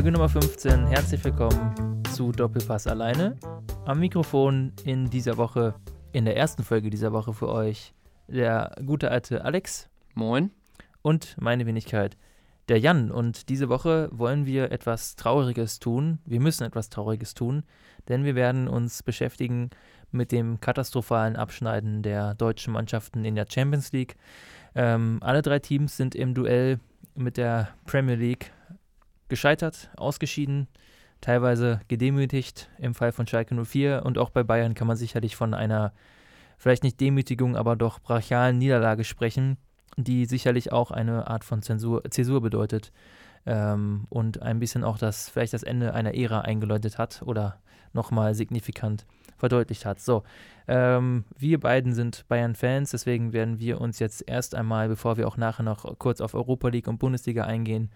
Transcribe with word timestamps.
Folge 0.00 0.12
Nummer 0.12 0.30
15. 0.30 0.86
Herzlich 0.86 1.22
willkommen 1.22 2.02
zu 2.14 2.32
Doppelpass 2.32 2.86
alleine. 2.86 3.36
Am 3.84 4.00
Mikrofon 4.00 4.72
in 4.86 5.10
dieser 5.10 5.36
Woche, 5.36 5.74
in 6.12 6.24
der 6.24 6.38
ersten 6.38 6.62
Folge 6.62 6.88
dieser 6.88 7.12
Woche 7.12 7.34
für 7.34 7.50
euch, 7.50 7.92
der 8.26 8.74
gute 8.86 9.10
alte 9.10 9.44
Alex. 9.44 9.90
Moin. 10.14 10.52
Und 11.02 11.36
meine 11.38 11.66
Wenigkeit, 11.66 12.16
der 12.70 12.78
Jan. 12.78 13.10
Und 13.10 13.50
diese 13.50 13.68
Woche 13.68 14.08
wollen 14.10 14.46
wir 14.46 14.72
etwas 14.72 15.16
Trauriges 15.16 15.80
tun. 15.80 16.18
Wir 16.24 16.40
müssen 16.40 16.64
etwas 16.64 16.88
Trauriges 16.88 17.34
tun, 17.34 17.64
denn 18.08 18.24
wir 18.24 18.34
werden 18.34 18.68
uns 18.68 19.02
beschäftigen 19.02 19.68
mit 20.12 20.32
dem 20.32 20.60
katastrophalen 20.60 21.36
Abschneiden 21.36 22.02
der 22.02 22.32
deutschen 22.36 22.72
Mannschaften 22.72 23.26
in 23.26 23.34
der 23.34 23.44
Champions 23.46 23.92
League. 23.92 24.16
Ähm, 24.74 25.18
alle 25.20 25.42
drei 25.42 25.58
Teams 25.58 25.98
sind 25.98 26.14
im 26.14 26.32
Duell 26.32 26.80
mit 27.14 27.36
der 27.36 27.68
Premier 27.84 28.16
League 28.16 28.50
gescheitert, 29.30 29.90
ausgeschieden, 29.96 30.68
teilweise 31.22 31.80
gedemütigt 31.88 32.68
im 32.78 32.94
Fall 32.94 33.12
von 33.12 33.26
Schalke 33.26 33.54
04 33.54 34.02
und 34.04 34.18
auch 34.18 34.30
bei 34.30 34.42
Bayern 34.42 34.74
kann 34.74 34.86
man 34.86 34.96
sicherlich 34.96 35.36
von 35.36 35.54
einer 35.54 35.92
vielleicht 36.58 36.82
nicht 36.82 37.00
Demütigung, 37.00 37.56
aber 37.56 37.76
doch 37.76 38.00
brachialen 38.00 38.58
Niederlage 38.58 39.04
sprechen, 39.04 39.56
die 39.96 40.26
sicherlich 40.26 40.72
auch 40.72 40.90
eine 40.90 41.26
Art 41.28 41.44
von 41.44 41.62
Zensur, 41.62 42.02
Zäsur 42.10 42.42
bedeutet 42.42 42.92
ähm, 43.46 44.06
und 44.10 44.42
ein 44.42 44.58
bisschen 44.58 44.84
auch 44.84 44.98
das 44.98 45.30
vielleicht 45.30 45.54
das 45.54 45.62
Ende 45.62 45.94
einer 45.94 46.14
Ära 46.14 46.42
eingeläutet 46.42 46.98
hat 46.98 47.22
oder 47.24 47.58
nochmal 47.92 48.34
signifikant 48.34 49.06
verdeutlicht 49.36 49.86
hat. 49.86 50.00
So, 50.00 50.22
ähm, 50.68 51.24
wir 51.36 51.58
beiden 51.58 51.94
sind 51.94 52.26
Bayern-Fans, 52.28 52.90
deswegen 52.90 53.32
werden 53.32 53.58
wir 53.58 53.80
uns 53.80 53.98
jetzt 53.98 54.22
erst 54.28 54.54
einmal, 54.54 54.88
bevor 54.88 55.16
wir 55.16 55.26
auch 55.26 55.36
nachher 55.36 55.62
noch 55.62 55.98
kurz 55.98 56.20
auf 56.20 56.34
Europa 56.34 56.68
League 56.68 56.88
und 56.88 56.98
Bundesliga 56.98 57.44
eingehen, 57.44 57.90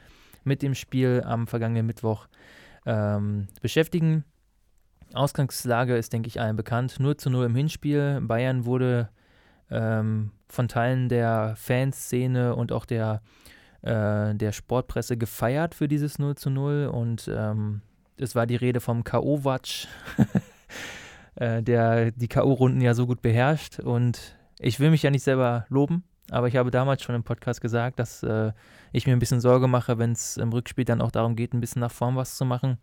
mit 0.44 0.62
dem 0.62 0.74
Spiel 0.74 1.22
am 1.24 1.46
vergangenen 1.46 1.86
Mittwoch 1.86 2.26
ähm, 2.86 3.48
beschäftigen. 3.60 4.24
Ausgangslage 5.12 5.96
ist, 5.96 6.12
denke 6.12 6.28
ich, 6.28 6.40
allen 6.40 6.56
bekannt. 6.56 6.98
0 6.98 7.16
zu 7.16 7.30
0 7.30 7.46
im 7.46 7.54
Hinspiel. 7.54 8.20
Bayern 8.22 8.64
wurde 8.64 9.08
ähm, 9.70 10.30
von 10.48 10.68
Teilen 10.68 11.08
der 11.08 11.54
Fanszene 11.56 12.54
und 12.56 12.72
auch 12.72 12.84
der, 12.84 13.22
äh, 13.82 14.34
der 14.34 14.52
Sportpresse 14.52 15.16
gefeiert 15.16 15.74
für 15.74 15.88
dieses 15.88 16.18
0 16.18 16.34
zu 16.34 16.50
0 16.50 16.90
und 16.92 17.30
ähm, 17.32 17.82
es 18.16 18.34
war 18.34 18.46
die 18.46 18.56
Rede 18.56 18.80
vom 18.80 19.04
K.O.-Watch. 19.04 19.88
äh, 21.36 21.62
der 21.62 22.12
die 22.12 22.28
K.O.-Runden 22.28 22.82
ja 22.82 22.94
so 22.94 23.06
gut 23.06 23.22
beherrscht. 23.22 23.80
Und 23.80 24.36
ich 24.58 24.80
will 24.80 24.90
mich 24.90 25.02
ja 25.02 25.10
nicht 25.10 25.24
selber 25.24 25.66
loben, 25.68 26.04
aber 26.34 26.48
ich 26.48 26.56
habe 26.56 26.70
damals 26.70 27.02
schon 27.02 27.14
im 27.14 27.22
Podcast 27.22 27.60
gesagt, 27.60 27.98
dass 27.98 28.22
äh, 28.22 28.52
ich 28.92 29.06
mir 29.06 29.12
ein 29.12 29.18
bisschen 29.18 29.40
Sorge 29.40 29.68
mache, 29.68 29.98
wenn 29.98 30.12
es 30.12 30.36
im 30.36 30.52
Rückspiel 30.52 30.84
dann 30.84 31.00
auch 31.00 31.10
darum 31.10 31.36
geht, 31.36 31.54
ein 31.54 31.60
bisschen 31.60 31.80
nach 31.80 31.92
vorn 31.92 32.16
was 32.16 32.36
zu 32.36 32.44
machen. 32.44 32.78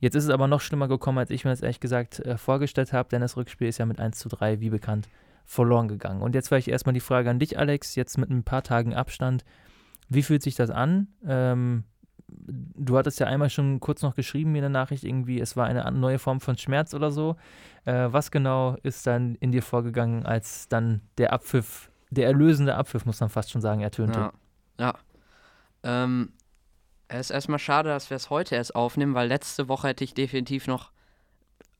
Jetzt 0.00 0.14
ist 0.14 0.24
es 0.24 0.30
aber 0.30 0.46
noch 0.46 0.60
schlimmer 0.60 0.86
gekommen, 0.86 1.18
als 1.18 1.30
ich 1.30 1.44
mir 1.44 1.50
das 1.50 1.62
ehrlich 1.62 1.80
gesagt 1.80 2.20
äh, 2.20 2.38
vorgestellt 2.38 2.92
habe, 2.92 3.08
denn 3.08 3.20
das 3.20 3.36
Rückspiel 3.36 3.68
ist 3.68 3.78
ja 3.78 3.86
mit 3.86 3.98
1 3.98 4.18
zu 4.18 4.28
3, 4.28 4.60
wie 4.60 4.70
bekannt, 4.70 5.08
verloren 5.44 5.88
gegangen. 5.88 6.22
Und 6.22 6.34
jetzt 6.34 6.52
ich 6.52 6.68
erstmal 6.68 6.92
die 6.92 7.00
Frage 7.00 7.30
an 7.30 7.38
dich, 7.38 7.58
Alex, 7.58 7.94
jetzt 7.96 8.18
mit 8.18 8.30
ein 8.30 8.44
paar 8.44 8.62
Tagen 8.62 8.94
Abstand. 8.94 9.44
Wie 10.08 10.22
fühlt 10.22 10.42
sich 10.42 10.54
das 10.54 10.70
an? 10.70 11.08
Ähm, 11.26 11.84
du 12.28 12.96
hattest 12.96 13.18
ja 13.18 13.26
einmal 13.26 13.50
schon 13.50 13.80
kurz 13.80 14.02
noch 14.02 14.14
geschrieben 14.14 14.52
mir 14.52 14.58
in 14.58 14.62
der 14.62 14.70
Nachricht 14.70 15.04
irgendwie, 15.04 15.40
es 15.40 15.56
war 15.56 15.66
eine 15.66 15.90
neue 15.90 16.18
Form 16.18 16.40
von 16.40 16.56
Schmerz 16.56 16.94
oder 16.94 17.10
so. 17.10 17.36
Äh, 17.84 18.08
was 18.10 18.30
genau 18.30 18.76
ist 18.82 19.06
dann 19.06 19.34
in 19.36 19.52
dir 19.52 19.62
vorgegangen, 19.62 20.26
als 20.26 20.68
dann 20.68 21.00
der 21.16 21.32
Abpfiff, 21.32 21.90
der 22.10 22.26
erlösende 22.26 22.74
Abpfiff, 22.74 23.04
muss 23.04 23.20
man 23.20 23.28
fast 23.28 23.50
schon 23.50 23.60
sagen, 23.60 23.80
ertönte? 23.80 24.18
Ja. 24.18 24.32
ja. 24.78 24.94
Ähm, 25.82 26.32
es 27.08 27.20
ist 27.20 27.30
erstmal 27.30 27.58
schade, 27.58 27.88
dass 27.88 28.10
wir 28.10 28.16
es 28.16 28.30
heute 28.30 28.54
erst 28.54 28.74
aufnehmen, 28.74 29.14
weil 29.14 29.28
letzte 29.28 29.68
Woche 29.68 29.88
hätte 29.88 30.04
ich 30.04 30.14
definitiv 30.14 30.66
noch 30.66 30.90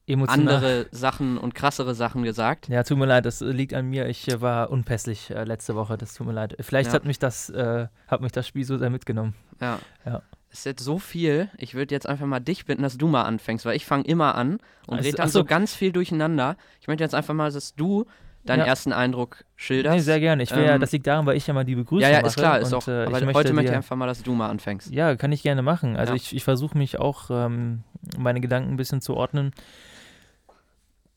Emotional. 0.07 0.55
andere 0.55 0.87
Sachen 0.91 1.37
und 1.37 1.55
krassere 1.55 1.95
Sachen 1.95 2.23
gesagt. 2.23 2.69
Ja, 2.69 2.83
tut 2.83 2.97
mir 2.97 3.05
leid, 3.05 3.27
das 3.27 3.41
liegt 3.41 3.75
an 3.75 3.87
mir. 3.87 4.09
Ich 4.09 4.27
äh, 4.29 4.41
war 4.41 4.71
unpässlich 4.71 5.31
äh, 5.31 5.45
letzte 5.45 5.75
Woche, 5.75 5.99
das 5.99 6.15
tut 6.15 6.27
mir 6.27 6.33
leid. 6.33 6.57
Vielleicht 6.61 6.89
ja. 6.89 6.95
hat 6.95 7.05
mich 7.05 7.19
das, 7.19 7.51
äh, 7.51 7.89
hat 8.07 8.23
mich 8.23 8.33
das 8.33 8.47
Spiel 8.47 8.65
so 8.65 8.79
sehr 8.79 8.89
mitgenommen. 8.89 9.35
Ja. 9.61 9.79
ja. 10.07 10.23
Es 10.51 10.61
ist 10.61 10.65
jetzt 10.65 10.83
so 10.83 10.99
viel, 10.99 11.51
ich 11.59 11.75
würde 11.75 11.95
jetzt 11.95 12.09
einfach 12.09 12.25
mal 12.25 12.41
dich 12.41 12.65
bitten, 12.65 12.83
dass 12.83 12.97
du 12.97 13.07
mal 13.07 13.25
anfängst, 13.25 13.67
weil 13.67 13.77
ich 13.77 13.85
fange 13.85 14.05
immer 14.05 14.35
an 14.35 14.61
und 14.87 14.97
also, 14.97 15.07
rede 15.07 15.17
dann 15.19 15.29
so 15.29 15.45
ganz 15.45 15.75
viel 15.75 15.93
durcheinander. 15.93 16.57
Ich 16.81 16.89
möchte 16.89 17.05
jetzt 17.05 17.15
einfach 17.15 17.35
mal, 17.35 17.53
dass 17.53 17.75
du 17.75 18.07
deinen 18.49 18.61
ja. 18.61 18.67
ersten 18.67 18.93
Eindruck 18.93 19.45
schilderst. 19.57 19.95
Nee, 19.95 20.01
sehr 20.03 20.21
gerne. 20.21 20.43
Ich 20.43 20.51
will 20.51 20.61
ähm, 20.61 20.67
ja, 20.67 20.79
das 20.79 20.93
liegt 20.93 21.07
daran, 21.07 21.27
weil 21.27 21.37
ich 21.37 21.47
ja 21.47 21.55
mal 21.55 21.65
die 21.65 21.75
Begrüßung 21.75 22.01
mache. 22.01 22.13
Ja, 22.13 22.21
ja, 22.21 22.27
ist 22.27 22.37
klar, 22.37 22.59
ist 22.59 22.73
und, 22.73 22.79
auch. 22.79 22.89
Äh, 22.89 23.03
aber 23.03 23.11
möchte 23.11 23.35
heute 23.35 23.53
möchte 23.53 23.71
ich 23.71 23.77
einfach 23.77 23.97
mal, 23.97 24.07
dass 24.07 24.23
du 24.23 24.33
mal 24.35 24.49
anfängst. 24.49 24.91
Ja, 24.93 25.17
kann 25.17 25.33
ich 25.33 25.43
gerne 25.43 25.63
machen. 25.63 25.97
Also 25.97 26.13
ja. 26.13 26.17
ich, 26.17 26.35
ich 26.35 26.45
versuche 26.45 26.77
mich 26.77 26.99
auch, 26.99 27.31
ähm, 27.31 27.83
meine 28.17 28.41
Gedanken 28.41 28.71
ein 28.71 28.77
bisschen 28.77 29.01
zu 29.01 29.15
ordnen. 29.15 29.53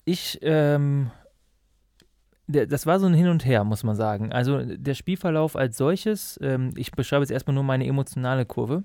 Ich, 0.05 0.39
ähm, 0.41 1.11
das 2.47 2.85
war 2.85 2.99
so 2.99 3.05
ein 3.05 3.13
Hin 3.13 3.27
und 3.27 3.45
Her, 3.45 3.63
muss 3.63 3.83
man 3.83 3.95
sagen. 3.95 4.33
Also 4.33 4.61
der 4.63 4.93
Spielverlauf 4.95 5.55
als 5.55 5.77
solches, 5.77 6.39
ähm, 6.41 6.71
ich 6.75 6.91
beschreibe 6.91 7.23
jetzt 7.23 7.31
erstmal 7.31 7.53
nur 7.53 7.63
meine 7.63 7.85
emotionale 7.85 8.45
Kurve 8.45 8.83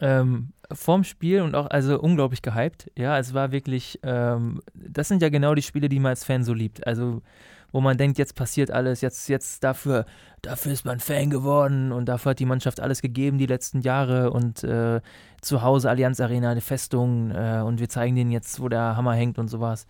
ähm, 0.00 0.52
vorm 0.72 1.04
Spiel 1.04 1.42
und 1.42 1.54
auch 1.54 1.66
also 1.66 2.00
unglaublich 2.00 2.42
gehypt. 2.42 2.90
Ja, 2.96 3.18
es 3.18 3.34
war 3.34 3.52
wirklich, 3.52 3.98
ähm, 4.02 4.60
das 4.74 5.08
sind 5.08 5.22
ja 5.22 5.28
genau 5.28 5.54
die 5.54 5.62
Spiele, 5.62 5.88
die 5.88 5.98
man 5.98 6.10
als 6.10 6.24
Fan 6.24 6.44
so 6.44 6.52
liebt. 6.52 6.86
Also 6.86 7.22
wo 7.74 7.80
man 7.80 7.98
denkt, 7.98 8.18
jetzt 8.18 8.36
passiert 8.36 8.70
alles, 8.70 9.00
jetzt, 9.00 9.28
jetzt 9.28 9.64
dafür, 9.64 10.06
dafür 10.42 10.70
ist 10.70 10.84
man 10.84 11.00
Fan 11.00 11.28
geworden 11.28 11.90
und 11.90 12.06
dafür 12.06 12.30
hat 12.30 12.38
die 12.38 12.46
Mannschaft 12.46 12.78
alles 12.78 13.02
gegeben 13.02 13.36
die 13.36 13.46
letzten 13.46 13.80
Jahre 13.80 14.30
und 14.30 14.62
äh, 14.62 15.00
zu 15.40 15.60
Hause 15.60 15.90
Allianz 15.90 16.20
Arena, 16.20 16.50
eine 16.50 16.60
Festung 16.60 17.32
äh, 17.32 17.62
und 17.66 17.80
wir 17.80 17.88
zeigen 17.88 18.14
denen 18.14 18.30
jetzt, 18.30 18.60
wo 18.60 18.68
der 18.68 18.96
Hammer 18.96 19.14
hängt 19.14 19.40
und 19.40 19.48
sowas. 19.48 19.88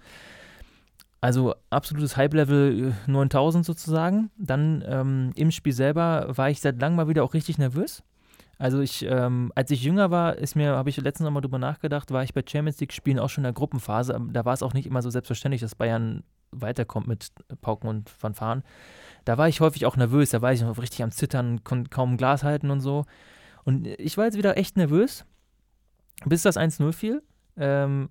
Also 1.20 1.54
absolutes 1.68 2.16
Hype-Level 2.16 2.94
9000 3.06 3.62
äh, 3.62 3.66
sozusagen. 3.66 4.30
Dann 4.38 4.82
ähm, 4.86 5.32
im 5.36 5.50
Spiel 5.50 5.74
selber 5.74 6.26
war 6.28 6.48
ich 6.48 6.62
seit 6.62 6.80
langem 6.80 6.96
mal 6.96 7.08
wieder 7.08 7.22
auch 7.22 7.34
richtig 7.34 7.58
nervös. 7.58 8.02
Also 8.64 8.80
ich, 8.80 9.04
ähm, 9.04 9.52
als 9.54 9.70
ich 9.70 9.82
jünger 9.82 10.10
war, 10.10 10.38
ist 10.38 10.56
mir, 10.56 10.70
habe 10.70 10.88
ich 10.88 10.96
letztens 10.96 11.26
nochmal 11.26 11.42
drüber 11.42 11.58
nachgedacht, 11.58 12.10
war 12.12 12.22
ich 12.22 12.32
bei 12.32 12.40
Champions 12.40 12.80
League 12.80 12.94
Spielen 12.94 13.18
auch 13.18 13.28
schon 13.28 13.42
in 13.42 13.48
der 13.48 13.52
Gruppenphase. 13.52 14.18
Da 14.32 14.46
war 14.46 14.54
es 14.54 14.62
auch 14.62 14.72
nicht 14.72 14.86
immer 14.86 15.02
so 15.02 15.10
selbstverständlich, 15.10 15.60
dass 15.60 15.74
Bayern 15.74 16.24
weiterkommt 16.50 17.06
mit 17.06 17.30
Pauken 17.60 17.90
und 17.90 18.08
Fanfaren. 18.08 18.62
Da 19.26 19.36
war 19.36 19.50
ich 19.50 19.60
häufig 19.60 19.84
auch 19.84 19.98
nervös, 19.98 20.30
da 20.30 20.40
war 20.40 20.54
ich 20.54 20.62
noch 20.62 20.78
richtig 20.78 21.02
am 21.02 21.10
Zittern, 21.10 21.62
konnte 21.62 21.90
kaum 21.90 22.16
Glas 22.16 22.42
halten 22.42 22.70
und 22.70 22.80
so. 22.80 23.04
Und 23.64 23.86
ich 23.86 24.16
war 24.16 24.24
jetzt 24.24 24.38
wieder 24.38 24.56
echt 24.56 24.78
nervös, 24.78 25.26
bis 26.24 26.40
das 26.40 26.56
1-0 26.56 26.90
fiel. 26.94 27.22
Ähm, 27.58 28.08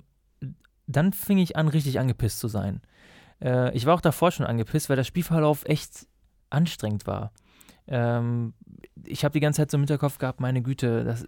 dann 0.85 1.13
fing 1.13 1.39
ich 1.39 1.55
an, 1.55 1.67
richtig 1.67 1.99
angepisst 1.99 2.37
zu 2.37 2.47
sein. 2.47 2.83
Äh, 3.41 3.75
ich 3.75 3.87
war 3.87 3.95
auch 3.95 4.01
davor 4.01 4.29
schon 4.29 4.45
angepisst, 4.45 4.87
weil 4.87 4.97
der 4.97 5.03
Spielverlauf 5.03 5.65
echt 5.65 6.05
anstrengend 6.51 7.07
war. 7.07 7.31
Ähm, 7.87 8.53
ich 9.05 9.25
habe 9.25 9.33
die 9.33 9.39
ganze 9.39 9.61
Zeit 9.61 9.71
so 9.71 9.77
im 9.77 9.81
Hinterkopf 9.81 10.17
gehabt, 10.17 10.39
meine 10.39 10.61
Güte, 10.61 11.03
das, 11.03 11.25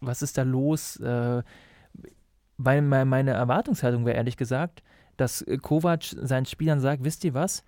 was 0.00 0.22
ist 0.22 0.38
da 0.38 0.42
los? 0.42 0.96
Äh, 0.96 1.42
weil 2.58 2.82
meine 2.82 3.32
Erwartungshaltung 3.32 4.04
wäre 4.04 4.16
ehrlich 4.16 4.36
gesagt, 4.36 4.82
dass 5.16 5.44
Kovac 5.62 6.04
seinen 6.04 6.46
Spielern 6.46 6.80
sagt, 6.80 7.04
wisst 7.04 7.24
ihr 7.24 7.34
was? 7.34 7.64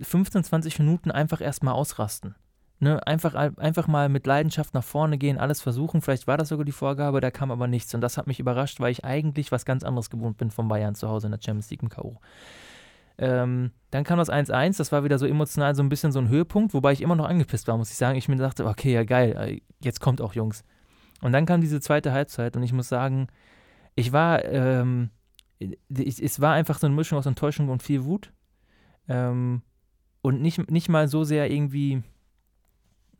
15, 0.00 0.44
20 0.44 0.78
Minuten 0.78 1.10
einfach 1.10 1.40
erstmal 1.40 1.74
ausrasten. 1.74 2.34
Ne, 2.78 3.04
einfach, 3.06 3.34
einfach 3.34 3.88
mal 3.88 4.10
mit 4.10 4.26
Leidenschaft 4.26 4.74
nach 4.74 4.84
vorne 4.84 5.16
gehen, 5.16 5.38
alles 5.38 5.62
versuchen. 5.62 6.02
Vielleicht 6.02 6.26
war 6.26 6.36
das 6.36 6.48
sogar 6.48 6.66
die 6.66 6.72
Vorgabe, 6.72 7.22
da 7.22 7.30
kam 7.30 7.50
aber 7.50 7.66
nichts. 7.66 7.94
Und 7.94 8.02
das 8.02 8.18
hat 8.18 8.26
mich 8.26 8.38
überrascht, 8.38 8.80
weil 8.80 8.92
ich 8.92 9.02
eigentlich 9.02 9.50
was 9.50 9.64
ganz 9.64 9.82
anderes 9.82 10.10
gewohnt 10.10 10.36
bin 10.36 10.50
von 10.50 10.68
Bayern 10.68 10.94
zu 10.94 11.08
Hause 11.08 11.28
in 11.28 11.30
der 11.30 11.40
Champions 11.42 11.70
League 11.70 11.82
im 11.82 11.88
K.O. 11.88 12.20
Ähm, 13.18 13.70
dann 13.90 14.04
kam 14.04 14.18
das 14.18 14.30
1-1, 14.30 14.76
das 14.76 14.92
war 14.92 15.04
wieder 15.04 15.18
so 15.18 15.26
emotional 15.26 15.74
so 15.74 15.82
ein 15.82 15.88
bisschen 15.88 16.12
so 16.12 16.18
ein 16.18 16.28
Höhepunkt, 16.28 16.74
wobei 16.74 16.92
ich 16.92 17.00
immer 17.00 17.16
noch 17.16 17.28
angepisst 17.28 17.66
war, 17.66 17.76
muss 17.76 17.90
ich 17.90 17.96
sagen. 17.96 18.18
Ich 18.18 18.28
mir 18.28 18.36
dachte, 18.36 18.66
okay, 18.66 18.92
ja 18.92 19.04
geil, 19.04 19.36
äh, 19.38 19.60
jetzt 19.82 20.00
kommt 20.00 20.20
auch 20.20 20.34
Jungs. 20.34 20.64
Und 21.22 21.32
dann 21.32 21.46
kam 21.46 21.60
diese 21.60 21.80
zweite 21.80 22.12
Halbzeit 22.12 22.56
und 22.56 22.62
ich 22.62 22.72
muss 22.72 22.88
sagen, 22.88 23.28
ich 23.94 24.12
war, 24.12 24.44
ähm, 24.44 25.10
ich, 25.58 26.22
es 26.22 26.40
war 26.40 26.52
einfach 26.52 26.78
so 26.78 26.86
eine 26.86 26.94
Mischung 26.94 27.18
aus 27.18 27.26
Enttäuschung 27.26 27.70
und 27.70 27.82
viel 27.82 28.04
Wut. 28.04 28.32
Ähm, 29.08 29.62
und 30.20 30.42
nicht, 30.42 30.70
nicht 30.70 30.88
mal 30.88 31.08
so 31.08 31.24
sehr 31.24 31.50
irgendwie, 31.50 32.02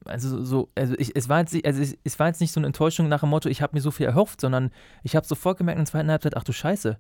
also 0.04 0.44
so, 0.44 0.70
also 0.74 0.94
ich, 0.98 1.16
es 1.16 1.28
war 1.28 1.40
jetzt, 1.40 1.54
also 1.64 1.80
es, 1.80 1.96
es 2.04 2.18
war 2.18 2.26
jetzt 2.26 2.40
nicht 2.40 2.52
so 2.52 2.60
eine 2.60 2.66
Enttäuschung 2.66 3.08
nach 3.08 3.20
dem 3.20 3.30
Motto, 3.30 3.48
ich 3.48 3.62
habe 3.62 3.74
mir 3.74 3.80
so 3.80 3.90
viel 3.90 4.06
erhofft, 4.06 4.40
sondern 4.40 4.70
ich 5.04 5.16
habe 5.16 5.26
sofort 5.26 5.56
gemerkt 5.56 5.78
in 5.78 5.84
der 5.84 5.90
zweiten 5.90 6.10
Halbzeit, 6.10 6.36
ach 6.36 6.44
du 6.44 6.52
Scheiße, 6.52 6.98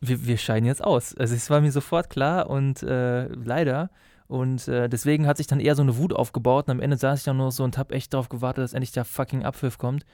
wir, 0.00 0.26
wir 0.26 0.38
scheiden 0.38 0.66
jetzt 0.66 0.82
aus. 0.82 1.14
Also 1.16 1.34
es 1.34 1.50
war 1.50 1.60
mir 1.60 1.72
sofort 1.72 2.10
klar 2.10 2.48
und 2.48 2.82
äh, 2.82 3.26
leider. 3.26 3.90
Und 4.28 4.68
äh, 4.68 4.88
deswegen 4.88 5.26
hat 5.26 5.38
sich 5.38 5.48
dann 5.48 5.60
eher 5.60 5.74
so 5.74 5.82
eine 5.82 5.96
Wut 5.96 6.12
aufgebaut 6.12 6.68
und 6.68 6.72
am 6.72 6.80
Ende 6.80 6.96
saß 6.96 7.18
ich 7.18 7.24
dann 7.24 7.36
nur 7.36 7.50
so 7.50 7.64
und 7.64 7.76
habe 7.76 7.94
echt 7.94 8.14
darauf 8.14 8.28
gewartet, 8.28 8.62
dass 8.62 8.74
endlich 8.74 8.92
der 8.92 9.04
fucking 9.04 9.44
Abpfiff 9.44 9.76
kommt. 9.76 10.06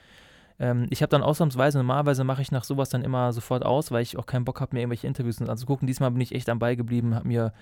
Ähm, 0.59 0.87
ich 0.89 1.01
habe 1.01 1.11
dann 1.11 1.21
ausnahmsweise, 1.21 1.77
normalerweise 1.77 2.23
mache 2.23 2.41
ich 2.41 2.51
nach 2.51 2.63
sowas 2.63 2.89
dann 2.89 3.03
immer 3.03 3.31
sofort 3.31 3.63
aus, 3.63 3.91
weil 3.91 4.01
ich 4.01 4.17
auch 4.17 4.25
keinen 4.25 4.43
Bock 4.43 4.59
habe, 4.59 4.75
mir 4.75 4.81
irgendwelche 4.81 5.07
Interviews 5.07 5.41
anzugucken. 5.41 5.87
Diesmal 5.87 6.11
bin 6.11 6.21
ich 6.21 6.33
echt 6.33 6.49
am 6.49 6.59
Ball 6.59 6.75
geblieben, 6.75 7.13
habe 7.13 7.27
mir 7.27 7.53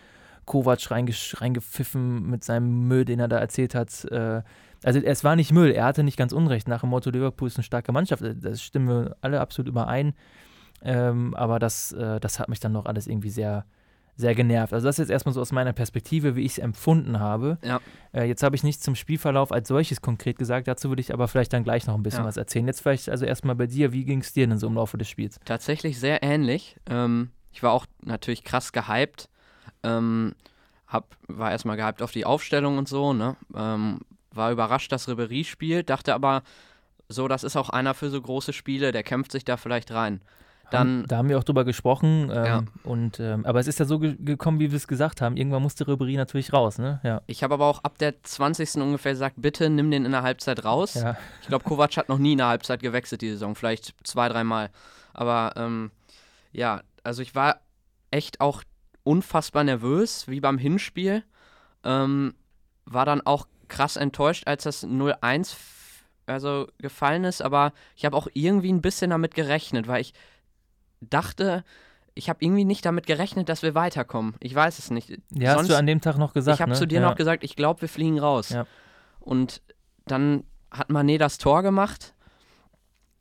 Kovac 0.45 0.91
reingepfiffen 0.91 2.29
mit 2.29 2.43
seinem 2.43 2.87
Müll, 2.87 3.03
den 3.03 3.19
er 3.19 3.27
da 3.27 3.37
erzählt 3.37 3.75
hat. 3.75 4.05
Äh, 4.05 4.41
also 4.83 4.99
es 4.99 5.23
war 5.23 5.35
nicht 5.35 5.51
Müll, 5.51 5.71
er 5.71 5.85
hatte 5.85 6.03
nicht 6.03 6.17
ganz 6.17 6.31
Unrecht. 6.31 6.67
Nach 6.67 6.81
dem 6.81 6.89
Motto, 6.89 7.09
Liverpool 7.09 7.47
ist 7.47 7.57
eine 7.57 7.63
starke 7.63 7.91
Mannschaft, 7.91 8.23
äh, 8.23 8.35
das 8.35 8.61
stimmen 8.61 8.87
wir 8.87 9.17
alle 9.21 9.41
absolut 9.41 9.67
überein. 9.67 10.13
Ähm, 10.85 11.33
aber 11.33 11.57
das, 11.57 11.91
äh, 11.93 12.19
das 12.19 12.39
hat 12.39 12.47
mich 12.47 12.59
dann 12.59 12.71
noch 12.71 12.85
alles 12.85 13.07
irgendwie 13.07 13.31
sehr, 13.31 13.65
sehr 14.15 14.35
genervt. 14.35 14.71
Also 14.71 14.85
das 14.85 14.95
ist 14.95 15.05
jetzt 15.05 15.09
erstmal 15.09 15.33
so 15.33 15.41
aus 15.41 15.51
meiner 15.51 15.73
Perspektive, 15.73 16.35
wie 16.35 16.45
ich 16.45 16.53
es 16.53 16.57
empfunden 16.59 17.19
habe. 17.19 17.57
Ja. 17.63 17.81
Äh, 18.13 18.25
jetzt 18.25 18.43
habe 18.43 18.55
ich 18.55 18.63
nichts 18.63 18.83
zum 18.83 18.95
Spielverlauf 18.95 19.51
als 19.51 19.67
solches 19.67 20.01
konkret 20.01 20.37
gesagt, 20.37 20.67
dazu 20.67 20.89
würde 20.89 21.01
ich 21.01 21.11
aber 21.11 21.27
vielleicht 21.27 21.53
dann 21.53 21.63
gleich 21.63 21.87
noch 21.87 21.95
ein 21.95 22.03
bisschen 22.03 22.21
ja. 22.21 22.27
was 22.27 22.37
erzählen. 22.37 22.67
Jetzt 22.67 22.81
vielleicht 22.81 23.09
also 23.09 23.25
erstmal 23.25 23.55
bei 23.55 23.65
dir, 23.65 23.91
wie 23.93 24.05
ging 24.05 24.19
es 24.19 24.31
dir 24.31 24.47
denn 24.47 24.59
so 24.59 24.67
im 24.67 24.75
Laufe 24.75 24.97
des 24.97 25.09
Spiels? 25.09 25.39
Tatsächlich 25.43 25.99
sehr 25.99 26.21
ähnlich. 26.21 26.77
Ähm, 26.87 27.31
ich 27.51 27.63
war 27.63 27.71
auch 27.71 27.87
natürlich 28.03 28.43
krass 28.43 28.71
gehypt. 28.71 29.27
Ähm, 29.83 30.35
hab, 30.87 31.17
war 31.27 31.51
erstmal 31.51 31.77
gehypt 31.77 32.03
auf 32.03 32.11
die 32.11 32.25
Aufstellung 32.25 32.77
und 32.77 32.87
so, 32.87 33.11
ne? 33.11 33.35
Ähm, 33.55 34.01
war 34.31 34.51
überrascht, 34.51 34.91
dass 34.91 35.07
Ribery 35.07 35.45
spielt, 35.45 35.89
dachte 35.89 36.13
aber, 36.13 36.43
so, 37.09 37.27
das 37.27 37.43
ist 37.43 37.55
auch 37.55 37.69
einer 37.69 37.93
für 37.93 38.09
so 38.09 38.21
große 38.21 38.53
Spiele, 38.53 38.91
der 38.91 39.03
kämpft 39.03 39.31
sich 39.31 39.45
da 39.45 39.57
vielleicht 39.57 39.91
rein. 39.91 40.21
Dann, 40.71 41.05
da 41.07 41.17
haben 41.17 41.29
wir 41.29 41.37
auch 41.37 41.43
drüber 41.43 41.63
gesprochen. 41.63 42.29
Ähm, 42.31 42.45
ja. 42.45 42.63
und, 42.83 43.19
ähm, 43.19 43.45
aber 43.45 43.59
es 43.59 43.67
ist 43.67 43.79
ja 43.79 43.85
so 43.85 43.99
ge 43.99 44.15
gekommen, 44.19 44.59
wie 44.59 44.71
wir 44.71 44.77
es 44.77 44.87
gesagt 44.87 45.21
haben. 45.21 45.37
Irgendwann 45.37 45.61
musste 45.61 45.87
Ribery 45.87 46.15
natürlich 46.15 46.53
raus. 46.53 46.77
Ne? 46.77 46.99
Ja. 47.03 47.21
Ich 47.27 47.43
habe 47.43 47.53
aber 47.53 47.65
auch 47.65 47.83
ab 47.83 47.97
der 47.97 48.21
20. 48.23 48.75
ungefähr 48.75 49.11
gesagt, 49.11 49.35
bitte 49.37 49.69
nimm 49.69 49.91
den 49.91 50.05
in 50.05 50.11
der 50.11 50.23
Halbzeit 50.23 50.65
raus. 50.65 50.95
Ja. 50.95 51.17
Ich 51.41 51.47
glaube, 51.47 51.63
Kovac 51.63 51.97
hat 51.97 52.09
noch 52.09 52.17
nie 52.17 52.33
in 52.33 52.39
der 52.39 52.47
Halbzeit 52.47 52.81
gewechselt 52.81 53.21
die 53.21 53.29
Saison. 53.29 53.55
Vielleicht 53.55 53.93
zwei, 54.03 54.29
dreimal. 54.29 54.69
Aber 55.13 55.53
ähm, 55.55 55.91
ja, 56.51 56.81
also 57.03 57.21
ich 57.21 57.35
war 57.35 57.61
echt 58.11 58.41
auch 58.41 58.63
unfassbar 59.03 59.63
nervös, 59.63 60.27
wie 60.27 60.39
beim 60.39 60.57
Hinspiel. 60.57 61.23
Ähm, 61.83 62.33
war 62.85 63.05
dann 63.05 63.21
auch 63.21 63.47
krass 63.67 63.95
enttäuscht, 63.95 64.47
als 64.47 64.63
das 64.63 64.85
0-1 64.85 65.55
also 66.27 66.67
gefallen 66.79 67.23
ist, 67.23 67.41
aber 67.41 67.73
ich 67.95 68.05
habe 68.05 68.17
auch 68.17 68.27
irgendwie 68.33 68.71
ein 68.71 68.81
bisschen 68.81 69.11
damit 69.11 69.35
gerechnet, 69.35 69.87
weil 69.87 70.01
ich 70.01 70.13
dachte, 71.01 71.63
ich 72.13 72.29
habe 72.29 72.43
irgendwie 72.43 72.65
nicht 72.65 72.85
damit 72.85 73.05
gerechnet, 73.05 73.49
dass 73.49 73.61
wir 73.61 73.75
weiterkommen. 73.75 74.35
Ich 74.39 74.55
weiß 74.55 74.79
es 74.79 74.89
nicht. 74.89 75.09
Ja, 75.31 75.53
Sonst, 75.53 75.63
hast 75.63 75.69
du 75.69 75.77
an 75.77 75.85
dem 75.85 76.01
Tag 76.01 76.17
noch 76.17 76.33
gesagt. 76.33 76.55
Ich 76.55 76.61
habe 76.61 76.71
ne? 76.71 76.77
zu 76.77 76.87
dir 76.87 77.01
ja. 77.01 77.09
noch 77.09 77.15
gesagt, 77.15 77.43
ich 77.43 77.55
glaube, 77.55 77.81
wir 77.81 77.89
fliegen 77.89 78.19
raus. 78.19 78.49
Ja. 78.49 78.65
Und 79.19 79.61
dann 80.05 80.43
hat 80.71 80.89
Mané 80.89 81.17
das 81.17 81.37
Tor 81.37 81.61
gemacht. 81.61 82.13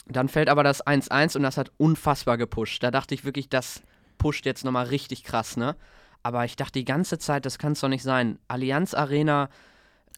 Dann 0.07 0.29
fällt 0.29 0.49
aber 0.49 0.63
das 0.63 0.87
1-1 0.87 1.37
und 1.37 1.43
das 1.43 1.57
hat 1.57 1.73
unfassbar 1.77 2.37
gepusht. 2.37 2.83
Da 2.83 2.91
dachte 2.91 3.15
ich 3.15 3.25
wirklich, 3.25 3.49
das 3.49 3.83
pusht 4.19 4.47
jetzt 4.47 4.65
nochmal 4.65 4.87
richtig 4.87 5.25
krass, 5.25 5.57
ne? 5.57 5.77
Aber 6.23 6.45
ich 6.45 6.57
dachte 6.57 6.79
die 6.79 6.85
ganze 6.85 7.19
Zeit, 7.19 7.45
das 7.47 7.59
kann 7.59 7.73
es 7.73 7.81
doch 7.81 7.89
nicht 7.89 8.03
sein. 8.03 8.39
Allianz 8.49 8.95
Arena, 8.95 9.49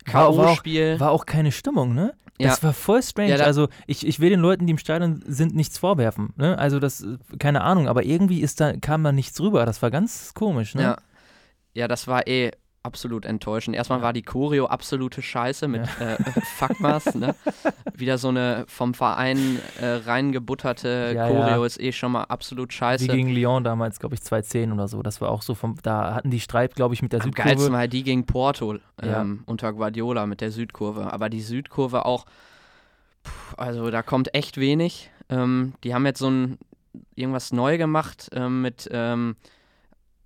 K.O.-Spiel. 0.04 0.92
War, 0.92 1.06
war, 1.06 1.10
auch 1.12 1.26
keine 1.26 1.50
Stimmung, 1.50 1.94
ne? 1.94 2.14
Das 2.38 2.58
ja. 2.58 2.64
war 2.64 2.72
voll 2.72 3.02
strange. 3.02 3.36
Ja, 3.36 3.44
also 3.44 3.68
ich, 3.86 4.06
ich 4.06 4.20
will 4.20 4.30
den 4.30 4.40
Leuten, 4.40 4.66
die 4.66 4.70
im 4.72 4.78
Stadion 4.78 5.22
sind, 5.26 5.54
nichts 5.54 5.78
vorwerfen. 5.78 6.32
Ne? 6.36 6.58
Also 6.58 6.78
das, 6.78 7.04
keine 7.38 7.62
Ahnung, 7.62 7.88
aber 7.88 8.04
irgendwie 8.04 8.40
ist 8.40 8.60
da, 8.60 8.76
kam 8.76 9.04
da 9.04 9.12
nichts 9.12 9.40
rüber. 9.40 9.64
Das 9.66 9.80
war 9.82 9.90
ganz 9.90 10.34
komisch, 10.34 10.74
ne? 10.74 10.82
Ja, 10.82 10.96
ja 11.74 11.88
das 11.88 12.06
war 12.06 12.26
eh 12.26 12.50
absolut 12.86 13.26
enttäuschend. 13.26 13.76
Erstmal 13.76 14.00
war 14.00 14.12
die 14.12 14.22
Choreo 14.22 14.66
absolute 14.66 15.20
Scheiße 15.20 15.66
mit 15.66 15.86
ja. 16.00 16.14
äh, 16.14 16.16
Fuckmas, 16.56 17.14
ne? 17.16 17.34
Wieder 17.94 18.16
so 18.16 18.28
eine 18.28 18.64
vom 18.68 18.94
Verein 18.94 19.58
äh, 19.80 19.86
reingebutterte 19.86 21.12
ja, 21.14 21.26
Choreo 21.26 21.60
ja. 21.60 21.66
ist 21.66 21.80
eh 21.80 21.92
schon 21.92 22.12
mal 22.12 22.24
absolut 22.24 22.72
scheiße. 22.72 23.04
Wie 23.04 23.08
gegen 23.08 23.30
Lyon 23.30 23.64
damals, 23.64 23.98
glaube 23.98 24.14
ich, 24.14 24.20
2-10 24.20 24.72
oder 24.72 24.86
so. 24.86 25.02
Das 25.02 25.20
war 25.20 25.30
auch 25.30 25.42
so 25.42 25.54
vom, 25.54 25.76
da 25.82 26.14
hatten 26.14 26.30
die 26.30 26.40
Streit, 26.40 26.76
glaube 26.76 26.94
ich, 26.94 27.02
mit 27.02 27.12
der 27.12 27.20
Am 27.20 27.24
Südkurve. 27.24 27.50
Am 27.50 27.56
geilsten 27.56 27.74
war 27.74 27.88
die 27.88 28.02
gegen 28.04 28.24
Porto 28.24 28.76
ähm, 29.02 29.42
unter 29.46 29.72
Guardiola 29.72 30.26
mit 30.26 30.40
der 30.40 30.52
Südkurve. 30.52 31.12
Aber 31.12 31.28
die 31.28 31.42
Südkurve 31.42 32.06
auch, 32.06 32.24
pff, 33.26 33.54
also 33.58 33.90
da 33.90 34.02
kommt 34.02 34.32
echt 34.34 34.58
wenig. 34.58 35.10
Ähm, 35.28 35.74
die 35.82 35.92
haben 35.92 36.06
jetzt 36.06 36.20
so 36.20 36.30
ein 36.30 36.58
irgendwas 37.16 37.52
neu 37.52 37.78
gemacht 37.78 38.30
ähm, 38.32 38.62
mit 38.62 38.88
ähm, 38.92 39.36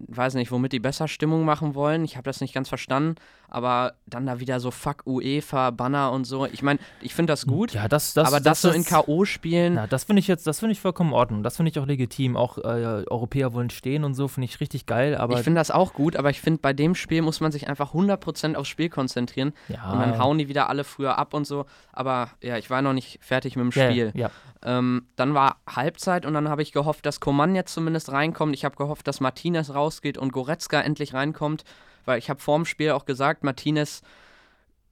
weiß 0.08 0.34
nicht, 0.34 0.50
womit 0.50 0.72
die 0.72 0.80
besser 0.80 1.08
Stimmung 1.08 1.44
machen 1.44 1.74
wollen. 1.74 2.04
Ich 2.04 2.16
habe 2.16 2.24
das 2.24 2.40
nicht 2.40 2.54
ganz 2.54 2.68
verstanden, 2.68 3.16
aber 3.50 3.94
dann 4.06 4.26
da 4.26 4.40
wieder 4.40 4.60
so 4.60 4.70
Fuck 4.70 5.02
UEFA, 5.06 5.70
Banner 5.70 6.12
und 6.12 6.24
so. 6.24 6.46
Ich 6.46 6.62
meine, 6.62 6.78
ich 7.00 7.14
finde 7.14 7.32
das 7.32 7.46
gut. 7.46 7.74
Ja, 7.74 7.88
das, 7.88 8.14
das, 8.14 8.28
aber 8.28 8.38
das, 8.38 8.62
das 8.62 8.72
so 8.72 8.76
in 8.76 8.84
K.O. 8.84 9.24
spielen. 9.24 9.74
Ja, 9.74 9.86
das 9.86 10.04
finde 10.04 10.20
ich 10.20 10.28
jetzt, 10.28 10.46
das 10.46 10.60
finde 10.60 10.72
ich 10.72 10.80
vollkommen 10.80 11.10
in 11.10 11.16
Ordnung. 11.16 11.42
Das 11.42 11.56
finde 11.56 11.70
ich 11.70 11.78
auch 11.78 11.86
legitim. 11.86 12.36
Auch 12.36 12.58
äh, 12.58 13.04
Europäer 13.10 13.52
wollen 13.52 13.70
stehen 13.70 14.04
und 14.04 14.14
so, 14.14 14.28
finde 14.28 14.46
ich 14.46 14.60
richtig 14.60 14.86
geil. 14.86 15.16
Aber 15.16 15.36
ich 15.36 15.42
finde 15.42 15.60
das 15.60 15.70
auch 15.70 15.92
gut, 15.92 16.16
aber 16.16 16.30
ich 16.30 16.40
finde, 16.40 16.60
bei 16.60 16.72
dem 16.72 16.94
Spiel 16.94 17.22
muss 17.22 17.40
man 17.40 17.52
sich 17.52 17.68
einfach 17.68 17.92
100% 17.92 18.54
aufs 18.54 18.68
Spiel 18.68 18.88
konzentrieren. 18.88 19.52
Ja. 19.68 19.92
Und 19.92 20.00
dann 20.00 20.18
hauen 20.18 20.38
die 20.38 20.48
wieder 20.48 20.68
alle 20.68 20.84
früher 20.84 21.18
ab 21.18 21.34
und 21.34 21.46
so. 21.46 21.66
Aber 21.92 22.30
ja, 22.40 22.56
ich 22.56 22.70
war 22.70 22.82
noch 22.82 22.92
nicht 22.92 23.18
fertig 23.20 23.56
mit 23.56 23.64
dem 23.64 23.72
Spiel. 23.72 24.12
Ja, 24.14 24.28
ja. 24.28 24.30
Ähm, 24.62 25.06
dann 25.16 25.34
war 25.34 25.56
Halbzeit 25.66 26.26
und 26.26 26.34
dann 26.34 26.48
habe 26.48 26.62
ich 26.62 26.72
gehofft, 26.72 27.06
dass 27.06 27.20
Coman 27.20 27.54
jetzt 27.54 27.72
zumindest 27.72 28.12
reinkommt. 28.12 28.54
Ich 28.54 28.64
habe 28.64 28.76
gehofft, 28.76 29.08
dass 29.08 29.20
Martinez 29.20 29.74
rausgeht 29.74 30.18
und 30.18 30.32
Goretzka 30.32 30.80
endlich 30.80 31.14
reinkommt, 31.14 31.64
weil 32.04 32.18
ich 32.18 32.30
habe 32.30 32.40
vorm 32.40 32.64
Spiel 32.64 32.90
auch 32.90 33.04
gesagt, 33.04 33.44
Martinez 33.44 34.02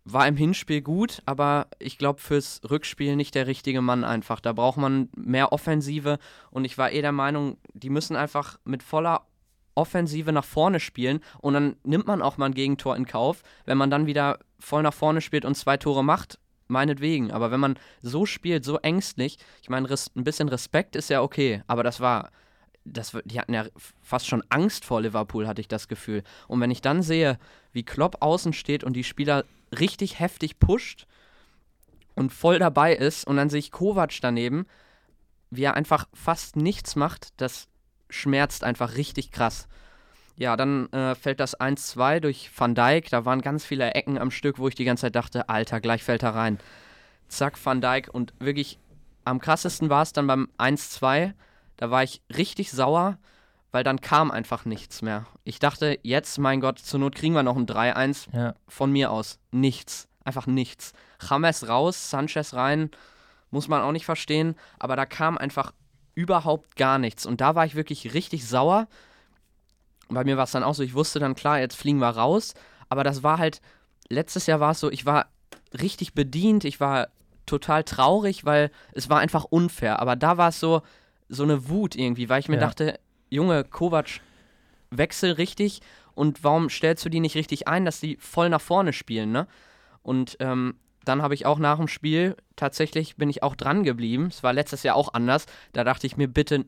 war 0.04 0.26
im 0.26 0.36
Hinspiel 0.36 0.80
gut, 0.80 1.22
aber 1.26 1.66
ich 1.78 1.98
glaube 1.98 2.20
fürs 2.20 2.60
Rückspiel 2.68 3.16
nicht 3.16 3.34
der 3.34 3.46
richtige 3.46 3.82
Mann 3.82 4.04
einfach. 4.04 4.40
Da 4.40 4.52
braucht 4.52 4.78
man 4.78 5.10
mehr 5.14 5.52
Offensive 5.52 6.18
und 6.50 6.64
ich 6.64 6.78
war 6.78 6.92
eh 6.92 7.02
der 7.02 7.12
Meinung, 7.12 7.58
die 7.74 7.90
müssen 7.90 8.16
einfach 8.16 8.58
mit 8.64 8.82
voller 8.82 9.22
Offensive 9.74 10.32
nach 10.32 10.44
vorne 10.44 10.80
spielen 10.80 11.20
und 11.40 11.54
dann 11.54 11.76
nimmt 11.84 12.06
man 12.06 12.22
auch 12.22 12.36
mal 12.36 12.46
ein 12.46 12.54
Gegentor 12.54 12.96
in 12.96 13.06
Kauf, 13.06 13.42
wenn 13.64 13.78
man 13.78 13.90
dann 13.90 14.06
wieder 14.06 14.38
voll 14.58 14.82
nach 14.82 14.94
vorne 14.94 15.20
spielt 15.20 15.44
und 15.44 15.56
zwei 15.56 15.76
Tore 15.76 16.02
macht 16.02 16.38
meinetwegen. 16.68 17.30
Aber 17.30 17.50
wenn 17.50 17.60
man 17.60 17.78
so 18.02 18.26
spielt, 18.26 18.64
so 18.64 18.78
ängstlich, 18.78 19.38
ich 19.62 19.68
meine, 19.68 19.88
ein 19.88 20.24
bisschen 20.24 20.48
Respekt 20.48 20.96
ist 20.96 21.10
ja 21.10 21.22
okay, 21.22 21.62
aber 21.66 21.82
das 21.82 22.00
war, 22.00 22.30
das, 22.92 23.16
die 23.24 23.38
hatten 23.38 23.54
ja 23.54 23.66
fast 24.02 24.26
schon 24.26 24.42
Angst 24.48 24.84
vor 24.84 25.00
Liverpool, 25.00 25.46
hatte 25.46 25.60
ich 25.60 25.68
das 25.68 25.88
Gefühl. 25.88 26.22
Und 26.46 26.60
wenn 26.60 26.70
ich 26.70 26.80
dann 26.80 27.02
sehe, 27.02 27.38
wie 27.72 27.82
Klopp 27.82 28.18
außen 28.20 28.52
steht 28.52 28.84
und 28.84 28.94
die 28.94 29.04
Spieler 29.04 29.44
richtig 29.78 30.18
heftig 30.18 30.58
pusht 30.58 31.06
und 32.14 32.32
voll 32.32 32.58
dabei 32.58 32.94
ist 32.94 33.26
und 33.26 33.36
dann 33.36 33.50
sehe 33.50 33.60
ich 33.60 33.70
Kovac 33.70 34.18
daneben, 34.20 34.66
wie 35.50 35.64
er 35.64 35.74
einfach 35.74 36.06
fast 36.12 36.56
nichts 36.56 36.96
macht, 36.96 37.40
das 37.40 37.68
schmerzt 38.10 38.64
einfach 38.64 38.96
richtig 38.96 39.30
krass. 39.30 39.68
Ja, 40.36 40.56
dann 40.56 40.90
äh, 40.92 41.14
fällt 41.14 41.40
das 41.40 41.58
1-2 41.58 42.20
durch 42.20 42.50
Van 42.56 42.74
Dijk. 42.74 43.10
Da 43.10 43.24
waren 43.24 43.40
ganz 43.40 43.64
viele 43.64 43.92
Ecken 43.94 44.18
am 44.18 44.30
Stück, 44.30 44.58
wo 44.58 44.68
ich 44.68 44.76
die 44.76 44.84
ganze 44.84 45.02
Zeit 45.02 45.16
dachte, 45.16 45.48
Alter, 45.48 45.80
gleich 45.80 46.04
fällt 46.04 46.22
er 46.22 46.34
rein. 46.34 46.58
Zack, 47.26 47.58
Van 47.62 47.80
Dijk. 47.80 48.08
Und 48.12 48.32
wirklich 48.38 48.78
am 49.24 49.40
krassesten 49.40 49.90
war 49.90 50.02
es 50.02 50.12
dann 50.12 50.28
beim 50.28 50.48
1-2. 50.56 51.32
Da 51.78 51.90
war 51.90 52.02
ich 52.02 52.20
richtig 52.36 52.70
sauer, 52.70 53.16
weil 53.72 53.84
dann 53.84 54.00
kam 54.00 54.30
einfach 54.30 54.66
nichts 54.66 55.00
mehr. 55.00 55.26
Ich 55.44 55.58
dachte, 55.58 55.98
jetzt, 56.02 56.38
mein 56.38 56.60
Gott, 56.60 56.78
zur 56.78 57.00
Not 57.00 57.14
kriegen 57.14 57.34
wir 57.34 57.42
noch 57.42 57.56
ein 57.56 57.66
3-1 57.66 58.36
ja. 58.36 58.54
von 58.68 58.92
mir 58.92 59.10
aus. 59.10 59.38
Nichts. 59.50 60.06
Einfach 60.24 60.46
nichts. 60.46 60.92
James 61.26 61.66
raus, 61.66 62.10
Sanchez 62.10 62.52
rein. 62.52 62.90
Muss 63.50 63.68
man 63.68 63.80
auch 63.80 63.92
nicht 63.92 64.04
verstehen. 64.04 64.54
Aber 64.78 64.94
da 64.94 65.06
kam 65.06 65.38
einfach 65.38 65.72
überhaupt 66.14 66.76
gar 66.76 66.98
nichts. 66.98 67.24
Und 67.24 67.40
da 67.40 67.54
war 67.54 67.64
ich 67.64 67.74
wirklich 67.74 68.12
richtig 68.12 68.46
sauer 68.46 68.88
bei 70.08 70.24
mir 70.24 70.36
war 70.36 70.44
es 70.44 70.52
dann 70.52 70.62
auch 70.62 70.74
so, 70.74 70.82
ich 70.82 70.94
wusste 70.94 71.18
dann 71.18 71.34
klar, 71.34 71.60
jetzt 71.60 71.76
fliegen 71.76 71.98
wir 71.98 72.08
raus. 72.08 72.54
Aber 72.88 73.04
das 73.04 73.22
war 73.22 73.38
halt, 73.38 73.60
letztes 74.08 74.46
Jahr 74.46 74.60
war 74.60 74.72
es 74.72 74.80
so, 74.80 74.90
ich 74.90 75.06
war 75.06 75.26
richtig 75.78 76.14
bedient, 76.14 76.64
ich 76.64 76.80
war 76.80 77.08
total 77.46 77.84
traurig, 77.84 78.44
weil 78.44 78.70
es 78.92 79.08
war 79.10 79.18
einfach 79.18 79.44
unfair. 79.44 80.00
Aber 80.00 80.16
da 80.16 80.36
war 80.36 80.48
es 80.48 80.60
so, 80.60 80.82
so 81.28 81.42
eine 81.42 81.68
Wut 81.68 81.94
irgendwie, 81.94 82.28
weil 82.28 82.40
ich 82.40 82.48
mir 82.48 82.56
ja. 82.56 82.60
dachte, 82.60 82.98
Junge, 83.30 83.64
Kovac, 83.64 84.20
wechsel 84.90 85.32
richtig 85.32 85.80
und 86.14 86.42
warum 86.42 86.70
stellst 86.70 87.04
du 87.04 87.08
die 87.08 87.20
nicht 87.20 87.36
richtig 87.36 87.68
ein, 87.68 87.84
dass 87.84 88.00
die 88.00 88.16
voll 88.16 88.48
nach 88.48 88.60
vorne 88.60 88.92
spielen, 88.92 89.30
ne? 89.30 89.46
Und 90.02 90.36
ähm, 90.40 90.74
dann 91.04 91.22
habe 91.22 91.34
ich 91.34 91.46
auch 91.46 91.58
nach 91.58 91.78
dem 91.78 91.88
Spiel, 91.88 92.36
tatsächlich 92.56 93.16
bin 93.16 93.30
ich 93.30 93.42
auch 93.42 93.56
dran 93.56 93.82
geblieben. 93.82 94.26
Es 94.26 94.42
war 94.42 94.52
letztes 94.52 94.82
Jahr 94.82 94.96
auch 94.96 95.14
anders. 95.14 95.46
Da 95.72 95.84
dachte 95.84 96.06
ich 96.06 96.16
mir, 96.16 96.28
bitte 96.28 96.66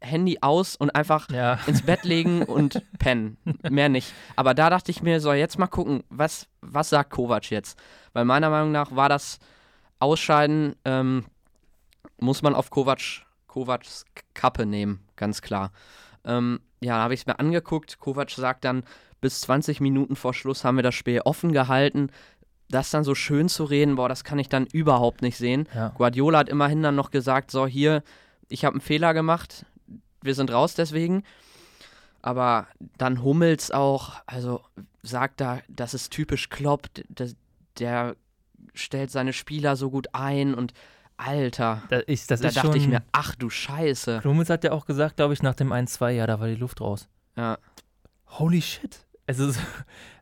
Handy 0.00 0.38
aus 0.40 0.76
und 0.76 0.94
einfach 0.94 1.28
ja. 1.30 1.58
ins 1.66 1.82
Bett 1.82 2.04
legen 2.04 2.42
und 2.42 2.82
pennen. 2.98 3.36
Mehr 3.68 3.88
nicht. 3.88 4.12
Aber 4.36 4.54
da 4.54 4.70
dachte 4.70 4.90
ich 4.90 5.02
mir, 5.02 5.20
so, 5.20 5.32
jetzt 5.32 5.58
mal 5.58 5.66
gucken, 5.66 6.04
was, 6.08 6.46
was 6.60 6.90
sagt 6.90 7.10
Kovac 7.10 7.50
jetzt? 7.50 7.78
Weil 8.12 8.24
meiner 8.24 8.50
Meinung 8.50 8.72
nach 8.72 8.94
war 8.94 9.08
das 9.08 9.38
Ausscheiden, 9.98 10.76
ähm, 10.84 11.24
muss 12.18 12.42
man 12.42 12.54
auf 12.54 12.70
Kovac, 12.70 13.26
Kovacs 13.54 14.04
Kappe 14.34 14.66
nehmen, 14.66 14.98
ganz 15.14 15.40
klar. 15.40 15.70
Ähm, 16.24 16.58
ja, 16.80 16.96
da 16.96 17.02
habe 17.04 17.14
ich 17.14 17.20
es 17.20 17.26
mir 17.26 17.38
angeguckt. 17.38 18.00
Kovac 18.00 18.30
sagt 18.30 18.64
dann, 18.64 18.82
bis 19.20 19.42
20 19.42 19.80
Minuten 19.80 20.16
vor 20.16 20.34
Schluss 20.34 20.64
haben 20.64 20.74
wir 20.74 20.82
das 20.82 20.96
Spiel 20.96 21.20
offen 21.24 21.52
gehalten. 21.52 22.10
Das 22.68 22.90
dann 22.90 23.04
so 23.04 23.14
schön 23.14 23.48
zu 23.48 23.62
reden, 23.62 23.94
boah, 23.94 24.08
das 24.08 24.24
kann 24.24 24.40
ich 24.40 24.48
dann 24.48 24.66
überhaupt 24.66 25.22
nicht 25.22 25.36
sehen. 25.36 25.68
Ja. 25.72 25.90
Guardiola 25.90 26.40
hat 26.40 26.48
immerhin 26.48 26.82
dann 26.82 26.96
noch 26.96 27.12
gesagt, 27.12 27.52
so 27.52 27.64
hier, 27.64 28.02
ich 28.48 28.64
habe 28.64 28.74
einen 28.74 28.80
Fehler 28.80 29.14
gemacht, 29.14 29.64
wir 30.20 30.34
sind 30.34 30.52
raus 30.52 30.74
deswegen. 30.74 31.22
Aber 32.22 32.66
dann 32.98 33.22
Hummels 33.22 33.70
auch, 33.70 34.14
also 34.26 34.62
sagt 35.04 35.40
da, 35.40 35.60
das 35.68 35.94
ist 35.94 36.10
typisch 36.10 36.48
Klopp, 36.48 36.88
das, 37.08 37.36
der 37.78 38.16
stellt 38.72 39.12
seine 39.12 39.32
Spieler 39.32 39.76
so 39.76 39.90
gut 39.92 40.08
ein 40.12 40.54
und 40.54 40.74
Alter, 41.16 41.82
Da, 41.88 42.00
ich, 42.06 42.26
das 42.26 42.40
da 42.40 42.48
ist 42.48 42.56
dachte 42.56 42.68
schon, 42.68 42.76
ich 42.76 42.88
mir, 42.88 43.02
ach 43.12 43.34
du 43.36 43.48
Scheiße. 43.48 44.22
Hummels 44.24 44.50
hat 44.50 44.64
ja 44.64 44.72
auch 44.72 44.84
gesagt, 44.86 45.16
glaube 45.16 45.32
ich, 45.34 45.42
nach 45.42 45.54
dem 45.54 45.72
1-2, 45.72 46.10
ja, 46.10 46.26
da 46.26 46.40
war 46.40 46.48
die 46.48 46.54
Luft 46.56 46.80
raus. 46.80 47.08
Ja, 47.36 47.58
Holy 48.38 48.60
shit. 48.62 49.06
Also, 49.26 49.50
so- 49.52 49.60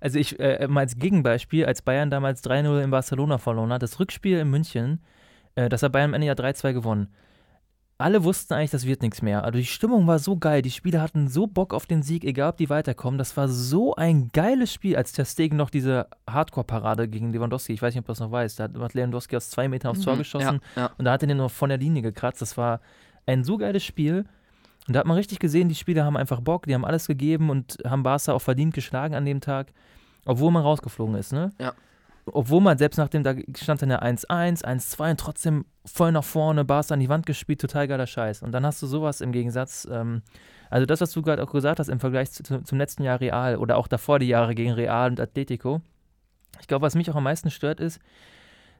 also 0.00 0.18
ich, 0.18 0.38
äh, 0.38 0.66
mal 0.68 0.80
als 0.80 0.96
Gegenbeispiel, 0.98 1.64
als 1.66 1.82
Bayern 1.82 2.10
damals 2.10 2.44
3-0 2.44 2.82
in 2.82 2.90
Barcelona 2.90 3.38
verloren 3.38 3.72
hat, 3.72 3.82
das 3.82 3.98
Rückspiel 4.00 4.38
in 4.38 4.50
München, 4.50 5.00
äh, 5.54 5.68
das 5.68 5.82
hat 5.82 5.92
Bayern 5.92 6.10
am 6.10 6.14
Ende 6.14 6.26
ja 6.26 6.34
3-2 6.34 6.72
gewonnen. 6.72 7.08
Alle 8.02 8.24
wussten 8.24 8.54
eigentlich, 8.54 8.72
das 8.72 8.86
wird 8.86 9.02
nichts 9.02 9.22
mehr. 9.22 9.44
Also 9.44 9.58
die 9.58 9.64
Stimmung 9.64 10.06
war 10.08 10.18
so 10.18 10.36
geil, 10.36 10.60
die 10.60 10.70
Spieler 10.70 11.00
hatten 11.00 11.28
so 11.28 11.46
Bock 11.46 11.72
auf 11.72 11.86
den 11.86 12.02
Sieg, 12.02 12.24
egal 12.24 12.50
ob 12.50 12.56
die 12.56 12.68
weiterkommen. 12.68 13.16
Das 13.16 13.36
war 13.36 13.48
so 13.48 13.94
ein 13.94 14.30
geiles 14.32 14.72
Spiel, 14.72 14.96
als 14.96 15.12
Ter 15.12 15.24
Stegen 15.24 15.56
noch 15.56 15.70
diese 15.70 16.08
Hardcore-Parade 16.28 17.08
gegen 17.08 17.32
Lewandowski, 17.32 17.72
ich 17.72 17.80
weiß 17.80 17.94
nicht, 17.94 18.00
ob 18.00 18.06
du 18.06 18.10
das 18.12 18.20
noch 18.20 18.32
weißt, 18.32 18.58
da 18.58 18.64
hat 18.64 18.94
Lewandowski 18.94 19.36
aus 19.36 19.50
zwei 19.50 19.68
Metern 19.68 19.92
aufs 19.92 20.00
Tor 20.00 20.14
Mhm, 20.14 20.18
geschossen 20.18 20.60
Ja, 20.74 20.82
ja. 20.82 20.90
und 20.98 21.04
da 21.04 21.12
hat 21.12 21.22
er 21.22 21.28
den 21.28 21.36
noch 21.36 21.50
von 21.50 21.68
der 21.68 21.78
Linie 21.78 22.02
gekratzt. 22.02 22.42
Das 22.42 22.56
war 22.56 22.80
ein 23.26 23.44
so 23.44 23.56
geiles 23.56 23.84
Spiel. 23.84 24.24
Und 24.88 24.94
da 24.96 25.00
hat 25.00 25.06
man 25.06 25.16
richtig 25.16 25.38
gesehen, 25.38 25.68
die 25.68 25.76
Spieler 25.76 26.04
haben 26.04 26.16
einfach 26.16 26.40
Bock, 26.40 26.66
die 26.66 26.74
haben 26.74 26.84
alles 26.84 27.06
gegeben 27.06 27.50
und 27.50 27.78
haben 27.86 28.02
Barca 28.02 28.32
auch 28.32 28.42
verdient 28.42 28.74
geschlagen 28.74 29.14
an 29.14 29.24
dem 29.24 29.40
Tag, 29.40 29.72
obwohl 30.24 30.50
man 30.50 30.62
rausgeflogen 30.62 31.14
ist, 31.14 31.32
ne? 31.32 31.52
Ja. 31.60 31.72
Obwohl 32.26 32.60
man 32.60 32.78
selbst 32.78 32.98
nachdem 32.98 33.24
da 33.24 33.34
stand 33.56 33.82
dann 33.82 33.90
ja 33.90 34.00
1-1, 34.00 34.64
1-2 34.64 35.10
und 35.10 35.20
trotzdem 35.20 35.64
voll 35.84 36.12
nach 36.12 36.22
vorne, 36.22 36.64
Barca 36.64 36.94
an 36.94 37.00
die 37.00 37.08
Wand 37.08 37.26
gespielt, 37.26 37.60
total 37.60 37.88
geiler 37.88 38.06
Scheiß. 38.06 38.42
Und 38.42 38.52
dann 38.52 38.64
hast 38.64 38.80
du 38.80 38.86
sowas 38.86 39.20
im 39.20 39.32
Gegensatz, 39.32 39.88
ähm, 39.90 40.22
also 40.70 40.86
das, 40.86 41.00
was 41.00 41.10
du 41.12 41.22
gerade 41.22 41.42
auch 41.42 41.50
gesagt 41.50 41.80
hast 41.80 41.88
im 41.88 41.98
Vergleich 41.98 42.30
zu, 42.30 42.62
zum 42.62 42.78
letzten 42.78 43.02
Jahr 43.02 43.20
Real 43.20 43.56
oder 43.56 43.76
auch 43.76 43.88
davor 43.88 44.20
die 44.20 44.28
Jahre 44.28 44.54
gegen 44.54 44.72
Real 44.72 45.10
und 45.10 45.20
Atletico. 45.20 45.80
Ich 46.60 46.68
glaube, 46.68 46.86
was 46.86 46.94
mich 46.94 47.10
auch 47.10 47.16
am 47.16 47.24
meisten 47.24 47.50
stört 47.50 47.80
ist, 47.80 48.00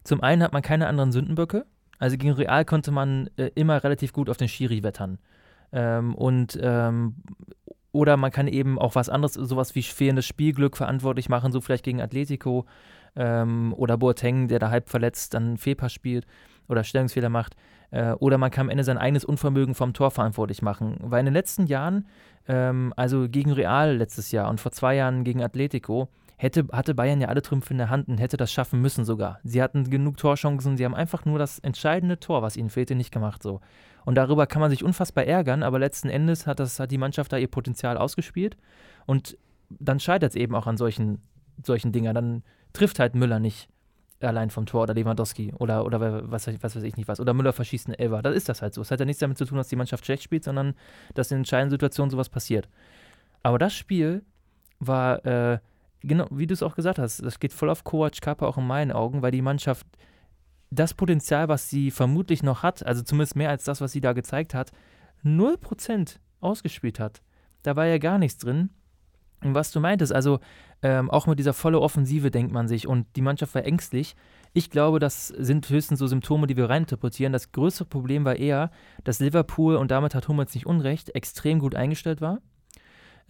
zum 0.05 0.23
einen 0.23 0.43
hat 0.43 0.53
man 0.53 0.63
keine 0.63 0.87
anderen 0.87 1.11
Sündenböcke. 1.11 1.67
Also 1.99 2.17
gegen 2.17 2.33
Real 2.33 2.65
konnte 2.65 2.93
man 2.93 3.29
äh, 3.37 3.51
immer 3.55 3.83
relativ 3.83 4.13
gut 4.13 4.31
auf 4.31 4.37
den 4.37 4.49
Schiri 4.49 4.85
wettern. 4.85 5.19
Ähm, 5.73 6.15
und 6.15 6.59
ähm, 6.63 7.17
oder 7.93 8.17
man 8.17 8.31
kann 8.31 8.49
eben 8.49 8.79
auch 8.79 8.95
was 8.95 9.09
anderes, 9.09 9.35
sowas 9.35 9.75
wie 9.75 9.83
fehlendes 9.83 10.27
Spielglück 10.27 10.77
verantwortlich 10.77 11.29
machen, 11.29 11.53
so 11.53 11.61
vielleicht 11.61 11.85
gegen 11.85 12.01
Atletico 12.01 12.67
ähm, 13.17 13.75
oder 13.77 13.97
Boateng, 13.99 14.49
der 14.49 14.59
da 14.59 14.71
halb 14.71 14.89
verletzt 14.89 15.35
dann 15.35 15.43
einen 15.45 15.59
Fehlpass 15.59 15.93
spielt 15.93 16.27
oder 16.69 16.85
Stellungsfehler 16.85 17.29
macht. 17.29 17.57
Äh, 17.91 18.13
oder 18.13 18.39
man 18.39 18.51
kann 18.51 18.67
am 18.67 18.71
Ende 18.71 18.85
sein 18.85 18.99
eigenes 18.99 19.25
Unvermögen 19.25 19.75
vom 19.75 19.93
Tor 19.93 20.11
verantwortlich 20.11 20.63
machen. 20.63 20.97
Weil 21.01 21.21
in 21.21 21.27
den 21.27 21.35
letzten 21.35 21.67
Jahren, 21.67 22.07
ähm, 22.49 22.93
also 22.97 23.29
gegen 23.29 23.53
Real 23.53 23.97
letztes 23.97 24.33
Jahr 24.33 24.49
und 24.51 24.61
vor 24.61 24.73
zwei 24.73 24.97
Jahren 24.97 25.25
gegen 25.25 25.43
Atletico, 25.43 26.09
hätte, 26.37 26.67
hatte 26.73 26.95
Bayern 26.95 27.21
ja 27.21 27.29
alle 27.29 27.43
Trümpfe 27.43 27.73
in 27.73 27.79
der 27.79 27.91
Hand 27.91 28.09
und 28.09 28.19
hätte 28.19 28.37
das 28.37 28.53
schaffen 28.53 28.81
müssen 28.81 29.05
sogar. 29.05 29.39
Sie 29.45 29.63
hatten 29.63 29.89
genug 29.89 30.17
Torchancen, 30.17 30.77
sie 30.77 30.85
haben 30.85 30.95
einfach 30.95 31.25
nur 31.25 31.39
das 31.39 31.61
entscheidende 31.61 32.19
Tor, 32.19 32.43
was 32.43 32.57
ihnen 32.57 32.71
fehlte, 32.71 32.95
nicht 32.95 33.13
gemacht 33.13 33.43
so. 33.43 33.61
Und 34.05 34.17
darüber 34.17 34.49
kann 34.49 34.61
man 34.61 34.71
sich 34.71 34.83
unfassbar 34.83 35.25
ärgern, 35.25 35.63
aber 35.63 35.79
letzten 35.79 36.09
Endes 36.09 36.49
hat, 36.49 36.59
das, 36.59 36.81
hat 36.81 36.91
die 36.91 36.99
Mannschaft 36.99 37.33
da 37.33 37.37
ihr 37.37 37.47
Potenzial 37.47 37.97
ausgespielt 37.97 38.57
und 39.07 39.39
dann 39.71 40.01
scheitert 40.01 40.31
es 40.31 40.37
eben 40.37 40.57
auch 40.57 40.67
an 40.67 40.77
solchen, 40.77 41.23
solchen 41.65 41.93
Dingern. 41.93 42.15
Dann 42.15 42.43
trifft 42.73 42.99
halt 42.99 43.15
Müller 43.15 43.39
nicht 43.39 43.69
allein 44.21 44.51
vom 44.51 44.67
Tor 44.67 44.85
oder 44.85 44.95
Lewandowski 44.95 45.53
oder, 45.59 45.85
oder 45.85 46.31
was, 46.31 46.47
was 46.47 46.77
weiß 46.77 46.83
ich 46.85 46.97
nicht 46.97 47.09
was. 47.09 47.21
Oder 47.21 47.35
Müller 47.35 47.53
verschießt 47.53 47.89
einen 47.89 47.99
Elfer. 47.99 48.23
Das 48.23 48.37
ist 48.37 48.49
das 48.49 48.63
halt 48.63 48.75
so. 48.75 48.81
Es 48.81 48.91
hat 48.91 49.01
ja 49.01 49.07
nichts 49.07 49.21
damit 49.21 49.39
zu 49.39 49.45
tun, 49.45 49.59
dass 49.59 49.69
die 49.69 49.77
Mannschaft 49.77 50.05
schlecht 50.05 50.23
spielt, 50.23 50.45
sondern 50.45 50.75
dass 51.15 51.31
in 51.31 51.39
entscheidenden 51.39 51.71
Situationen 51.71 52.11
sowas 52.11 52.29
passiert. 52.29 52.69
Aber 53.43 53.59
das 53.59 53.75
Spiel 53.75 54.23
war, 54.79 55.25
äh, 55.27 55.59
genau, 56.01 56.27
wie 56.31 56.47
du 56.47 56.55
es 56.55 56.63
auch 56.63 56.77
gesagt 56.77 56.99
hast, 56.99 57.25
das 57.25 57.41
geht 57.41 57.53
voll 57.53 57.71
auf 57.71 57.85
Kovac 57.85 58.21
Kappa 58.21 58.47
auch 58.47 58.59
in 58.59 58.67
meinen 58.67 58.93
Augen, 58.93 59.23
weil 59.23 59.33
die 59.33 59.43
Mannschaft 59.43 59.87
das 60.71 60.95
Potenzial, 60.95 61.49
was 61.49 61.69
sie 61.69 61.91
vermutlich 61.91 62.43
noch 62.43 62.63
hat, 62.63 62.85
also 62.87 63.03
zumindest 63.03 63.37
mehr 63.37 63.51
als 63.51 63.65
das, 63.65 63.81
was 63.81 63.93
sie 63.93 64.01
da 64.01 64.13
gezeigt 64.13 64.55
hat, 64.55 64.71
0% 65.25 66.17
ausgespielt 66.41 66.99
hat. 66.99 67.23
Da 67.63 67.77
war 67.77 67.87
ja 67.87 67.99
gar 67.99 68.19
nichts 68.19 68.39
drin. 68.39 68.71
Was 69.43 69.71
du 69.73 69.81
meintest, 69.81 70.13
also 70.13 70.41
ähm, 70.83 71.11
auch 71.11 71.27
mit 71.27 71.39
dieser 71.39 71.53
volle 71.53 71.81
Offensive 71.81 72.31
denkt 72.31 72.53
man 72.53 72.69
sich 72.69 72.87
und 72.87 73.07
die 73.17 73.23
Mannschaft 73.23 73.55
war 73.55 73.65
ängstlich. 73.65 74.17
Ich 74.53 74.71
glaube, 74.71 74.99
das 74.99 75.29
sind 75.29 75.69
höchstens 75.69 75.99
so 75.99 76.07
Symptome, 76.07 76.47
die 76.47 76.57
wir 76.57 76.69
reininterpretieren. 76.69 77.33
Das 77.33 77.53
größere 77.53 77.87
Problem 77.87 78.25
war 78.25 78.37
eher, 78.37 78.71
dass 79.03 79.19
Liverpool, 79.19 79.77
und 79.77 79.91
damit 79.91 80.15
hat 80.15 80.29
Hummels 80.29 80.55
nicht 80.55 80.67
unrecht, 80.67 81.15
extrem 81.15 81.59
gut 81.59 81.75
eingestellt 81.75 82.21
war. 82.21 82.41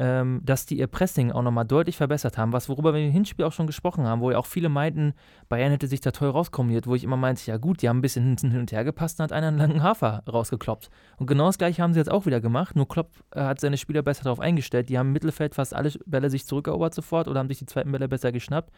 Ähm, 0.02 0.40
dass 0.42 0.66
die 0.66 0.80
ihr 0.80 0.88
Pressing 0.88 1.30
auch 1.30 1.42
nochmal 1.42 1.64
deutlich 1.64 1.97
verbessert 1.97 2.37
haben, 2.37 2.52
was 2.52 2.68
worüber 2.68 2.92
wir 2.92 3.06
im 3.06 3.12
Hinspiel 3.12 3.44
auch 3.44 3.52
schon 3.52 3.68
gesprochen 3.68 4.04
haben, 4.04 4.21
wo 4.21 4.32
ja 4.32 4.38
auch 4.38 4.47
viele 4.47 4.68
meinten, 4.68 5.14
Bayern 5.49 5.71
hätte 5.71 5.87
sich 5.87 6.00
da 6.00 6.11
toll 6.11 6.30
rauskombiniert, 6.30 6.88
wo 6.88 6.97
ich 6.97 7.04
immer 7.04 7.16
meinte, 7.16 7.49
ja 7.49 7.56
gut, 7.56 7.82
die 7.82 7.88
haben 7.88 7.99
ein 7.99 8.02
bisschen 8.02 8.37
hin 8.37 8.59
und 8.59 8.73
her 8.73 8.82
gepasst 8.82 9.21
und 9.21 9.25
hat 9.25 9.32
einen 9.32 9.56
langen 9.56 9.80
Hafer 9.80 10.25
rausgekloppt. 10.28 10.90
Und 11.18 11.28
genau 11.28 11.47
das 11.47 11.56
gleiche 11.56 11.85
haben 11.85 11.92
sie 11.92 12.00
jetzt 12.00 12.11
auch 12.11 12.26
wieder 12.26 12.40
gemacht, 12.40 12.75
nur 12.75 12.88
Klopp 12.88 13.12
äh, 13.30 13.42
hat 13.42 13.61
seine 13.61 13.76
Spieler 13.76 14.02
besser 14.02 14.25
darauf 14.25 14.40
eingestellt. 14.40 14.88
Die 14.88 14.99
haben 14.99 15.06
im 15.06 15.12
Mittelfeld 15.12 15.54
fast 15.54 15.73
alle 15.73 15.92
Bälle 16.04 16.30
sich 16.30 16.47
zurückerobert 16.47 16.94
sofort 16.94 17.28
oder 17.28 17.38
haben 17.38 17.49
sich 17.49 17.61
die 17.61 17.66
zweiten 17.66 17.92
Bälle 17.92 18.09
besser 18.09 18.32
geschnappt, 18.32 18.73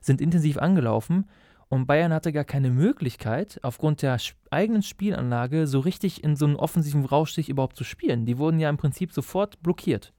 sind 0.00 0.20
intensiv 0.20 0.58
angelaufen 0.58 1.26
und 1.68 1.86
Bayern 1.86 2.12
hatte 2.12 2.32
gar 2.32 2.42
keine 2.42 2.70
Möglichkeit, 2.70 3.60
aufgrund 3.62 4.02
der 4.02 4.18
eigenen 4.50 4.82
Spielanlage 4.82 5.68
so 5.68 5.78
richtig 5.78 6.24
in 6.24 6.34
so 6.34 6.44
einen 6.44 6.56
offensiven 6.56 7.04
Rausch 7.04 7.34
sich 7.34 7.48
überhaupt 7.48 7.76
zu 7.76 7.84
spielen. 7.84 8.26
Die 8.26 8.38
wurden 8.38 8.58
ja 8.58 8.68
im 8.68 8.78
Prinzip 8.78 9.12
sofort 9.12 9.62
blockiert. 9.62 10.12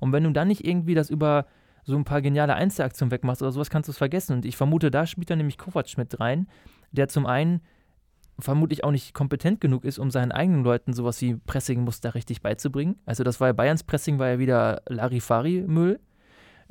Und 0.00 0.12
wenn 0.12 0.24
du 0.24 0.30
dann 0.30 0.48
nicht 0.48 0.66
irgendwie 0.66 0.94
das 0.94 1.10
über 1.10 1.46
so 1.84 1.96
ein 1.96 2.04
paar 2.04 2.22
geniale 2.22 2.54
Einzelaktionen 2.54 3.10
wegmachst 3.10 3.42
oder 3.42 3.52
sowas, 3.52 3.70
kannst 3.70 3.88
du 3.88 3.92
es 3.92 3.98
vergessen. 3.98 4.34
Und 4.34 4.44
ich 4.44 4.56
vermute, 4.56 4.90
da 4.90 5.06
spielt 5.06 5.30
dann 5.30 5.38
nämlich 5.38 5.58
Kovac 5.58 5.96
mit 5.96 6.18
rein, 6.18 6.48
der 6.92 7.08
zum 7.08 7.26
einen 7.26 7.60
vermutlich 8.38 8.82
auch 8.82 8.90
nicht 8.90 9.14
kompetent 9.14 9.60
genug 9.60 9.84
ist, 9.84 9.98
um 9.98 10.10
seinen 10.10 10.32
eigenen 10.32 10.64
Leuten 10.64 10.92
sowas 10.92 11.20
wie 11.20 11.34
Pressing-Muster 11.34 12.14
richtig 12.14 12.42
beizubringen. 12.42 12.96
Also 13.06 13.22
das 13.22 13.40
war 13.40 13.48
ja 13.48 13.52
Bayerns 13.52 13.84
Pressing 13.84 14.18
war 14.18 14.28
ja 14.28 14.38
wieder 14.38 14.82
Larifari-Müll. 14.88 16.00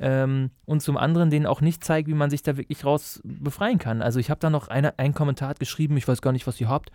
Ähm, 0.00 0.50
und 0.64 0.80
zum 0.80 0.96
anderen 0.96 1.30
denen 1.30 1.46
auch 1.46 1.60
nicht 1.60 1.84
zeigt, 1.84 2.08
wie 2.08 2.14
man 2.14 2.28
sich 2.28 2.42
da 2.42 2.56
wirklich 2.56 2.84
raus 2.84 3.20
befreien 3.24 3.78
kann. 3.78 4.02
Also 4.02 4.18
ich 4.18 4.28
habe 4.28 4.40
da 4.40 4.50
noch 4.50 4.66
eine, 4.66 4.98
einen 4.98 5.14
Kommentar 5.14 5.54
geschrieben, 5.54 5.96
ich 5.96 6.08
weiß 6.08 6.20
gar 6.20 6.32
nicht, 6.32 6.46
was 6.48 6.60
ihr 6.60 6.68
habt. 6.68 6.90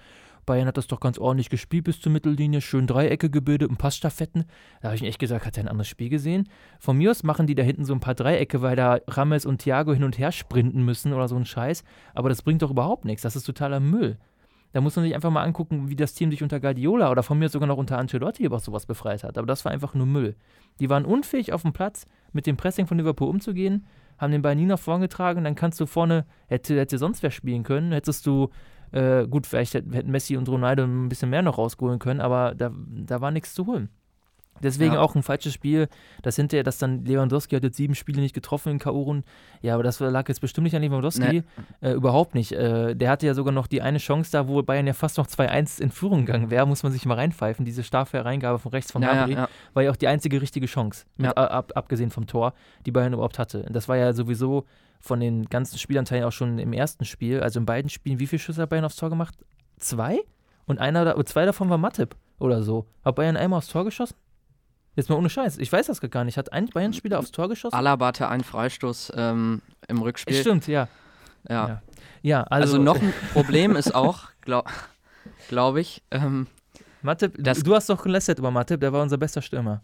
Bayern 0.49 0.67
hat 0.67 0.77
das 0.77 0.87
doch 0.87 0.99
ganz 0.99 1.19
ordentlich 1.19 1.51
gespielt 1.51 1.83
bis 1.83 2.01
zur 2.01 2.11
Mittellinie, 2.11 2.59
schön 2.61 2.87
Dreiecke 2.87 3.29
gebildet 3.29 3.69
und 3.69 3.77
Passstaffetten. 3.77 4.45
Da 4.81 4.87
habe 4.87 4.95
ich 4.95 5.03
echt 5.03 5.19
gesagt, 5.19 5.45
hat 5.45 5.55
er 5.57 5.65
ein 5.65 5.67
anderes 5.67 5.87
Spiel 5.87 6.09
gesehen? 6.09 6.49
Von 6.79 6.97
mir 6.97 7.11
aus 7.11 7.21
machen 7.21 7.45
die 7.45 7.53
da 7.53 7.61
hinten 7.61 7.85
so 7.85 7.93
ein 7.93 7.99
paar 7.99 8.15
Dreiecke, 8.15 8.63
weil 8.63 8.75
da 8.75 8.97
Rames 9.07 9.45
und 9.45 9.59
Thiago 9.59 9.93
hin 9.93 10.03
und 10.03 10.17
her 10.17 10.31
sprinten 10.31 10.83
müssen 10.83 11.13
oder 11.13 11.27
so 11.27 11.35
ein 11.35 11.45
Scheiß. 11.45 11.83
Aber 12.15 12.29
das 12.29 12.41
bringt 12.41 12.63
doch 12.63 12.71
überhaupt 12.71 13.05
nichts. 13.05 13.21
Das 13.21 13.35
ist 13.35 13.43
totaler 13.43 13.79
Müll. 13.79 14.17
Da 14.71 14.81
muss 14.81 14.95
man 14.95 15.05
sich 15.05 15.13
einfach 15.13 15.29
mal 15.29 15.43
angucken, 15.43 15.87
wie 15.87 15.95
das 15.95 16.15
Team 16.15 16.31
sich 16.31 16.41
unter 16.41 16.59
Guardiola 16.59 17.11
oder 17.11 17.21
von 17.21 17.37
mir 17.37 17.49
sogar 17.49 17.67
noch 17.67 17.77
unter 17.77 17.99
Ancelotti 17.99 18.43
über 18.43 18.59
sowas 18.59 18.87
befreit 18.87 19.23
hat. 19.23 19.37
Aber 19.37 19.45
das 19.45 19.65
war 19.65 19.71
einfach 19.71 19.93
nur 19.93 20.07
Müll. 20.07 20.35
Die 20.79 20.89
waren 20.89 21.05
unfähig 21.05 21.53
auf 21.53 21.61
dem 21.61 21.73
Platz, 21.73 22.07
mit 22.33 22.47
dem 22.47 22.57
Pressing 22.57 22.87
von 22.87 22.97
Liverpool 22.97 23.29
umzugehen, 23.29 23.85
haben 24.17 24.31
den 24.31 24.41
Ball 24.41 24.55
nie 24.55 24.65
nach 24.65 24.79
vorn 24.79 25.01
getragen. 25.01 25.43
Dann 25.43 25.53
kannst 25.53 25.79
du 25.79 25.85
vorne, 25.85 26.25
hätte, 26.47 26.75
hätte 26.79 26.97
sonst 26.97 27.21
wer 27.21 27.29
spielen 27.29 27.61
können, 27.61 27.91
hättest 27.91 28.25
du, 28.25 28.49
äh, 28.91 29.27
gut, 29.27 29.47
vielleicht 29.47 29.73
hätten 29.73 30.11
Messi 30.11 30.37
und 30.37 30.47
Ronaldo 30.49 30.83
ein 30.83 31.09
bisschen 31.09 31.29
mehr 31.29 31.41
noch 31.41 31.57
rausholen 31.57 31.99
können, 31.99 32.21
aber 32.21 32.53
da, 32.55 32.71
da 32.73 33.21
war 33.21 33.31
nichts 33.31 33.53
zu 33.53 33.65
holen. 33.67 33.89
Deswegen 34.61 34.95
Ja. 34.95 34.99
auch 35.01 35.15
ein 35.15 35.23
falsches 35.23 35.53
Spiel. 35.53 35.87
Das 36.21 36.35
hinterher, 36.35 36.63
dass 36.63 36.77
dann 36.77 37.05
Lewandowski 37.05 37.55
hat 37.55 37.63
jetzt 37.63 37.77
sieben 37.77 37.95
Spiele 37.95 38.21
nicht 38.21 38.33
getroffen 38.33 38.71
in 38.71 38.79
K.O.-Runden. 38.79 39.23
Ja, 39.61 39.73
aber 39.75 39.83
das 39.83 39.99
lag 39.99 40.27
jetzt 40.27 40.41
bestimmt 40.41 40.65
nicht 40.65 40.75
an 40.75 40.81
Lewandowski. 40.81 41.43
Äh, 41.81 41.91
überhaupt 41.93 42.35
nicht. 42.35 42.51
Äh, 42.51 42.95
der 42.95 43.09
hatte 43.09 43.25
ja 43.25 43.33
sogar 43.33 43.53
noch 43.53 43.67
die 43.67 43.81
eine 43.81 43.99
Chance 43.99 44.31
da, 44.31 44.47
wo 44.47 44.61
Bayern 44.61 44.87
ja 44.87 44.93
fast 44.93 45.17
noch 45.17 45.27
2-1 45.27 45.81
in 45.81 45.91
Führung 45.91 46.25
gegangen 46.25 46.51
wäre, 46.51 46.67
muss 46.67 46.83
man 46.83 46.91
sich 46.91 47.05
mal 47.05 47.15
reinpfeifen. 47.15 47.65
Diese 47.65 47.83
starke 47.83 48.23
Reingabe 48.25 48.59
von 48.59 48.71
rechts 48.71 48.91
von 48.91 49.01
ja, 49.01 49.13
Gnabry 49.13 49.33
ja. 49.33 49.49
war 49.73 49.83
ja 49.83 49.91
auch 49.91 49.95
die 49.95 50.07
einzige 50.07 50.41
richtige 50.41 50.65
Chance, 50.65 51.05
mit, 51.17 51.35
ab, 51.37 51.71
abgesehen 51.75 52.09
vom 52.09 52.27
Tor, 52.27 52.53
die 52.85 52.91
Bayern 52.91 53.13
überhaupt 53.13 53.39
hatte. 53.39 53.63
Und 53.63 53.73
das 53.73 53.87
war 53.87 53.97
ja 53.97 54.13
sowieso 54.13 54.65
von 54.99 55.19
den 55.19 55.45
ganzen 55.45 55.77
Spielanteilen 55.77 56.23
auch 56.25 56.31
schon 56.31 56.59
im 56.59 56.73
ersten 56.73 57.05
Spiel, 57.05 57.41
also 57.41 57.59
in 57.59 57.65
beiden 57.65 57.89
Spielen, 57.89 58.19
wie 58.19 58.27
viele 58.27 58.39
Schüsse 58.39 58.61
hat 58.61 58.69
Bayern 58.69 58.85
aufs 58.85 58.95
Tor 58.97 59.09
gemacht? 59.09 59.35
Zwei? 59.77 60.19
Und 60.65 60.79
einer 60.79 61.23
zwei 61.25 61.45
davon 61.45 61.69
war 61.69 61.77
Matip 61.77 62.15
oder 62.37 62.61
so. 62.63 62.85
Hat 63.03 63.15
Bayern 63.15 63.37
einmal 63.37 63.57
aufs 63.57 63.67
Tor 63.67 63.85
geschossen? 63.85 64.15
Jetzt 64.95 65.09
mal 65.09 65.15
ohne 65.15 65.29
Scheiß. 65.29 65.57
Ich 65.59 65.71
weiß 65.71 65.87
das 65.87 66.01
gar 66.01 66.23
nicht. 66.25 66.37
Hat 66.37 66.51
ein 66.51 66.67
Bayern-Spieler 66.67 67.19
aufs 67.19 67.31
Tor 67.31 67.47
geschossen? 67.47 67.75
Alaba 67.75 68.07
hatte 68.07 68.27
einen 68.27 68.43
Freistoß 68.43 69.13
ähm, 69.15 69.61
im 69.87 70.01
Rückspiel. 70.01 70.35
Stimmt, 70.35 70.67
ja. 70.67 70.87
Ja. 71.47 71.67
Ja. 71.67 71.81
Ja, 72.21 72.43
also, 72.43 72.73
Also, 72.75 72.83
noch 72.83 73.01
ein 73.01 73.13
Problem 73.31 73.77
ist 73.77 73.95
auch, 73.95 74.27
glaube 74.41 74.69
glaub 75.47 75.77
ich, 75.77 76.03
ähm, 76.11 76.47
Matip, 77.01 77.33
das- 77.39 77.63
du 77.63 77.73
hast 77.73 77.89
doch 77.89 78.03
gelästert 78.03 78.39
über 78.39 78.51
Matip, 78.51 78.81
der 78.81 78.91
war 78.91 79.01
unser 79.01 79.17
bester 79.17 79.41
Stürmer. 79.41 79.81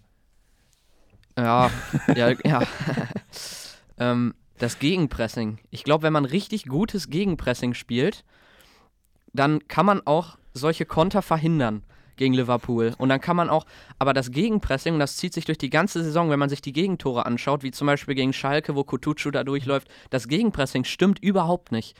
ja, 1.37 1.71
ja, 2.13 2.31
ja. 2.43 2.61
ähm, 3.97 4.33
das 4.57 4.79
Gegenpressing. 4.79 5.59
Ich 5.69 5.83
glaube, 5.83 6.03
wenn 6.03 6.13
man 6.13 6.25
richtig 6.25 6.65
gutes 6.65 7.09
Gegenpressing 7.09 7.73
spielt, 7.73 8.23
dann 9.33 9.67
kann 9.67 9.85
man 9.85 10.01
auch 10.05 10.37
solche 10.53 10.85
Konter 10.85 11.21
verhindern. 11.21 11.83
gegen 12.17 12.33
Liverpool. 12.33 12.93
Und 12.97 13.09
dann 13.09 13.21
kann 13.21 13.35
man 13.35 13.49
auch, 13.49 13.65
aber 13.99 14.13
das 14.13 14.31
Gegenpressing, 14.31 14.93
und 14.93 14.99
das 14.99 15.17
zieht 15.17 15.33
sich 15.33 15.45
durch 15.45 15.57
die 15.57 15.69
ganze 15.69 16.03
Saison, 16.03 16.29
wenn 16.29 16.39
man 16.39 16.49
sich 16.49 16.61
die 16.61 16.73
Gegentore 16.73 17.25
anschaut, 17.25 17.63
wie 17.63 17.71
zum 17.71 17.87
Beispiel 17.87 18.15
gegen 18.15 18.33
Schalke, 18.33 18.75
wo 18.75 18.83
Kutucu 18.83 19.31
da 19.31 19.43
durchläuft, 19.43 19.87
das 20.09 20.27
Gegenpressing 20.27 20.83
stimmt 20.83 21.19
überhaupt 21.19 21.71
nicht. 21.71 21.95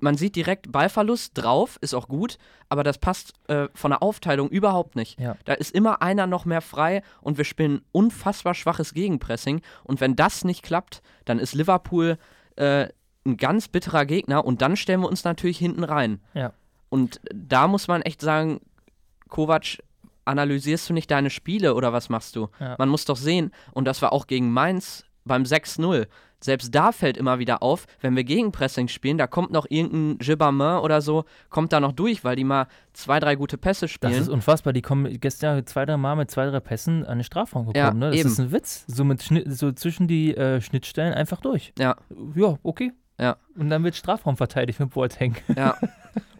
Man 0.00 0.16
sieht 0.16 0.36
direkt 0.36 0.70
Ballverlust 0.70 1.32
drauf, 1.34 1.78
ist 1.80 1.94
auch 1.94 2.08
gut, 2.08 2.38
aber 2.68 2.84
das 2.84 2.98
passt 2.98 3.32
äh, 3.48 3.68
von 3.74 3.90
der 3.90 4.02
Aufteilung 4.02 4.48
überhaupt 4.48 4.96
nicht. 4.96 5.18
Ja. 5.18 5.36
Da 5.44 5.54
ist 5.54 5.74
immer 5.74 6.02
einer 6.02 6.26
noch 6.26 6.44
mehr 6.44 6.60
frei 6.60 7.02
und 7.20 7.38
wir 7.38 7.44
spielen 7.44 7.82
unfassbar 7.92 8.54
schwaches 8.54 8.94
Gegenpressing. 8.94 9.60
Und 9.84 10.00
wenn 10.00 10.16
das 10.16 10.44
nicht 10.44 10.62
klappt, 10.62 11.02
dann 11.24 11.38
ist 11.38 11.54
Liverpool 11.54 12.18
äh, 12.56 12.88
ein 13.26 13.36
ganz 13.36 13.68
bitterer 13.68 14.06
Gegner 14.06 14.44
und 14.44 14.62
dann 14.62 14.76
stellen 14.76 15.00
wir 15.00 15.08
uns 15.08 15.24
natürlich 15.24 15.58
hinten 15.58 15.84
rein. 15.84 16.20
Ja. 16.34 16.52
Und 16.88 17.20
da 17.34 17.68
muss 17.68 17.88
man 17.88 18.02
echt 18.02 18.20
sagen, 18.20 18.60
Kovac, 19.28 19.78
analysierst 20.24 20.88
du 20.88 20.92
nicht 20.92 21.10
deine 21.10 21.30
Spiele 21.30 21.74
oder 21.74 21.92
was 21.92 22.08
machst 22.08 22.36
du? 22.36 22.48
Ja. 22.60 22.76
Man 22.78 22.88
muss 22.88 23.04
doch 23.04 23.16
sehen, 23.16 23.52
und 23.72 23.86
das 23.86 24.02
war 24.02 24.12
auch 24.12 24.26
gegen 24.26 24.52
Mainz 24.52 25.04
beim 25.24 25.42
6-0. 25.42 26.06
Selbst 26.40 26.72
da 26.74 26.92
fällt 26.92 27.16
immer 27.16 27.38
wieder 27.40 27.62
auf, 27.62 27.86
wenn 28.00 28.14
wir 28.14 28.22
Gegenpressing 28.22 28.88
spielen, 28.88 29.18
da 29.18 29.26
kommt 29.26 29.50
noch 29.50 29.66
irgendein 29.68 30.18
Gibbermann 30.18 30.82
oder 30.82 31.00
so, 31.00 31.24
kommt 31.50 31.72
da 31.72 31.80
noch 31.80 31.92
durch, 31.92 32.22
weil 32.22 32.36
die 32.36 32.44
mal 32.44 32.68
zwei, 32.92 33.18
drei 33.18 33.34
gute 33.34 33.58
Pässe 33.58 33.88
spielen. 33.88 34.12
Das 34.12 34.22
ist 34.22 34.28
unfassbar. 34.28 34.72
Die 34.72 34.82
kommen 34.82 35.18
gestern 35.20 35.66
zwei, 35.66 35.84
drei 35.84 35.96
Mal 35.96 36.14
mit 36.14 36.30
zwei, 36.30 36.46
drei 36.46 36.60
Pässen 36.60 37.04
an 37.04 37.18
den 37.18 37.24
Strafraum 37.24 37.66
gekommen. 37.66 37.76
Ja, 37.76 37.92
ne? 37.92 38.10
Das 38.10 38.20
eben. 38.20 38.28
ist 38.28 38.38
ein 38.38 38.52
Witz. 38.52 38.84
So, 38.86 39.04
mit 39.04 39.22
Schnitt, 39.22 39.52
so 39.52 39.72
zwischen 39.72 40.06
die 40.06 40.36
äh, 40.36 40.60
Schnittstellen 40.60 41.12
einfach 41.12 41.40
durch. 41.40 41.72
ja, 41.78 41.96
Ja, 42.34 42.58
okay. 42.62 42.92
Ja. 43.20 43.36
Und 43.56 43.70
dann 43.70 43.82
wird 43.82 43.96
Strafraum 43.96 44.36
verteidigt 44.36 44.78
mit 44.78 44.90
Boateng. 44.90 45.36
ja. 45.56 45.76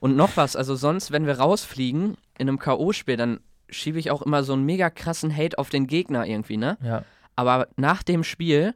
Und 0.00 0.17
noch 0.17 0.37
was, 0.37 0.55
also 0.55 0.76
sonst, 0.76 1.11
wenn 1.11 1.26
wir 1.26 1.40
rausfliegen 1.40 2.17
in 2.38 2.49
einem 2.49 2.59
K.O.-Spiel, 2.59 3.17
dann 3.17 3.40
schiebe 3.69 3.99
ich 3.99 4.11
auch 4.11 4.23
immer 4.23 4.45
so 4.45 4.52
einen 4.52 4.64
mega 4.64 4.90
krassen 4.90 5.35
Hate 5.37 5.59
auf 5.59 5.71
den 5.71 5.87
Gegner 5.87 6.25
irgendwie, 6.25 6.57
ne? 6.57 6.78
Ja. 6.83 7.02
Aber 7.37 7.69
nach 7.76 8.02
dem 8.02 8.25
Spiel, 8.25 8.75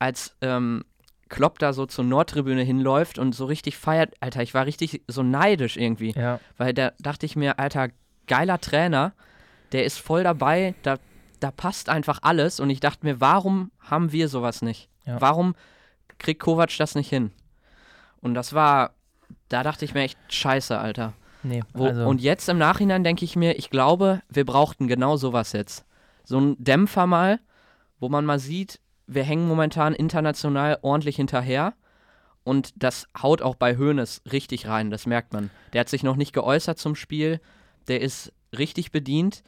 als 0.00 0.34
ähm, 0.40 0.82
Klopp 1.28 1.60
da 1.60 1.72
so 1.72 1.86
zur 1.86 2.04
Nordtribüne 2.04 2.62
hinläuft 2.62 3.18
und 3.18 3.34
so 3.34 3.44
richtig 3.44 3.76
feiert, 3.76 4.14
Alter, 4.20 4.42
ich 4.42 4.52
war 4.52 4.66
richtig 4.66 5.02
so 5.06 5.22
neidisch 5.22 5.76
irgendwie. 5.76 6.10
Ja. 6.12 6.40
Weil 6.56 6.74
da 6.74 6.92
dachte 6.98 7.24
ich 7.26 7.36
mir, 7.36 7.60
Alter, 7.60 7.90
geiler 8.26 8.60
Trainer, 8.60 9.12
der 9.70 9.84
ist 9.84 9.98
voll 9.98 10.24
dabei, 10.24 10.74
da, 10.82 10.96
da 11.38 11.52
passt 11.52 11.88
einfach 11.88 12.18
alles. 12.22 12.58
Und 12.58 12.70
ich 12.70 12.80
dachte 12.80 13.06
mir, 13.06 13.20
warum 13.20 13.70
haben 13.78 14.10
wir 14.10 14.28
sowas 14.28 14.62
nicht? 14.62 14.88
Ja. 15.06 15.20
Warum 15.20 15.54
kriegt 16.18 16.42
Kovac 16.42 16.76
das 16.76 16.96
nicht 16.96 17.08
hin? 17.08 17.30
Und 18.20 18.34
das 18.34 18.52
war, 18.52 18.94
da 19.48 19.62
dachte 19.62 19.84
ich 19.84 19.94
mir 19.94 20.02
echt, 20.02 20.18
scheiße, 20.28 20.78
Alter. 20.78 21.12
Nee, 21.42 21.62
Wo, 21.72 21.86
also, 21.86 22.06
Und 22.06 22.20
jetzt 22.20 22.48
im 22.48 22.58
Nachhinein 22.58 23.04
denke 23.04 23.24
ich 23.24 23.36
mir, 23.36 23.58
ich 23.58 23.70
glaube, 23.70 24.20
wir 24.28 24.44
brauchten 24.44 24.88
genau 24.88 25.16
sowas 25.16 25.52
jetzt. 25.52 25.86
So 26.24 26.38
ein 26.38 26.56
Dämpfer 26.58 27.06
mal, 27.06 27.40
wo 27.98 28.08
man 28.08 28.26
mal 28.26 28.38
sieht, 28.38 28.80
wir 29.12 29.24
hängen 29.24 29.48
momentan 29.48 29.94
international 29.94 30.78
ordentlich 30.82 31.16
hinterher. 31.16 31.74
Und 32.42 32.72
das 32.76 33.06
haut 33.20 33.42
auch 33.42 33.54
bei 33.54 33.76
Hoeneß 33.76 34.22
richtig 34.32 34.66
rein, 34.66 34.90
das 34.90 35.04
merkt 35.06 35.32
man. 35.32 35.50
Der 35.72 35.80
hat 35.80 35.88
sich 35.90 36.02
noch 36.02 36.16
nicht 36.16 36.32
geäußert 36.32 36.78
zum 36.78 36.94
Spiel, 36.94 37.40
der 37.86 38.00
ist 38.00 38.32
richtig 38.56 38.92
bedient. 38.92 39.42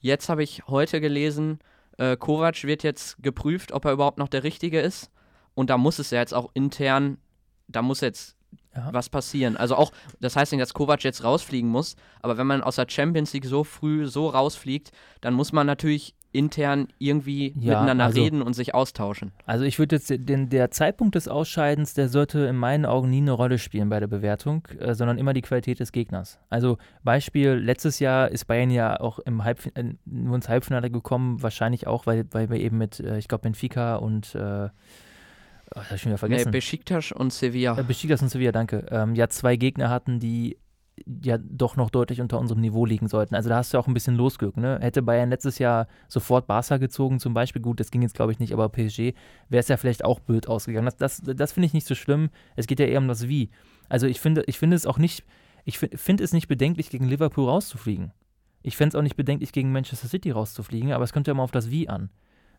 Jetzt 0.00 0.28
habe 0.28 0.42
ich 0.42 0.62
heute 0.66 1.00
gelesen, 1.00 1.58
äh, 1.98 2.16
Kovac 2.16 2.64
wird 2.64 2.82
jetzt 2.84 3.22
geprüft, 3.22 3.72
ob 3.72 3.84
er 3.84 3.92
überhaupt 3.92 4.18
noch 4.18 4.28
der 4.28 4.44
Richtige 4.44 4.80
ist. 4.80 5.10
Und 5.54 5.68
da 5.68 5.76
muss 5.76 5.98
es 5.98 6.10
ja 6.10 6.20
jetzt 6.20 6.32
auch 6.32 6.50
intern, 6.54 7.18
da 7.66 7.82
muss 7.82 8.00
jetzt 8.00 8.36
Ja. 8.74 8.88
was 8.92 9.10
passieren. 9.10 9.56
Also 9.56 9.74
auch, 9.76 9.92
das 10.20 10.36
heißt 10.36 10.52
nicht, 10.52 10.62
dass 10.62 10.72
Kovac 10.72 11.02
jetzt 11.04 11.24
rausfliegen 11.24 11.68
muss, 11.68 11.96
aber 12.22 12.38
wenn 12.38 12.46
man 12.46 12.62
aus 12.62 12.76
der 12.76 12.86
Champions 12.88 13.32
League 13.34 13.44
so 13.44 13.62
früh 13.64 14.06
so 14.06 14.28
rausfliegt, 14.28 14.90
dann 15.20 15.34
muss 15.34 15.52
man 15.52 15.66
natürlich 15.66 16.14
intern 16.32 16.88
irgendwie 16.98 17.54
Ja, 17.58 17.80
miteinander 17.80 18.04
also- 18.04 18.20
reden 18.22 18.42
und 18.42 18.52
sich 18.54 18.74
austauschen. 18.74 19.32
also 19.46 19.64
ich 19.64 19.78
würde 19.78 19.96
jetzt 19.96 20.10
den, 20.10 20.50
der 20.50 20.70
Zeitpunkt 20.70 21.14
des 21.14 21.26
Ausscheidens, 21.26 21.94
der 21.94 22.08
sollte 22.08 22.40
in 22.40 22.56
meinen 22.56 22.84
Augen 22.84 23.08
nie 23.08 23.18
eine 23.22 23.32
Rolle 23.32 23.58
spielen 23.58 23.88
bei 23.88 23.98
der 23.98 24.08
Bewertung, 24.08 24.66
äh, 24.78 24.94
sondern 24.94 25.16
immer 25.18 25.32
die 25.32 25.40
Qualität 25.42 25.80
des 25.80 25.90
Gegners. 25.92 26.38
Also 26.50 26.76
Beispiel, 27.02 27.52
letztes 27.54 27.98
Jahr 27.98 28.28
ist 28.30 28.44
Bayern 28.46 28.70
ja 28.70 29.00
auch 29.00 29.18
im 29.20 29.42
Halbf 29.44 29.66
äh, 29.74 29.94
nur 30.04 30.34
ins 30.36 30.48
Halbfinale 30.48 30.90
gekommen, 30.90 31.42
wahrscheinlich 31.42 31.86
auch, 31.86 32.06
weil, 32.06 32.26
weil 32.32 32.50
wir 32.50 32.58
eben 32.60 32.76
mit, 32.78 33.00
äh, 33.00 33.16
ich 33.18 33.28
glaube, 33.28 33.42
Benfica 33.42 33.96
und 33.96 34.34
äh, 34.34 34.38
oh, 34.38 34.68
das 35.74 35.86
hab 35.86 35.92
ich 35.96 36.02
schon 36.02 36.12
wieder 36.12 36.14
Nee, 36.14 36.18
vergessen. 36.18 36.50
Besiktas 36.52 37.12
und 37.12 37.32
Sevilla. 37.32 37.78
Äh, 37.78 37.82
Besiktas 37.84 38.20
und 38.22 38.28
Sevilla, 38.28 38.52
danke. 38.52 38.84
Ähm, 38.90 39.14
ja, 39.14 39.28
zwei 39.28 39.56
Gegner 39.56 39.88
hatten, 39.88 40.20
die 40.20 40.58
ja 41.06 41.38
doch 41.38 41.76
noch 41.76 41.90
deutlich 41.90 42.20
unter 42.20 42.38
unserem 42.38 42.60
Niveau 42.60 42.84
liegen 42.84 43.08
sollten. 43.08 43.34
Also 43.34 43.48
da 43.48 43.56
hast 43.56 43.72
du 43.72 43.78
auch 43.78 43.86
ein 43.86 43.94
bisschen 43.94 44.16
Losglück. 44.16 44.56
Ne? 44.56 44.78
Hätte 44.80 45.02
Bayern 45.02 45.30
letztes 45.30 45.58
Jahr 45.58 45.86
sofort 46.08 46.46
Barca 46.46 46.76
gezogen 46.76 47.18
zum 47.18 47.34
Beispiel, 47.34 47.62
gut, 47.62 47.80
das 47.80 47.90
ging 47.90 48.02
jetzt 48.02 48.14
glaube 48.14 48.32
ich 48.32 48.38
nicht, 48.38 48.52
aber 48.52 48.68
PSG 48.68 49.14
wäre 49.48 49.60
es 49.60 49.68
ja 49.68 49.76
vielleicht 49.76 50.04
auch 50.04 50.20
blöd 50.20 50.48
ausgegangen. 50.48 50.86
Das, 50.86 50.96
das, 50.96 51.36
das 51.36 51.52
finde 51.52 51.66
ich 51.66 51.74
nicht 51.74 51.86
so 51.86 51.94
schlimm. 51.94 52.30
Es 52.56 52.66
geht 52.66 52.80
ja 52.80 52.86
eher 52.86 52.98
um 52.98 53.08
das 53.08 53.28
Wie. 53.28 53.50
Also 53.88 54.06
ich 54.06 54.20
finde, 54.20 54.42
ich 54.46 54.58
finde 54.58 54.76
es 54.76 54.86
auch 54.86 54.98
nicht, 54.98 55.24
ich 55.64 55.78
finde 55.78 55.98
find 55.98 56.20
es 56.20 56.32
nicht 56.32 56.48
bedenklich, 56.48 56.90
gegen 56.90 57.06
Liverpool 57.06 57.48
rauszufliegen. 57.48 58.12
Ich 58.62 58.76
fände 58.76 58.96
es 58.96 58.98
auch 58.98 59.02
nicht 59.02 59.16
bedenklich, 59.16 59.52
gegen 59.52 59.72
Manchester 59.72 60.08
City 60.08 60.30
rauszufliegen, 60.30 60.92
aber 60.92 61.04
es 61.04 61.12
kommt 61.12 61.26
ja 61.26 61.32
immer 61.32 61.42
auf 61.42 61.52
das 61.52 61.70
Wie 61.70 61.88
an. 61.88 62.10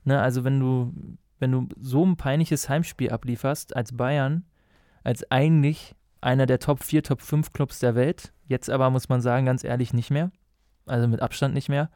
Ne? 0.05 0.19
Also 0.19 0.43
wenn 0.43 0.59
du, 0.59 0.93
wenn 1.39 1.51
du 1.51 1.67
so 1.79 2.05
ein 2.05 2.17
peinliches 2.17 2.69
Heimspiel 2.69 3.11
ablieferst 3.11 3.75
als 3.75 3.95
Bayern, 3.95 4.45
als 5.03 5.29
eigentlich 5.31 5.95
einer 6.21 6.45
der 6.45 6.59
Top 6.59 6.83
4, 6.83 7.03
Top 7.03 7.21
5 7.21 7.53
Clubs 7.53 7.79
der 7.79 7.95
Welt, 7.95 8.33
jetzt 8.47 8.69
aber 8.69 8.89
muss 8.89 9.09
man 9.09 9.21
sagen, 9.21 9.45
ganz 9.45 9.63
ehrlich 9.63 9.93
nicht 9.93 10.11
mehr, 10.11 10.31
also 10.85 11.07
mit 11.07 11.21
Abstand 11.21 11.53
nicht 11.53 11.69
mehr, 11.69 11.89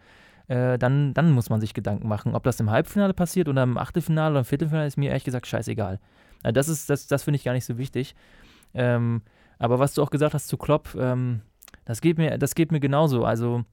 äh, 0.48 0.78
dann, 0.78 1.14
dann 1.14 1.32
muss 1.32 1.50
man 1.50 1.62
sich 1.62 1.74
Gedanken 1.74 2.08
machen. 2.08 2.36
Ob 2.36 2.44
das 2.44 2.60
im 2.60 2.70
Halbfinale 2.70 3.14
passiert 3.14 3.48
oder 3.48 3.64
im 3.64 3.78
Achtelfinale 3.78 4.32
oder 4.32 4.40
im 4.40 4.46
Viertelfinale, 4.46 4.88
ist 4.88 4.98
mir 4.98 5.10
ehrlich 5.10 5.24
gesagt 5.24 5.48
scheißegal. 5.48 6.00
Also 6.44 6.54
das 6.54 6.86
das, 6.86 7.08
das 7.08 7.24
finde 7.24 7.38
ich 7.38 7.44
gar 7.44 7.54
nicht 7.54 7.66
so 7.66 7.78
wichtig. 7.78 8.16
Ähm, 8.74 9.22
aber 9.60 9.80
was 9.80 9.94
du 9.94 10.02
auch 10.02 10.10
gesagt 10.10 10.34
hast 10.34 10.48
zu 10.48 10.58
Klopp, 10.58 10.96
ähm, 11.00 11.42
das 11.86 12.02
geht 12.02 12.18
mir, 12.18 12.38
das 12.38 12.56
geht 12.56 12.72
mir 12.72 12.80
genauso. 12.80 13.26
Also 13.26 13.64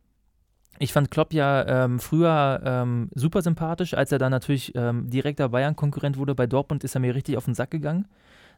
ich 0.79 0.93
fand 0.93 1.11
Klopp 1.11 1.33
ja 1.33 1.85
ähm, 1.85 1.99
früher 1.99 2.61
ähm, 2.65 3.11
super 3.15 3.43
sympathisch, 3.43 3.95
als 3.95 4.13
er 4.13 4.19
dann 4.19 4.31
natürlich 4.31 4.75
ähm, 4.75 5.11
direkter 5.11 5.49
Bayern-Konkurrent 5.51 6.17
wurde. 6.17 6.35
Bei 6.35 6.47
Dortmund 6.47 6.85
ist 6.85 6.95
er 6.95 7.01
mir 7.01 7.15
richtig 7.15 7.37
auf 7.37 7.45
den 7.45 7.55
Sack 7.55 7.71
gegangen. 7.71 8.07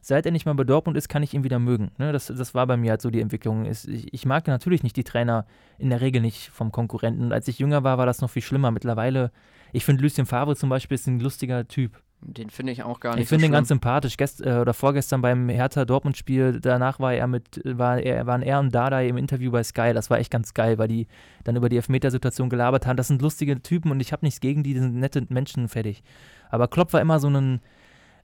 Seit 0.05 0.25
er 0.25 0.33
nicht 0.33 0.45
mehr 0.45 0.53
bei 0.53 0.65
Dortmund 0.65 0.97
ist, 0.97 1.07
kann 1.07 1.23
ich 1.23 1.33
ihn 1.33 1.45
wieder 1.45 1.59
mögen. 1.59 1.91
Ne? 1.97 2.11
Das, 2.11 2.27
das 2.27 2.53
war 2.53 2.67
bei 2.67 2.75
mir 2.75 2.91
halt 2.91 3.01
so 3.01 3.09
die 3.09 3.21
Entwicklung. 3.21 3.63
Ich, 3.65 4.13
ich 4.13 4.25
mag 4.25 4.45
natürlich 4.47 4.83
nicht 4.83 4.97
die 4.97 5.05
Trainer 5.05 5.45
in 5.77 5.89
der 5.89 6.01
Regel 6.01 6.21
nicht 6.21 6.49
vom 6.49 6.73
Konkurrenten. 6.73 7.23
Und 7.23 7.31
als 7.31 7.47
ich 7.47 7.57
jünger 7.57 7.85
war, 7.85 7.97
war 7.97 8.05
das 8.05 8.19
noch 8.19 8.29
viel 8.29 8.41
schlimmer. 8.41 8.69
Mittlerweile, 8.69 9.31
ich 9.71 9.85
finde 9.85 10.03
Lucien 10.03 10.25
Favre 10.25 10.57
zum 10.57 10.67
Beispiel 10.67 10.95
ist 10.95 11.07
ein 11.07 11.21
lustiger 11.21 11.69
Typ. 11.69 12.01
Den 12.19 12.49
finde 12.49 12.73
ich 12.73 12.83
auch 12.83 12.99
gar 12.99 13.15
nicht 13.15 13.23
Ich 13.23 13.29
finde 13.29 13.43
so 13.43 13.45
ihn 13.47 13.53
ganz 13.53 13.69
sympathisch. 13.69 14.17
Gest, 14.17 14.45
äh, 14.45 14.55
oder 14.55 14.73
vorgestern 14.73 15.21
beim 15.21 15.47
Hertha-Dortmund-Spiel, 15.47 16.59
danach 16.59 16.99
war 16.99 17.13
er 17.13 17.27
mit, 17.27 17.61
war 17.63 17.97
er, 17.97 18.25
waren 18.27 18.41
er 18.41 18.59
und 18.59 18.75
Dada 18.75 18.99
im 18.99 19.15
Interview 19.15 19.51
bei 19.51 19.63
Sky. 19.63 19.93
Das 19.93 20.09
war 20.09 20.19
echt 20.19 20.31
ganz 20.31 20.53
geil, 20.53 20.77
weil 20.79 20.89
die 20.89 21.07
dann 21.45 21.55
über 21.55 21.69
die 21.69 21.77
Elfmetersituation 21.77 22.49
gelabert 22.49 22.85
haben. 22.85 22.97
Das 22.97 23.07
sind 23.07 23.21
lustige 23.21 23.61
Typen 23.61 23.89
und 23.89 24.01
ich 24.01 24.11
habe 24.11 24.25
nichts 24.25 24.41
gegen 24.41 24.63
die, 24.63 24.73
die 24.73 24.81
sind 24.81 24.95
nette 24.95 25.25
Menschen 25.29 25.69
fertig. 25.69 26.03
Aber 26.49 26.67
Klopp 26.67 26.91
war 26.91 26.99
immer 26.99 27.21
so 27.21 27.29
ein, 27.29 27.61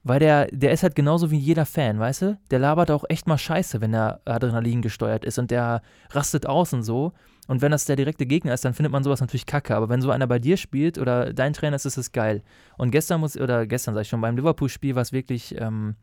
weil 0.02 0.18
der, 0.18 0.46
der 0.46 0.72
ist 0.72 0.82
halt 0.82 0.94
genauso 0.94 1.30
wie 1.30 1.38
jeder 1.38 1.66
Fan, 1.66 1.98
weißt 1.98 2.22
du? 2.22 2.38
Der 2.50 2.58
labert 2.58 2.90
auch 2.90 3.04
echt 3.08 3.26
mal 3.26 3.38
Scheiße, 3.38 3.80
wenn 3.80 3.94
er 3.94 4.20
Adrenalin 4.24 4.82
gesteuert 4.82 5.24
ist 5.24 5.38
und 5.38 5.50
der 5.50 5.82
rastet 6.10 6.46
aus 6.46 6.72
und 6.72 6.82
so. 6.82 7.12
Und 7.48 7.62
wenn 7.62 7.72
das 7.72 7.84
der 7.84 7.96
direkte 7.96 8.26
Gegner 8.26 8.54
ist, 8.54 8.64
dann 8.64 8.74
findet 8.74 8.92
man 8.92 9.02
sowas 9.02 9.20
natürlich 9.20 9.44
kacke. 9.44 9.74
Aber 9.74 9.88
wenn 9.88 10.00
so 10.00 10.10
einer 10.10 10.26
bei 10.26 10.38
dir 10.38 10.56
spielt 10.56 10.98
oder 10.98 11.32
dein 11.32 11.52
Trainer 11.52 11.76
ist, 11.76 11.84
ist 11.84 11.96
es 11.96 12.12
geil. 12.12 12.42
Und 12.78 12.92
gestern 12.92 13.20
muss, 13.20 13.36
oder 13.36 13.66
gestern 13.66 13.94
sag 13.94 14.02
ich 14.02 14.08
schon, 14.08 14.20
beim 14.20 14.36
Liverpool-Spiel 14.36 14.94
war 14.94 15.02
es 15.02 15.12
wirklich, 15.12 15.58
ähm, 15.58 15.96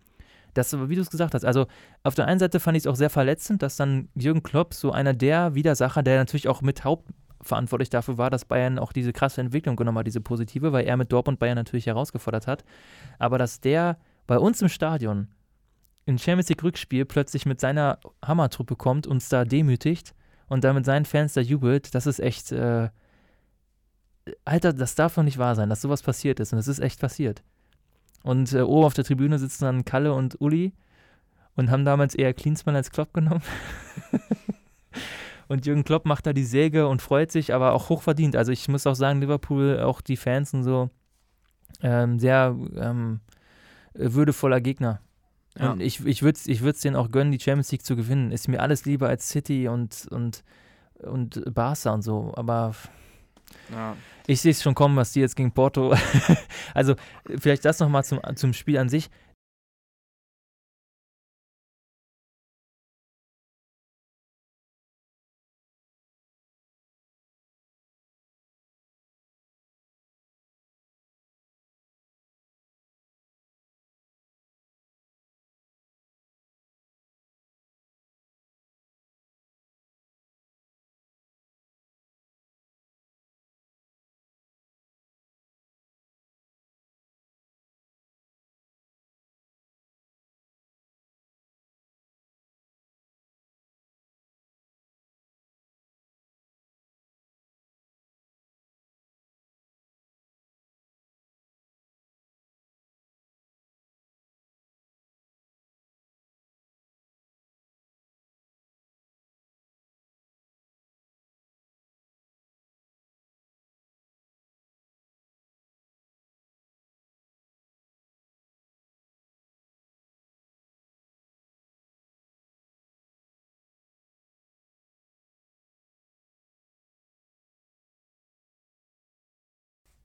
das, 0.53 0.73
wie 0.89 0.95
du 0.95 1.01
es 1.01 1.09
gesagt 1.09 1.33
hast, 1.33 1.45
also 1.45 1.67
auf 2.03 2.15
der 2.15 2.27
einen 2.27 2.39
Seite 2.39 2.59
fand 2.59 2.75
ich 2.75 2.83
es 2.83 2.87
auch 2.87 2.95
sehr 2.95 3.09
verletzend, 3.09 3.61
dass 3.61 3.77
dann 3.77 4.09
Jürgen 4.15 4.43
Klopp, 4.43 4.73
so 4.73 4.91
einer 4.91 5.13
der 5.13 5.55
Widersacher, 5.55 6.03
der 6.03 6.17
natürlich 6.17 6.47
auch 6.47 6.61
mit 6.61 6.83
hauptverantwortlich 7.37 7.89
dafür 7.89 8.17
war, 8.17 8.29
dass 8.29 8.45
Bayern 8.45 8.79
auch 8.79 8.91
diese 8.91 9.13
krasse 9.13 9.41
Entwicklung 9.41 9.75
genommen 9.75 9.99
hat, 9.99 10.07
diese 10.07 10.21
positive, 10.21 10.71
weil 10.71 10.85
er 10.85 10.97
mit 10.97 11.11
Dortmund 11.11 11.39
Bayern 11.39 11.55
natürlich 11.55 11.85
herausgefordert 11.85 12.47
hat. 12.47 12.63
Aber 13.19 13.37
dass 13.37 13.61
der 13.61 13.97
bei 14.25 14.37
uns 14.37 14.61
im 14.61 14.69
Stadion 14.69 15.27
in 16.05 16.17
Champions 16.17 16.49
League 16.49 16.63
Rückspiel 16.63 17.05
plötzlich 17.05 17.45
mit 17.45 17.59
seiner 17.59 17.99
Hammertruppe 18.23 18.75
kommt, 18.75 19.07
uns 19.07 19.29
da 19.29 19.45
demütigt 19.45 20.13
und 20.47 20.63
dann 20.63 20.75
mit 20.75 20.85
seinen 20.85 21.05
Fans 21.05 21.33
da 21.33 21.41
jubelt, 21.41 21.93
das 21.93 22.07
ist 22.07 22.19
echt, 22.19 22.51
äh, 22.51 22.89
Alter, 24.45 24.73
das 24.73 24.95
darf 24.95 25.15
doch 25.15 25.23
nicht 25.23 25.37
wahr 25.37 25.55
sein, 25.55 25.69
dass 25.69 25.81
sowas 25.81 26.01
passiert 26.01 26.39
ist 26.39 26.53
und 26.53 26.57
das 26.57 26.67
ist 26.67 26.79
echt 26.79 26.99
passiert. 26.99 27.43
Und 28.23 28.53
äh, 28.53 28.61
oben 28.61 28.85
auf 28.85 28.93
der 28.93 29.03
Tribüne 29.03 29.39
sitzen 29.39 29.65
dann 29.65 29.85
Kalle 29.85 30.13
und 30.13 30.39
Uli 30.41 30.73
und 31.55 31.71
haben 31.71 31.85
damals 31.85 32.15
eher 32.15 32.33
Klinsmann 32.33 32.75
als 32.75 32.91
Klopp 32.91 33.13
genommen. 33.13 33.43
und 35.47 35.65
Jürgen 35.65 35.83
Klopp 35.83 36.05
macht 36.05 36.25
da 36.25 36.33
die 36.33 36.43
Säge 36.43 36.87
und 36.87 37.01
freut 37.01 37.31
sich, 37.31 37.53
aber 37.53 37.73
auch 37.73 37.89
hochverdient. 37.89 38.35
Also 38.35 38.51
ich 38.51 38.67
muss 38.67 38.87
auch 38.87 38.95
sagen, 38.95 39.21
Liverpool, 39.21 39.79
auch 39.79 40.01
die 40.01 40.17
Fans 40.17 40.53
und 40.53 40.63
so, 40.63 40.89
ähm, 41.81 42.19
sehr 42.19 42.55
ähm, 42.75 43.21
würdevoller 43.93 44.61
Gegner. 44.61 45.01
Ja. 45.57 45.71
Und 45.71 45.81
ich, 45.81 46.05
ich 46.05 46.21
würde 46.21 46.37
es 46.37 46.47
ich 46.47 46.61
würd's 46.61 46.81
denen 46.81 46.95
auch 46.95 47.09
gönnen, 47.11 47.31
die 47.31 47.39
Champions 47.39 47.71
League 47.71 47.85
zu 47.85 47.95
gewinnen. 47.95 48.31
Ist 48.31 48.47
mir 48.47 48.61
alles 48.61 48.85
lieber 48.85 49.07
als 49.07 49.29
City 49.29 49.67
und, 49.67 50.07
und 50.11 50.43
und 51.03 51.53
Barca 51.53 51.91
und 51.91 52.01
so, 52.01 52.33
aber 52.35 52.73
Ja. 53.71 53.95
ich 54.25 54.41
sehe 54.41 54.51
es 54.51 54.61
schon 54.63 54.75
kommen, 54.75 54.95
was 54.95 55.11
die 55.11 55.19
jetzt 55.19 55.35
gegen 55.35 55.51
Porto. 55.51 55.93
also, 56.73 56.95
vielleicht 57.37 57.65
das 57.65 57.79
nochmal 57.79 58.03
zum, 58.03 58.19
zum 58.35 58.53
Spiel 58.53 58.77
an 58.77 58.89
sich. 58.89 59.09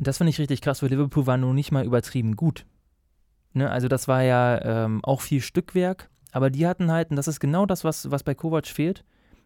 Das 0.03 0.19
finde 0.19 0.31
ich 0.31 0.39
richtig 0.39 0.61
krass, 0.61 0.83
weil 0.83 0.91
Liverpool 0.91 1.27
war 1.27 1.37
nun 1.37 1.55
nicht 1.55 1.73
mal 1.73 1.85
übertrieben 1.85 2.37
gut. 2.37 2.67
Ne? 3.53 3.71
Also 3.71 3.89
das 3.89 4.09
war 4.09 4.23
ja 4.23 4.85
ähm, 4.85 5.05
auch 5.05 5.21
viel 5.21 5.41
Stückwerk, 5.41 6.11
aber 6.33 6.51
die 6.51 6.67
hatten 6.67 6.91
halt, 6.91 7.11
und 7.11 7.17
das 7.17 7.29
ist 7.29 7.41
genau 7.41 7.67
das, 7.67 7.85
was, 7.85 8.11
was 8.11 8.23
bei 8.23 8.35
Kovac 8.35 8.67
fehlt, 8.67 9.05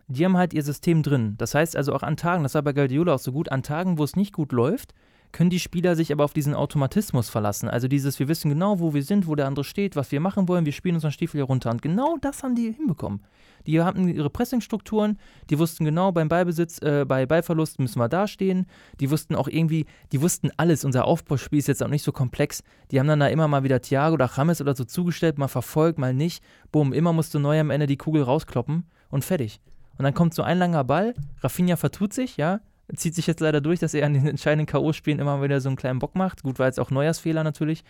die 0.09 0.25
haben 0.25 0.37
halt 0.37 0.55
ihr 0.55 0.63
System 0.63 1.03
drin. 1.03 1.35
Das 1.39 1.55
heißt 1.55 1.77
also 1.77 1.93
auch 1.93 2.03
an 2.03 2.17
Tagen, 2.17 2.45
das 2.45 2.55
war 2.55 2.63
bei 2.63 2.73
Guardiola 2.73 3.15
auch 3.15 3.19
so 3.19 3.33
gut, 3.33 3.51
an 3.51 3.63
Tagen, 3.63 3.99
wo 3.99 4.05
es 4.05 4.17
nicht 4.17 4.33
gut 4.33 4.53
läuft, 4.53 4.95
können 5.37 5.51
die 5.51 5.61
Spieler 5.61 5.97
sich 5.97 6.13
aber 6.13 6.25
auf 6.25 6.33
diesen 6.33 6.55
Automatismus 6.55 7.29
verlassen. 7.29 7.69
Also 7.69 7.89
dieses, 7.89 8.19
wir 8.19 8.27
wissen 8.27 8.49
genau, 8.49 8.81
wo 8.81 8.95
wir 8.95 9.03
sind, 9.03 9.27
wo 9.27 9.35
der 9.35 9.47
andere 9.47 9.65
steht, 9.65 9.95
was 9.95 10.11
wir 10.11 10.19
machen 10.19 10.49
wollen, 10.49 10.65
wir 10.65 10.73
spielen 10.73 10.95
unseren 10.95 11.13
Stiefel 11.13 11.37
hier 11.37 11.45
runter. 11.45 11.71
Und 11.71 11.83
genau 11.83 12.17
das 12.23 12.43
haben 12.43 12.55
die 12.55 12.73
hinbekommen. 12.73 13.21
Die 13.67 13.83
hatten 13.83 14.09
ihre 14.09 14.31
Pressingstrukturen, 14.31 15.19
die 15.51 15.59
wussten 15.59 15.85
genau, 15.85 16.11
beim 16.11 16.31
Ballbesitz, 16.31 16.81
äh, 16.81 17.05
bei 17.07 17.27
Ballverlust 17.27 17.79
müssen 17.81 17.99
wir 17.99 18.09
dastehen. 18.09 18.65
Die 18.99 19.11
wussten 19.11 19.35
auch 19.35 19.47
irgendwie, 19.47 19.85
die 20.11 20.23
wussten 20.23 20.53
alles. 20.57 20.87
Unser 20.87 21.05
Aufbauspiel 21.05 21.59
ist 21.59 21.69
jetzt 21.69 21.83
auch 21.83 21.89
nicht 21.89 22.03
so 22.03 22.13
komplex. 22.13 22.63
Die 22.91 22.99
haben 22.99 23.07
dann 23.07 23.21
da 23.21 23.27
immer 23.27 23.47
mal 23.47 23.63
wieder 23.63 23.83
Thiago 23.83 24.15
oder 24.15 24.31
James 24.35 24.63
oder 24.63 24.75
so 24.75 24.85
zugestellt, 24.85 25.37
mal 25.37 25.49
verfolgt, 25.49 25.99
mal 25.99 26.15
nicht. 26.15 26.43
Bumm, 26.73 26.95
immer 26.95 27.13
musste 27.13 27.41
neu 27.41 27.61
am 27.61 27.69
Ende 27.69 27.87
die 27.87 27.99
Kugel 27.99 28.23
rauskloppen 28.23 28.87
und 29.11 29.23
fertig. 29.23 29.61
Und 29.99 30.05
dann 30.05 30.15
kommt 30.15 30.33
so 30.33 30.43
ein 30.43 30.59
langer 30.59 30.85
Ball, 30.85 31.15
Rafinha 31.43 31.77
vertut 31.77 32.15
sich, 32.15 32.39
ja, 32.39 32.61
zieht 32.95 33.15
sich 33.15 33.27
jetzt 33.27 33.41
leider 33.41 33.61
durch, 33.61 33.81
dass 33.81 33.95
er 33.95 34.07
an 34.07 34.15
den 34.15 34.27
entscheidenden 34.27 34.67
K.O.-Spielen 34.67 35.19
immer 35.19 35.43
wieder 35.43 35.61
so 35.61 35.69
einen 35.69 35.77
kleinen 35.77 35.99
Bock 35.99 36.15
macht. 36.15 36.43
Gut, 36.43 36.59
war 36.59 36.67
jetzt 36.67 36.79
auch 36.79 36.91
Neujahrsfehler 36.91 37.43
natürlich. 37.43 37.83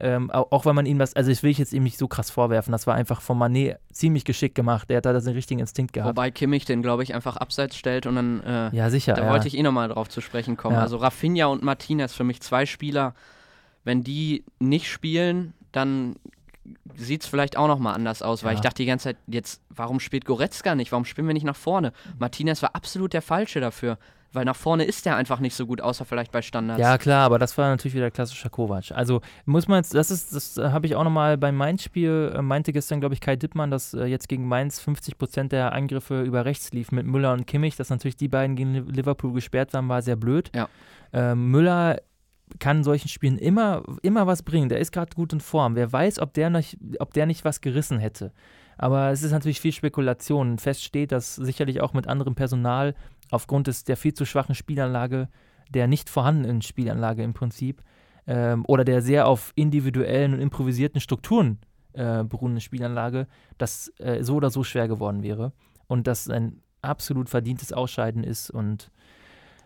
Ähm, 0.00 0.30
auch, 0.30 0.52
auch 0.52 0.64
weil 0.64 0.74
man 0.74 0.86
ihm 0.86 0.98
das, 0.98 1.14
also 1.14 1.30
ich 1.30 1.42
will 1.42 1.50
ich 1.50 1.58
jetzt 1.58 1.72
ihm 1.72 1.82
nicht 1.82 1.98
so 1.98 2.06
krass 2.06 2.30
vorwerfen, 2.30 2.70
das 2.70 2.86
war 2.86 2.94
einfach 2.94 3.20
von 3.20 3.36
Manet 3.36 3.78
ziemlich 3.92 4.24
geschickt 4.24 4.54
gemacht. 4.54 4.88
Der 4.88 4.98
hat 4.98 5.06
da 5.06 5.12
den 5.12 5.32
richtigen 5.32 5.58
Instinkt 5.58 5.92
gehabt. 5.92 6.10
Wobei 6.10 6.30
Kimmich 6.30 6.64
den, 6.64 6.82
glaube 6.82 7.02
ich, 7.02 7.14
einfach 7.14 7.36
abseits 7.36 7.76
stellt 7.76 8.06
und 8.06 8.14
dann. 8.14 8.42
Äh, 8.44 8.76
ja, 8.76 8.90
sicher. 8.90 9.14
Da 9.14 9.24
ja. 9.24 9.30
wollte 9.32 9.48
ich 9.48 9.58
eh 9.58 9.62
nochmal 9.62 9.88
drauf 9.88 10.08
zu 10.08 10.20
sprechen 10.20 10.56
kommen. 10.56 10.76
Ja. 10.76 10.82
Also 10.82 10.98
Rafinha 10.98 11.46
und 11.46 11.62
Martinez 11.64 12.14
für 12.14 12.24
mich 12.24 12.40
zwei 12.40 12.64
Spieler. 12.64 13.14
Wenn 13.84 14.04
die 14.04 14.44
nicht 14.60 14.88
spielen, 14.88 15.54
dann 15.72 16.16
sieht 16.94 17.22
es 17.22 17.28
vielleicht 17.28 17.56
auch 17.56 17.68
nochmal 17.68 17.94
anders 17.94 18.22
aus, 18.22 18.44
weil 18.44 18.52
Ja. 18.52 18.56
ich 18.56 18.60
dachte 18.60 18.82
die 18.82 18.86
ganze 18.86 19.04
Zeit, 19.04 19.16
jetzt, 19.26 19.62
warum 19.70 20.00
spielt 20.00 20.24
Goretzka 20.26 20.74
nicht? 20.74 20.92
Warum 20.92 21.06
spielen 21.06 21.26
wir 21.26 21.34
nicht 21.34 21.46
nach 21.46 21.56
vorne? 21.56 21.92
Martinez 22.18 22.62
war 22.62 22.74
absolut 22.74 23.14
der 23.14 23.22
Falsche 23.22 23.60
dafür, 23.60 23.98
weil 24.32 24.44
nach 24.44 24.56
vorne 24.56 24.84
ist 24.84 25.06
der 25.06 25.16
einfach 25.16 25.40
nicht 25.40 25.54
so 25.54 25.66
gut, 25.66 25.80
außer 25.80 26.04
vielleicht 26.04 26.32
bei 26.32 26.42
Standards. 26.42 26.80
Ja, 26.80 26.98
klar, 26.98 27.24
aber 27.24 27.38
das 27.38 27.56
war 27.56 27.68
natürlich 27.70 27.94
wieder 27.94 28.10
klassischer 28.10 28.50
Kovac. 28.50 28.92
Also 28.92 29.20
muss 29.46 29.68
man 29.68 29.78
jetzt, 29.78 29.94
das 29.94 30.10
ist, 30.10 30.34
das 30.34 30.58
äh, 30.58 30.70
habe 30.70 30.86
ich 30.86 30.96
auch 30.96 31.04
nochmal 31.04 31.38
beim 31.38 31.56
Mainz-Spiel, 31.56 32.32
äh, 32.36 32.42
meinte 32.42 32.72
gestern, 32.72 33.00
glaube 33.00 33.14
ich, 33.14 33.20
Kai 33.20 33.36
Dittmann, 33.36 33.70
dass 33.70 33.94
äh, 33.94 34.04
jetzt 34.04 34.28
gegen 34.28 34.46
Mainz 34.46 34.80
50 34.80 35.16
Prozent 35.18 35.52
der 35.52 35.72
Angriffe 35.72 36.22
über 36.22 36.44
rechts 36.44 36.72
lief 36.72 36.92
mit 36.92 37.06
Müller 37.06 37.32
und 37.32 37.46
Kimmich, 37.46 37.76
dass 37.76 37.88
natürlich 37.90 38.16
die 38.16 38.28
beiden 38.28 38.54
gegen 38.56 38.74
Li- 38.74 38.92
Liverpool 38.92 39.32
gesperrt 39.32 39.72
waren, 39.72 39.88
war 39.88 40.02
sehr 40.02 40.16
blöd. 40.16 40.50
Ja. 40.54 40.68
Ähm, 41.12 41.50
Müller 41.50 41.96
kann 42.58 42.78
in 42.78 42.84
solchen 42.84 43.08
Spielen 43.08 43.38
immer, 43.38 43.82
immer 44.02 44.26
was 44.26 44.42
bringen. 44.42 44.68
Der 44.68 44.78
ist 44.78 44.92
gerade 44.92 45.14
gut 45.14 45.32
in 45.32 45.40
Form. 45.40 45.74
Wer 45.76 45.92
weiß, 45.92 46.18
ob 46.18 46.32
der, 46.34 46.48
nicht, 46.50 46.78
ob 46.98 47.12
der 47.14 47.26
nicht 47.26 47.44
was 47.44 47.60
gerissen 47.60 47.98
hätte. 47.98 48.32
Aber 48.78 49.10
es 49.10 49.22
ist 49.22 49.32
natürlich 49.32 49.60
viel 49.60 49.72
Spekulation. 49.72 50.58
Fest 50.58 50.84
steht, 50.84 51.12
dass 51.12 51.34
sicherlich 51.36 51.80
auch 51.80 51.92
mit 51.94 52.06
anderem 52.06 52.34
Personal 52.34 52.94
aufgrund 53.30 53.66
des, 53.66 53.84
der 53.84 53.96
viel 53.96 54.14
zu 54.14 54.24
schwachen 54.24 54.54
Spielanlage, 54.54 55.28
der 55.70 55.86
nicht 55.86 56.08
vorhandenen 56.08 56.62
Spielanlage 56.62 57.22
im 57.22 57.34
Prinzip, 57.34 57.82
ähm, 58.26 58.64
oder 58.66 58.84
der 58.84 59.02
sehr 59.02 59.26
auf 59.26 59.52
individuellen 59.54 60.34
und 60.34 60.40
improvisierten 60.40 61.00
Strukturen 61.00 61.58
äh, 61.94 62.24
beruhenden 62.24 62.60
Spielanlage, 62.60 63.26
das 63.56 63.92
äh, 63.98 64.22
so 64.22 64.36
oder 64.36 64.50
so 64.50 64.64
schwer 64.64 64.88
geworden 64.88 65.22
wäre. 65.22 65.52
Und 65.86 66.06
das 66.06 66.28
ein 66.28 66.60
absolut 66.82 67.28
verdientes 67.28 67.72
Ausscheiden 67.72 68.22
ist. 68.22 68.50
Und 68.50 68.90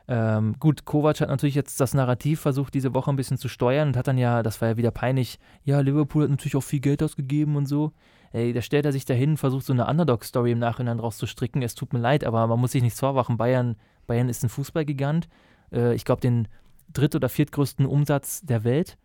ähm, 0.09 0.57
gut, 0.59 0.85
Kovac 0.85 1.21
hat 1.21 1.29
natürlich 1.29 1.55
jetzt 1.55 1.81
das 1.81 1.95
Narrativ 1.95 2.41
versucht, 2.41 2.75
diese 2.75 2.95
Woche 2.95 3.11
ein 3.11 3.17
bisschen 3.17 3.39
zu 3.39 3.49
steuern 3.49 3.89
und 3.89 3.97
hat 3.97 4.09
dann 4.09 4.19
ja, 4.19 4.43
das 4.43 4.61
war 4.61 4.69
ja 4.69 4.77
wieder 4.77 4.91
peinlich, 4.91 5.39
ja, 5.65 5.81
Liverpool 5.81 6.25
hat 6.25 6.31
natürlich 6.31 6.57
auch 6.57 6.63
viel 6.63 6.81
Geld 6.81 7.03
ausgegeben 7.03 7.57
und 7.57 7.67
so. 7.67 7.93
Ey, 8.33 8.53
da 8.53 8.63
stellt 8.63 8.87
er 8.87 8.93
sich 8.93 9.05
dahin, 9.05 9.37
versucht 9.37 9.67
so 9.67 9.73
eine 9.73 9.87
Underdog-Story 9.87 10.53
im 10.53 10.59
Nachhinein 10.59 10.99
draus 10.99 11.19
zu 11.19 11.27
stricken. 11.27 11.63
Es 11.63 11.75
tut 11.75 11.93
mir 11.93 11.99
leid, 11.99 12.25
aber 12.25 12.47
man 12.47 12.59
muss 12.59 12.73
sich 12.73 12.83
nichts 12.83 13.01
vorwachen. 13.01 13.37
Bayern, 13.37 13.77
Bayern 14.07 14.29
ist 14.29 14.43
ein 14.43 14.49
Fußballgigant. 14.49 15.29
Äh, 15.71 15.95
ich 15.95 16.05
glaube, 16.05 16.21
den 16.23 16.49
dritt- 16.93 17.15
oder 17.15 17.29
viertgrößten 17.29 17.87
Umsatz 17.87 18.41
der 18.41 18.65
Welt, 18.65 18.97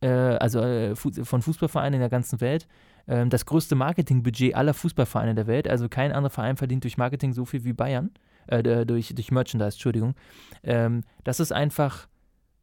äh, 0.00 0.08
also 0.08 0.60
äh, 0.60 0.94
von 0.96 1.42
Fußballvereinen 1.42 1.94
in 1.94 2.00
der 2.00 2.10
ganzen 2.10 2.40
Welt. 2.40 2.66
Ähm, 3.06 3.30
das 3.30 3.46
größte 3.46 3.74
Marketingbudget 3.76 4.54
aller 4.54 4.74
Fußballvereine 4.74 5.34
der 5.34 5.46
Welt. 5.46 5.68
Also 5.68 5.88
kein 5.88 6.12
anderer 6.12 6.30
Verein 6.30 6.56
verdient 6.56 6.84
durch 6.84 6.96
Marketing 6.96 7.32
so 7.32 7.44
viel 7.44 7.64
wie 7.64 7.72
Bayern. 7.72 8.10
Äh, 8.46 8.84
durch, 8.84 9.14
durch 9.14 9.30
Merchandise, 9.30 9.76
Entschuldigung. 9.76 10.14
Ähm, 10.62 11.04
das 11.22 11.40
ist 11.40 11.52
einfach 11.52 12.08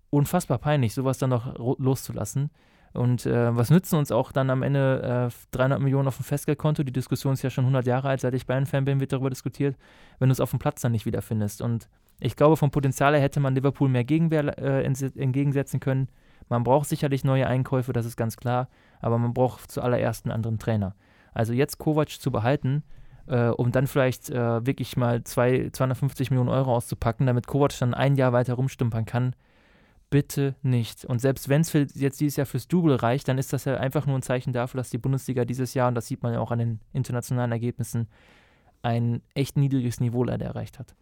unfassbar 0.10 0.60
peinlich, 0.60 0.94
sowas 0.94 1.18
dann 1.18 1.30
noch 1.30 1.58
loszulassen. 1.80 2.52
Und 2.94 3.26
äh, 3.26 3.56
was 3.56 3.70
nützen 3.70 3.98
uns 3.98 4.12
auch 4.12 4.32
dann 4.32 4.50
am 4.50 4.64
Ende 4.64 5.30
äh, 5.32 5.56
300 5.56 5.80
Millionen 5.80 6.08
auf 6.08 6.18
dem 6.18 6.26
Festgeldkonto? 6.26 6.84
Die 6.84 6.92
Diskussion 6.92 7.34
ist 7.34 7.42
ja 7.42 7.50
schon 7.50 7.64
100 7.64 7.86
Jahre 7.88 8.10
alt, 8.10 8.22
seit 8.22 8.34
ich 8.34 8.46
Bayern-Fan 8.46 8.84
bin, 8.84 9.00
wird 9.00 9.14
darüber 9.14 9.30
diskutiert, 9.30 9.78
wenn 10.20 10.28
du 10.30 10.34
es 10.34 10.42
auf 10.42 10.50
dem 10.50 10.60
Platz 10.60 10.82
dann 10.82 10.92
nicht 10.92 11.06
wiederfindest. 11.06 11.62
Und 11.62 11.88
ich 12.20 12.36
glaube, 12.36 12.58
vom 12.58 12.72
Potenzial 12.72 13.14
her 13.14 13.22
hätte 13.22 13.40
man 13.40 13.56
Liverpool 13.56 13.88
mehr 13.88 14.04
Gegenwehr 14.04 14.58
äh, 14.58 14.84
entgegensetzen 14.84 15.80
können. 15.80 16.10
Man 16.50 16.64
braucht 16.64 16.90
sicherlich 16.90 17.24
neue 17.24 17.48
Einkäufe, 17.48 17.94
das 17.94 18.06
ist 18.06 18.18
ganz 18.18 18.36
klar, 18.36 18.68
aber 19.00 19.18
man 19.18 19.34
braucht 19.34 19.72
zuallererst 19.72 20.26
einen 20.26 20.34
anderen 20.34 20.60
Trainer. 20.60 20.96
Also 21.34 21.54
jetzt 21.54 21.78
Kovac 21.78 22.10
zu 22.10 22.30
behalten, 22.30 22.84
äh, 23.28 23.48
um 23.48 23.72
dann 23.72 23.88
vielleicht 23.88 24.30
äh, 24.30 24.66
wirklich 24.66 24.98
mal 24.98 25.24
zwei, 25.24 25.70
250 25.72 26.30
Millionen 26.30 26.50
Euro 26.50 26.76
auszupacken, 26.76 27.26
damit 27.26 27.48
Kovac 27.48 27.80
dann 27.80 27.94
ein 27.94 28.16
Jahr 28.16 28.34
weiter 28.34 28.56
rumstümpern 28.56 29.06
kann, 29.06 29.34
bitte 30.12 30.56
nicht. 30.62 31.06
Und 31.06 31.20
selbst 31.20 31.50
wenn 31.50 31.62
es 31.62 31.74
jetzt 31.74 32.20
dieses 32.20 32.36
Jahr 32.36 32.46
fürs 32.46 32.68
Double 32.68 32.96
reicht, 32.96 33.28
dann 33.28 33.40
ist 33.40 33.54
das 33.54 33.66
ja 33.66 33.78
einfach 33.78 34.06
nur 34.06 34.16
ein 34.18 34.22
Zeichen 34.22 34.54
dafür, 34.54 34.78
dass 34.78 34.92
die 34.92 35.00
Bundesliga 35.00 35.46
dieses 35.46 35.74
Jahr, 35.74 35.88
und 35.88 35.96
das 35.96 36.06
sieht 36.06 36.22
man 36.22 36.34
ja 36.34 36.40
auch 36.40 36.52
an 36.52 36.60
den 36.60 36.80
internationalen 36.94 37.52
Ergebnissen, 37.52 38.08
ein 38.84 39.22
echt 39.34 39.58
niedriges 39.58 40.00
Niveau 40.00 40.24
leider 40.24 40.46
erreicht 40.46 40.78
hat. 40.78 40.94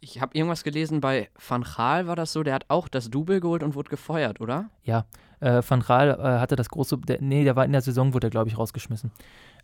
Ich 0.00 0.20
habe 0.20 0.36
irgendwas 0.36 0.62
gelesen, 0.62 1.00
bei 1.00 1.28
Van 1.36 1.64
Gaal 1.64 2.06
war 2.06 2.14
das 2.14 2.32
so, 2.32 2.42
der 2.42 2.54
hat 2.54 2.66
auch 2.68 2.88
das 2.88 3.10
Double 3.10 3.40
geholt 3.40 3.62
und 3.64 3.74
wurde 3.74 3.90
gefeuert, 3.90 4.40
oder? 4.40 4.70
Ja, 4.84 5.06
äh, 5.40 5.60
Van 5.66 5.80
Gaal 5.80 6.10
äh, 6.10 6.40
hatte 6.40 6.54
das 6.54 6.68
große, 6.68 6.98
der, 6.98 7.20
nee, 7.20 7.42
der 7.42 7.56
war 7.56 7.64
in 7.64 7.72
der 7.72 7.82
Saison, 7.82 8.14
wurde 8.14 8.28
er, 8.28 8.30
glaube 8.30 8.48
ich, 8.48 8.58
rausgeschmissen. 8.58 9.10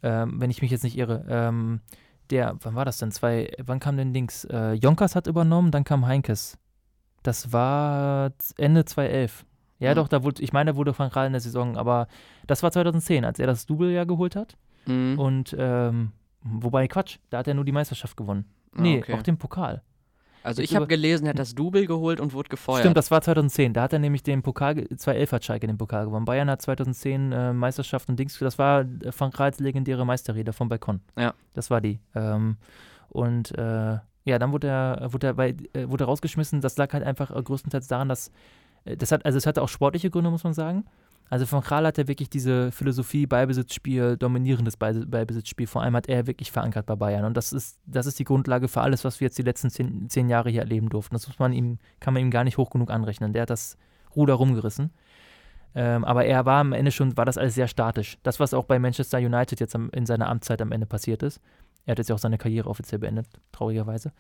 Ähm, 0.03 0.41
wenn 0.41 0.51
ich 0.51 0.61
mich 0.61 0.71
jetzt 0.71 0.85
nicht 0.85 0.99
irre. 0.99 1.25
Ähm, 1.29 1.81
der, 2.31 2.57
wann 2.63 2.75
war 2.75 2.85
das 2.85 2.99
denn? 2.99 3.13
Zwei, 3.13 3.51
wann 3.59 3.81
kam 3.81 3.97
denn 3.97 4.13
Dings? 4.13 4.45
Äh, 4.45 4.73
Jonkers 4.73 5.15
hat 5.15 5.29
übernommen, 5.29 5.71
dann 5.71 5.85
kam 5.85 6.07
Heinkes. 6.07 6.59
Das 7.29 7.53
war 7.53 8.33
Ende 8.57 8.87
2011. 8.87 9.45
Ja, 9.81 9.91
Mhm. 9.91 9.97
doch, 9.97 10.09
da 10.09 10.23
wurde, 10.25 10.43
ich 10.43 10.53
meine, 10.55 10.73
da 10.73 10.77
wurde 10.77 10.99
Van 10.99 11.11
Gaal 11.11 11.27
in 11.27 11.33
der 11.35 11.41
Saison, 11.43 11.77
aber 11.77 12.09
das 12.47 12.63
war 12.63 12.73
2010, 12.73 13.25
als 13.27 13.39
er 13.39 13.47
das 13.47 13.67
Double 13.67 13.91
ja 13.91 14.05
geholt 14.05 14.35
hat. 14.35 14.57
Mhm. 14.87 15.19
Und, 15.19 15.55
ähm, 15.59 16.13
wobei, 16.43 16.89
Quatsch, 16.89 17.19
da 17.29 17.39
hat 17.39 17.49
er 17.49 17.53
nur 17.55 17.67
die 17.67 17.73
Meisterschaft 17.73 18.17
gewonnen. 18.17 18.47
Ah, 18.75 18.81
Nee, 18.81 18.99
okay. 19.01 19.13
auch 19.13 19.23
den 19.23 19.37
Pokal. 19.37 19.83
Also 20.43 20.63
ich 20.63 20.75
habe 20.75 20.87
gelesen, 20.87 21.27
er 21.27 21.31
hat 21.31 21.39
das 21.39 21.55
Double 21.55 21.85
geholt 21.87 22.19
und 22.21 22.33
wurde 22.33 22.49
gefeuert. 22.49 22.81
Stimmt, 22.81 22.97
das 22.97 23.11
war 23.11 23.21
2010. 23.21 23.75
Da 23.75 23.83
hat 23.83 23.93
er 23.93 23.99
nämlich 23.99 24.23
den 24.23 24.41
Pokal, 24.43 24.77
2011 24.89 25.33
hat 25.33 25.45
Schalke 25.45 25.67
den 25.67 25.77
Pokal 25.77 26.07
gewonnen. 26.07 26.25
Bayern 26.25 26.49
hat 26.49 26.63
2010 26.63 27.33
äh, 27.33 27.53
Meisterschaft 27.53 28.09
und 28.09 28.19
Dings, 28.19 28.39
das 28.39 28.59
war 28.59 28.81
äh, 29.03 29.13
Frank 29.13 29.39
Reitz 29.39 29.59
legendäre 29.61 30.07
Meisterrede 30.07 30.55
vom 30.55 30.69
Balkon. 30.71 31.01
Ja. 31.19 31.35
Das 31.53 31.71
war 31.71 31.83
die. 31.83 32.01
Ähm, 32.15 32.57
und 33.11 33.57
äh, 33.59 33.99
ja, 34.29 34.39
dann 34.39 34.53
wurde 34.53 34.69
er, 34.69 35.13
wurde, 35.13 35.29
er 35.29 35.35
bei, 35.35 35.55
äh, 35.73 35.89
wurde 35.89 36.05
er 36.05 36.09
rausgeschmissen. 36.09 36.61
Das 36.61 36.77
lag 36.77 36.93
halt 36.93 37.05
einfach 37.05 37.35
äh, 37.35 37.43
größtenteils 37.43 37.89
daran, 37.89 38.09
dass 38.09 38.31
äh, 38.85 38.97
das 38.97 39.13
hat, 39.13 39.25
also 39.25 39.39
es 39.39 39.47
hatte 39.47 39.63
auch 39.63 39.69
sportliche 39.69 40.11
Gründe, 40.11 40.31
muss 40.31 40.45
man 40.45 40.55
sagen. 40.55 40.85
Also 41.31 41.45
von 41.45 41.63
Kral 41.63 41.87
hat 41.87 41.99
er 41.99 42.09
wirklich 42.09 42.31
diese 42.31 42.73
Philosophie, 42.73 43.27
Ballbesitzspiel, 43.27 44.17
dominierendes 44.17 44.79
Ballbesitzspiel, 44.79 45.67
vor 45.67 45.83
allem 45.83 45.95
hat 45.95 46.09
er 46.09 46.27
wirklich 46.27 46.51
verankert 46.51 46.87
bei 46.87 46.97
Bayern. 46.97 47.27
Und 47.27 47.37
das 47.37 47.53
ist, 47.53 47.79
das 47.85 48.07
ist 48.07 48.19
die 48.19 48.25
Grundlage 48.25 48.67
für 48.67 48.81
alles, 48.81 49.05
was 49.05 49.21
wir 49.21 49.27
jetzt 49.27 49.37
die 49.37 49.43
letzten 49.43 49.69
zehn, 49.69 50.09
zehn 50.09 50.31
Jahre 50.31 50.49
hier 50.49 50.63
erleben 50.63 50.89
durften. 50.89 51.15
Das 51.15 51.27
muss 51.27 51.39
man 51.39 51.53
ihm, 51.53 51.79
kann 52.01 52.15
man 52.15 52.23
ihm 52.23 52.31
gar 52.31 52.45
nicht 52.45 52.57
hoch 52.57 52.71
genug 52.71 52.91
anrechnen. 52.91 53.35
Der 53.35 53.43
hat 53.43 53.51
das 53.51 53.77
Ruder 54.17 54.35
rumgerissen. 54.35 54.91
Ähm, 55.75 56.05
aber 56.05 56.25
er 56.25 56.47
war 56.47 56.61
am 56.61 56.73
Ende 56.73 56.91
schon, 56.91 57.17
war 57.19 57.27
das 57.27 57.37
alles 57.37 57.55
sehr 57.55 57.69
statisch. 57.69 58.19
Das, 58.23 58.41
was 58.41 58.55
auch 58.55 58.65
bei 58.65 58.79
Manchester 58.79 59.19
United 59.19 59.61
jetzt 59.61 59.75
am, 59.75 59.91
in 59.91 60.07
seiner 60.07 60.31
Amtszeit 60.31 60.63
am 60.63 60.73
Ende 60.73 60.87
passiert 60.87 61.23
ist. 61.23 61.43
Er 61.89 61.93
hat 61.93 61.99
jetzt 61.99 62.09
ja 62.09 62.15
auch 62.15 62.21
seine 62.21 62.37
Karriere 62.37 62.69
offiziell 62.69 62.99
beendet, 62.99 63.27
traurigerweise. 63.51 64.13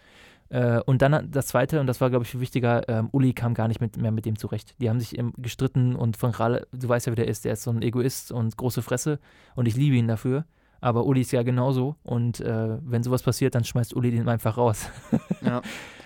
Äh, 0.48 0.81
und 0.87 1.02
dann 1.02 1.31
das 1.31 1.48
Zweite, 1.48 1.81
und 1.81 1.87
das 1.87 2.00
war, 2.00 2.09
glaube 2.09 2.24
ich, 2.24 2.31
viel 2.31 2.40
wichtiger, 2.40 2.88
ähm, 2.88 3.11
Uli 3.12 3.35
kam 3.35 3.52
gar 3.52 3.68
nicht 3.68 3.83
mit, 3.83 3.98
mehr 3.98 4.11
mit 4.11 4.24
dem 4.24 4.38
zurecht. 4.38 4.74
Die 4.81 4.88
haben 4.88 4.98
sich 4.98 5.20
gestritten 5.37 5.94
und 5.94 6.16
von 6.16 6.31
Ralle, 6.31 6.66
du 6.72 6.88
weißt 6.88 7.07
ja, 7.07 7.12
wie 7.12 7.16
der 7.16 7.28
ist, 7.28 7.44
der 7.44 7.52
ist 7.52 7.64
so 7.64 7.70
ein 7.70 7.83
Egoist 7.83 8.33
und 8.33 8.57
große 8.57 8.81
Fresse 8.81 9.18
und 9.54 9.68
ich 9.68 9.76
liebe 9.76 9.96
ihn 9.96 10.09
dafür. 10.09 10.46
Aber 10.81 11.04
Uli 11.04 11.20
ist 11.20 11.31
ja 11.33 11.42
genauso 11.42 11.96
und 12.04 12.40
äh, 12.40 12.78
wenn 12.81 13.02
sowas 13.02 13.22
passiert, 13.22 13.54
dann 13.54 13.64
schmeißt 13.64 13.94
Uli 13.94 14.12
den 14.12 14.31
einfach 14.31 14.57
raus. 14.57 14.88
ja. 15.42 15.61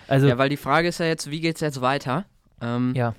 Also, 0.08 0.26
ja, 0.26 0.38
weil 0.38 0.48
die 0.48 0.56
Frage 0.56 0.88
ist 0.88 0.98
ja 0.98 1.06
jetzt, 1.06 1.30
wie 1.30 1.40
geht 1.40 1.54
es 1.54 1.60
jetzt 1.60 1.80
weiter? 1.80 2.24
Ähm, 2.60 2.92
ja. 2.96 3.14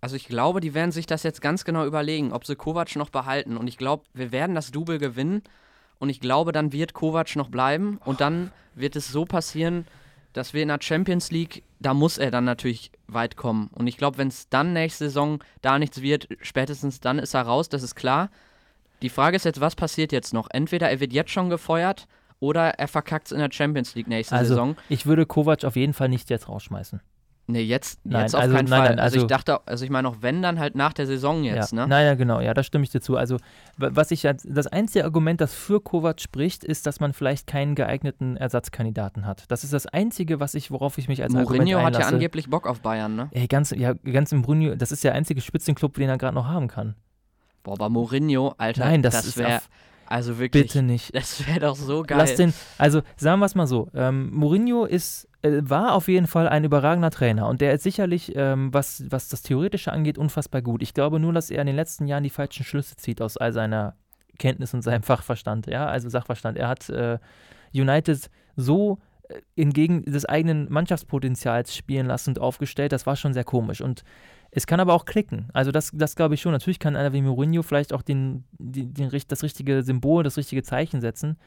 Also 0.00 0.16
ich 0.16 0.26
glaube, 0.26 0.60
die 0.60 0.74
werden 0.74 0.90
sich 0.90 1.06
das 1.06 1.22
jetzt 1.22 1.40
ganz 1.40 1.64
genau 1.64 1.86
überlegen, 1.86 2.32
ob 2.32 2.46
sie 2.46 2.56
Kovac 2.56 2.96
noch 2.96 3.10
behalten. 3.10 3.56
Und 3.56 3.68
ich 3.68 3.78
glaube, 3.78 4.06
wir 4.12 4.32
werden 4.32 4.56
das 4.56 4.72
Double 4.72 4.98
gewinnen. 4.98 5.42
Und 6.00 6.08
ich 6.08 6.18
glaube, 6.18 6.50
dann 6.50 6.72
wird 6.72 6.94
Kovac 6.94 7.36
noch 7.36 7.50
bleiben. 7.50 8.00
Und 8.04 8.20
dann 8.20 8.50
wird 8.74 8.96
es 8.96 9.08
so 9.08 9.24
passieren, 9.26 9.86
dass 10.32 10.54
wir 10.54 10.62
in 10.62 10.68
der 10.68 10.78
Champions 10.80 11.30
League, 11.30 11.62
da 11.78 11.94
muss 11.94 12.18
er 12.18 12.30
dann 12.30 12.44
natürlich 12.44 12.90
weit 13.06 13.36
kommen. 13.36 13.68
Und 13.74 13.86
ich 13.86 13.98
glaube, 13.98 14.18
wenn 14.18 14.28
es 14.28 14.48
dann 14.48 14.72
nächste 14.72 15.04
Saison 15.04 15.44
da 15.60 15.78
nichts 15.78 16.00
wird, 16.00 16.26
spätestens 16.40 17.00
dann 17.00 17.18
ist 17.18 17.34
er 17.34 17.42
raus, 17.42 17.68
das 17.68 17.82
ist 17.82 17.94
klar. 17.94 18.30
Die 19.02 19.10
Frage 19.10 19.36
ist 19.36 19.44
jetzt, 19.44 19.60
was 19.60 19.76
passiert 19.76 20.10
jetzt 20.10 20.32
noch? 20.32 20.48
Entweder 20.50 20.90
er 20.90 21.00
wird 21.00 21.12
jetzt 21.12 21.30
schon 21.30 21.50
gefeuert 21.50 22.06
oder 22.38 22.70
er 22.78 22.88
verkackt 22.88 23.26
es 23.26 23.32
in 23.32 23.38
der 23.38 23.50
Champions 23.52 23.94
League 23.94 24.08
nächste 24.08 24.36
also, 24.36 24.54
Saison. 24.54 24.76
Ich 24.88 25.04
würde 25.04 25.26
Kovac 25.26 25.64
auf 25.64 25.76
jeden 25.76 25.92
Fall 25.92 26.08
nicht 26.08 26.30
jetzt 26.30 26.48
rausschmeißen. 26.48 27.00
Nee, 27.46 27.62
jetzt, 27.62 28.00
nein, 28.04 28.22
jetzt 28.22 28.34
auf 28.34 28.42
also, 28.42 28.54
keinen 28.54 28.68
nein, 28.68 28.78
Fall. 28.78 28.88
Nein, 28.90 28.98
also, 29.00 29.16
also, 29.16 29.26
ich 29.26 29.28
dachte, 29.28 29.66
also 29.66 29.84
ich 29.84 29.90
meine 29.90 30.08
auch 30.08 30.16
wenn, 30.20 30.40
dann 30.40 30.60
halt 30.60 30.76
nach 30.76 30.92
der 30.92 31.06
Saison 31.06 31.42
jetzt, 31.42 31.72
ja, 31.72 31.80
ne? 31.80 31.88
Nein, 31.88 32.06
ja, 32.06 32.14
genau, 32.14 32.40
ja, 32.40 32.54
da 32.54 32.62
stimme 32.62 32.84
ich 32.84 32.90
dir 32.90 33.00
zu. 33.00 33.16
Also, 33.16 33.38
was 33.76 34.10
ich 34.10 34.22
das 34.44 34.66
einzige 34.68 35.04
Argument, 35.04 35.40
das 35.40 35.52
für 35.52 35.80
Kovac 35.80 36.20
spricht, 36.20 36.62
ist, 36.64 36.86
dass 36.86 37.00
man 37.00 37.12
vielleicht 37.12 37.46
keinen 37.46 37.74
geeigneten 37.74 38.36
Ersatzkandidaten 38.36 39.26
hat. 39.26 39.44
Das 39.48 39.64
ist 39.64 39.72
das 39.72 39.86
Einzige, 39.86 40.38
was 40.38 40.54
ich, 40.54 40.70
worauf 40.70 40.98
ich 40.98 41.08
mich 41.08 41.22
als 41.22 41.32
Mourinho 41.32 41.50
Argument 41.50 41.76
einlasse. 41.76 41.98
hat 41.98 42.10
ja 42.10 42.14
angeblich 42.14 42.48
Bock 42.48 42.66
auf 42.66 42.80
Bayern, 42.80 43.16
ne? 43.16 43.28
Ey, 43.32 43.46
ganz, 43.48 43.72
ja, 43.72 43.94
ganz 43.94 44.32
im 44.32 44.42
Mourinho, 44.42 44.76
das 44.76 44.92
ist 44.92 45.02
der 45.02 45.14
einzige 45.14 45.40
Spitzenclub, 45.40 45.94
den 45.94 46.08
er 46.08 46.18
gerade 46.18 46.34
noch 46.34 46.46
haben 46.46 46.68
kann. 46.68 46.94
Boah, 47.62 47.72
aber 47.72 47.88
Mourinho, 47.88 48.54
Alter, 48.58 48.84
Nein, 48.84 49.02
das, 49.02 49.14
das 49.14 49.36
wäre 49.36 49.60
also 50.10 50.38
wirklich. 50.40 50.64
Bitte 50.64 50.82
nicht. 50.82 51.14
Das 51.20 51.46
wäre 51.46 51.60
doch 51.60 51.76
so 51.76 52.02
geil. 52.02 52.18
Lass 52.18 52.34
den, 52.34 52.52
also 52.78 53.02
sagen 53.16 53.38
wir 53.40 53.46
es 53.46 53.54
mal 53.54 53.66
so: 53.66 53.88
ähm, 53.94 54.30
Mourinho 54.32 54.84
ist, 54.84 55.28
war 55.42 55.94
auf 55.94 56.08
jeden 56.08 56.26
Fall 56.26 56.48
ein 56.48 56.64
überragender 56.64 57.10
Trainer 57.10 57.48
und 57.48 57.60
der 57.60 57.72
ist 57.72 57.82
sicherlich, 57.82 58.32
ähm, 58.36 58.72
was, 58.74 59.04
was 59.08 59.28
das 59.28 59.42
Theoretische 59.42 59.92
angeht, 59.92 60.18
unfassbar 60.18 60.60
gut. 60.60 60.82
Ich 60.82 60.92
glaube 60.92 61.18
nur, 61.18 61.32
dass 61.32 61.50
er 61.50 61.60
in 61.60 61.66
den 61.66 61.76
letzten 61.76 62.06
Jahren 62.06 62.24
die 62.24 62.30
falschen 62.30 62.64
Schlüsse 62.64 62.96
zieht 62.96 63.22
aus 63.22 63.36
all 63.36 63.52
seiner 63.52 63.94
Kenntnis 64.38 64.74
und 64.74 64.82
seinem 64.82 65.02
Fachverstand, 65.04 65.66
ja, 65.66 65.86
also 65.86 66.08
Sachverstand. 66.08 66.58
Er 66.58 66.68
hat 66.68 66.88
äh, 66.90 67.18
United 67.72 68.30
so 68.56 68.98
äh, 69.28 69.40
entgegen 69.56 70.04
des 70.04 70.26
eigenen 70.26 70.70
Mannschaftspotenzials 70.70 71.74
spielen 71.74 72.06
lassen 72.06 72.30
und 72.30 72.38
aufgestellt, 72.38 72.92
das 72.92 73.06
war 73.06 73.16
schon 73.16 73.32
sehr 73.32 73.44
komisch. 73.44 73.80
Und 73.80 74.04
es 74.50 74.66
kann 74.66 74.80
aber 74.80 74.94
auch 74.94 75.04
klicken. 75.04 75.48
Also 75.52 75.70
das, 75.70 75.90
das 75.94 76.16
glaube 76.16 76.34
ich 76.34 76.40
schon. 76.40 76.52
Natürlich 76.52 76.80
kann 76.80 76.96
einer 76.96 77.12
wie 77.12 77.22
Mourinho 77.22 77.62
vielleicht 77.62 77.92
auch 77.92 78.02
den, 78.02 78.44
den, 78.58 78.92
den, 78.92 79.10
das 79.28 79.42
richtige 79.42 79.82
Symbol, 79.82 80.24
das 80.24 80.36
richtige 80.36 80.62
Zeichen 80.62 81.00
setzen. 81.00 81.38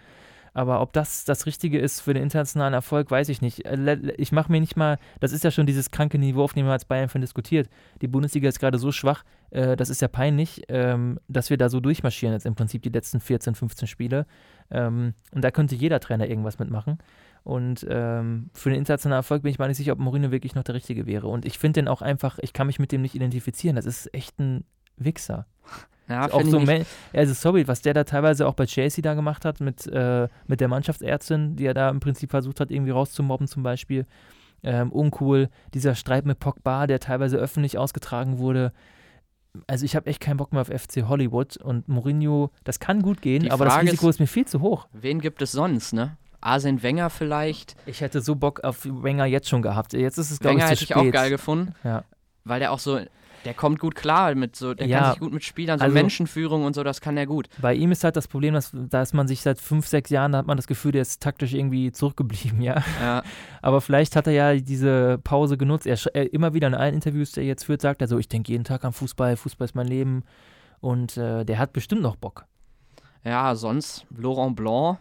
Aber 0.53 0.81
ob 0.81 0.93
das 0.93 1.25
das 1.25 1.45
Richtige 1.45 1.79
ist 1.79 2.01
für 2.01 2.13
den 2.13 2.23
internationalen 2.23 2.73
Erfolg, 2.73 3.09
weiß 3.09 3.29
ich 3.29 3.41
nicht. 3.41 3.65
Äh, 3.65 4.13
ich 4.17 4.31
mache 4.31 4.51
mir 4.51 4.59
nicht 4.59 4.77
mal, 4.77 4.99
das 5.19 5.31
ist 5.31 5.43
ja 5.43 5.51
schon 5.51 5.65
dieses 5.65 5.91
kranke 5.91 6.19
Niveau, 6.19 6.43
auf 6.43 6.53
dem 6.53 6.65
wir 6.65 6.71
als 6.71 6.85
Bayern 6.85 7.09
von 7.09 7.21
diskutiert. 7.21 7.69
Die 8.01 8.07
Bundesliga 8.07 8.49
ist 8.49 8.59
gerade 8.59 8.77
so 8.77 8.91
schwach, 8.91 9.23
äh, 9.49 9.75
das 9.75 9.89
ist 9.89 10.01
ja 10.01 10.07
peinlich, 10.07 10.63
ähm, 10.69 11.19
dass 11.27 11.49
wir 11.49 11.57
da 11.57 11.69
so 11.69 11.79
durchmarschieren 11.79 12.33
jetzt 12.33 12.45
im 12.45 12.55
Prinzip 12.55 12.83
die 12.83 12.89
letzten 12.89 13.19
14, 13.19 13.55
15 13.55 13.87
Spiele. 13.87 14.25
Ähm, 14.69 15.13
und 15.31 15.43
da 15.43 15.51
könnte 15.51 15.75
jeder 15.75 15.99
Trainer 15.99 16.27
irgendwas 16.27 16.59
mitmachen. 16.59 16.99
Und 17.43 17.85
ähm, 17.89 18.49
für 18.53 18.69
den 18.69 18.79
internationalen 18.79 19.19
Erfolg 19.19 19.43
bin 19.43 19.51
ich 19.51 19.59
mal 19.59 19.67
nicht 19.67 19.77
sicher, 19.77 19.91
ob 19.91 19.99
Mourinho 19.99 20.31
wirklich 20.31 20.55
noch 20.55 20.63
der 20.63 20.75
Richtige 20.75 21.05
wäre. 21.05 21.27
Und 21.27 21.45
ich 21.45 21.59
finde 21.59 21.81
den 21.81 21.87
auch 21.87 22.01
einfach, 22.01 22.39
ich 22.41 22.53
kann 22.53 22.67
mich 22.67 22.79
mit 22.79 22.91
dem 22.91 23.01
nicht 23.01 23.15
identifizieren. 23.15 23.75
Das 23.75 23.85
ist 23.85 24.13
echt 24.13 24.39
ein 24.39 24.63
Wichser. 24.97 25.45
Ja, 26.09 26.31
auch 26.31 26.43
so 26.43 26.61
also 27.13 27.33
sorry, 27.33 27.67
was 27.67 27.81
der 27.81 27.93
da 27.93 28.03
teilweise 28.03 28.47
auch 28.47 28.55
bei 28.55 28.65
Chelsea 28.65 29.01
da 29.01 29.13
gemacht 29.13 29.45
hat 29.45 29.61
mit, 29.61 29.87
äh, 29.87 30.27
mit 30.47 30.59
der 30.59 30.67
Mannschaftsärztin, 30.67 31.55
die 31.55 31.65
er 31.65 31.73
da 31.73 31.89
im 31.89 31.99
Prinzip 31.99 32.31
versucht 32.31 32.59
hat, 32.59 32.71
irgendwie 32.71 32.91
rauszumobben 32.91 33.47
zum 33.47 33.63
Beispiel. 33.63 34.05
Ähm, 34.63 34.91
uncool. 34.91 35.49
Dieser 35.73 35.95
Streit 35.95 36.25
mit 36.25 36.39
Pogba, 36.39 36.87
der 36.87 36.99
teilweise 36.99 37.37
öffentlich 37.37 37.77
ausgetragen 37.77 38.37
wurde. 38.37 38.73
Also 39.67 39.85
ich 39.85 39.95
habe 39.95 40.07
echt 40.07 40.19
keinen 40.19 40.37
Bock 40.37 40.51
mehr 40.51 40.61
auf 40.61 40.69
FC 40.69 41.03
Hollywood 41.07 41.57
und 41.57 41.87
Mourinho, 41.87 42.49
das 42.63 42.79
kann 42.79 43.01
gut 43.01 43.21
gehen, 43.21 43.51
aber 43.51 43.65
das 43.65 43.81
Risiko 43.81 44.09
ist, 44.09 44.15
ist, 44.15 44.19
mir 44.19 44.27
viel 44.27 44.45
zu 44.45 44.61
hoch. 44.61 44.87
Wen 44.93 45.21
gibt 45.21 45.41
es 45.41 45.51
sonst, 45.51 45.93
ne? 45.93 46.17
Arsene 46.41 46.81
Wenger 46.81 47.09
vielleicht. 47.09 47.75
Ich 47.85 48.01
hätte 48.01 48.21
so 48.21 48.35
Bock 48.35 48.63
auf 48.63 48.79
Wenger 48.83 49.25
jetzt 49.25 49.47
schon 49.47 49.61
gehabt. 49.61 49.93
Jetzt 49.93 50.17
ist 50.17 50.31
es, 50.31 50.39
glaube 50.39 50.57
ich, 50.57 50.63
zu 50.63 50.71
hätte 50.71 50.83
spät. 50.83 50.97
ich 50.97 51.07
auch 51.07 51.11
geil 51.11 51.29
gefunden. 51.29 51.75
Ja. 51.83 52.03
Weil 52.43 52.59
der 52.59 52.71
auch 52.71 52.79
so, 52.79 52.99
der 53.45 53.53
kommt 53.53 53.79
gut 53.79 53.95
klar 53.95 54.33
mit 54.35 54.55
so, 54.55 54.73
der 54.73 54.87
ja, 54.87 54.99
kann 54.99 55.11
sich 55.11 55.19
gut 55.19 55.33
mit 55.33 55.43
Spielern, 55.43 55.79
so 55.79 55.85
also, 55.85 55.93
Menschenführung 55.93 56.65
und 56.65 56.73
so, 56.75 56.83
das 56.83 57.01
kann 57.01 57.17
er 57.17 57.25
gut. 57.25 57.47
Bei 57.61 57.73
ihm 57.73 57.91
ist 57.91 58.03
halt 58.03 58.15
das 58.15 58.27
Problem, 58.27 58.53
dass, 58.53 58.71
da 58.73 59.01
ist 59.01 59.13
man 59.13 59.27
sich 59.27 59.41
seit 59.41 59.59
fünf, 59.59 59.87
sechs 59.87 60.09
Jahren, 60.09 60.31
da 60.31 60.39
hat 60.39 60.47
man 60.47 60.57
das 60.57 60.67
Gefühl, 60.67 60.91
der 60.91 61.01
ist 61.01 61.21
taktisch 61.21 61.53
irgendwie 61.53 61.91
zurückgeblieben, 61.91 62.61
ja. 62.63 62.83
ja. 63.01 63.23
Aber 63.61 63.81
vielleicht 63.81 64.15
hat 64.15 64.27
er 64.27 64.33
ja 64.33 64.55
diese 64.55 65.19
Pause 65.23 65.57
genutzt. 65.57 65.87
Er, 65.87 65.97
er 66.13 66.33
immer 66.33 66.53
wieder 66.53 66.67
in 66.67 66.75
allen 66.75 66.93
Interviews, 66.93 67.31
die 67.31 67.41
er 67.41 67.45
jetzt 67.45 67.63
führt, 67.63 67.81
sagt 67.81 68.01
er 68.01 68.07
so, 68.07 68.17
ich 68.17 68.27
denke 68.27 68.51
jeden 68.51 68.63
Tag 68.63 68.83
an 68.85 68.93
Fußball, 68.93 69.35
Fußball 69.37 69.65
ist 69.65 69.75
mein 69.75 69.87
Leben. 69.87 70.23
Und 70.79 71.17
äh, 71.17 71.45
der 71.45 71.59
hat 71.59 71.73
bestimmt 71.73 72.01
noch 72.01 72.17
Bock. 72.17 72.45
Ja, 73.23 73.55
sonst 73.55 74.05
Laurent 74.17 74.55
Blanc 74.55 74.97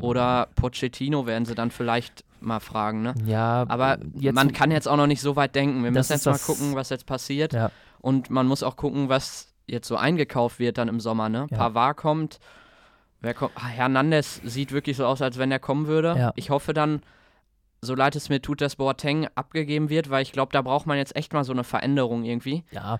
oder 0.00 0.48
Pochettino 0.54 1.26
werden 1.26 1.44
sie 1.44 1.54
dann 1.54 1.70
vielleicht 1.70 2.24
mal 2.42 2.60
fragen, 2.60 3.02
ne? 3.02 3.14
Ja, 3.24 3.64
aber 3.68 3.98
man 4.32 4.52
kann 4.52 4.70
jetzt 4.70 4.88
auch 4.88 4.96
noch 4.96 5.06
nicht 5.06 5.20
so 5.20 5.36
weit 5.36 5.54
denken. 5.54 5.84
Wir 5.84 5.90
müssen 5.90 6.12
jetzt 6.12 6.26
mal 6.26 6.38
gucken, 6.38 6.74
was 6.74 6.88
jetzt 6.90 7.06
passiert. 7.06 7.52
Ja. 7.52 7.70
Und 8.00 8.30
man 8.30 8.46
muss 8.46 8.62
auch 8.62 8.76
gucken, 8.76 9.08
was 9.08 9.54
jetzt 9.66 9.86
so 9.86 9.96
eingekauft 9.96 10.58
wird 10.58 10.78
dann 10.78 10.88
im 10.88 11.00
Sommer, 11.00 11.28
ne? 11.28 11.46
Ja. 11.50 11.56
Pavard 11.56 11.96
kommt. 11.96 12.40
Wer 13.20 13.34
kommt? 13.34 13.52
Ah, 13.54 13.66
Hernandez 13.66 14.40
sieht 14.44 14.72
wirklich 14.72 14.96
so 14.96 15.06
aus, 15.06 15.20
als 15.22 15.38
wenn 15.38 15.52
er 15.52 15.58
kommen 15.58 15.86
würde. 15.86 16.14
Ja. 16.16 16.32
Ich 16.36 16.50
hoffe 16.50 16.72
dann, 16.72 17.02
so 17.82 17.94
leid 17.94 18.16
es 18.16 18.28
mir 18.28 18.42
tut, 18.42 18.60
dass 18.60 18.76
Boateng 18.76 19.28
abgegeben 19.34 19.88
wird, 19.88 20.10
weil 20.10 20.22
ich 20.22 20.32
glaube, 20.32 20.52
da 20.52 20.62
braucht 20.62 20.86
man 20.86 20.98
jetzt 20.98 21.16
echt 21.16 21.32
mal 21.32 21.44
so 21.44 21.52
eine 21.52 21.64
Veränderung 21.64 22.24
irgendwie. 22.24 22.64
Ja, 22.70 22.98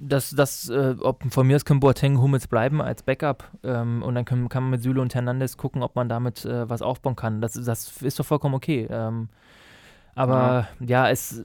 das, 0.00 0.30
das, 0.30 0.68
äh, 0.68 0.94
ob, 1.00 1.22
von 1.30 1.46
mir 1.46 1.56
aus 1.56 1.64
können 1.64 1.80
Boateng 1.80 2.20
Hummels 2.20 2.46
bleiben 2.46 2.80
als 2.80 3.02
Backup 3.02 3.50
ähm, 3.62 4.02
und 4.02 4.14
dann 4.14 4.24
können, 4.24 4.48
kann 4.48 4.62
man 4.62 4.70
mit 4.70 4.82
Süle 4.82 5.00
und 5.00 5.14
Hernandez 5.14 5.56
gucken, 5.56 5.82
ob 5.82 5.96
man 5.96 6.08
damit 6.08 6.44
äh, 6.44 6.68
was 6.68 6.82
aufbauen 6.82 7.16
kann. 7.16 7.40
Das, 7.40 7.52
das 7.52 8.00
ist 8.02 8.18
doch 8.18 8.24
vollkommen 8.24 8.54
okay. 8.54 8.86
Ähm, 8.90 9.28
aber 10.14 10.68
ja. 10.80 10.86
ja, 10.86 11.10
es 11.10 11.44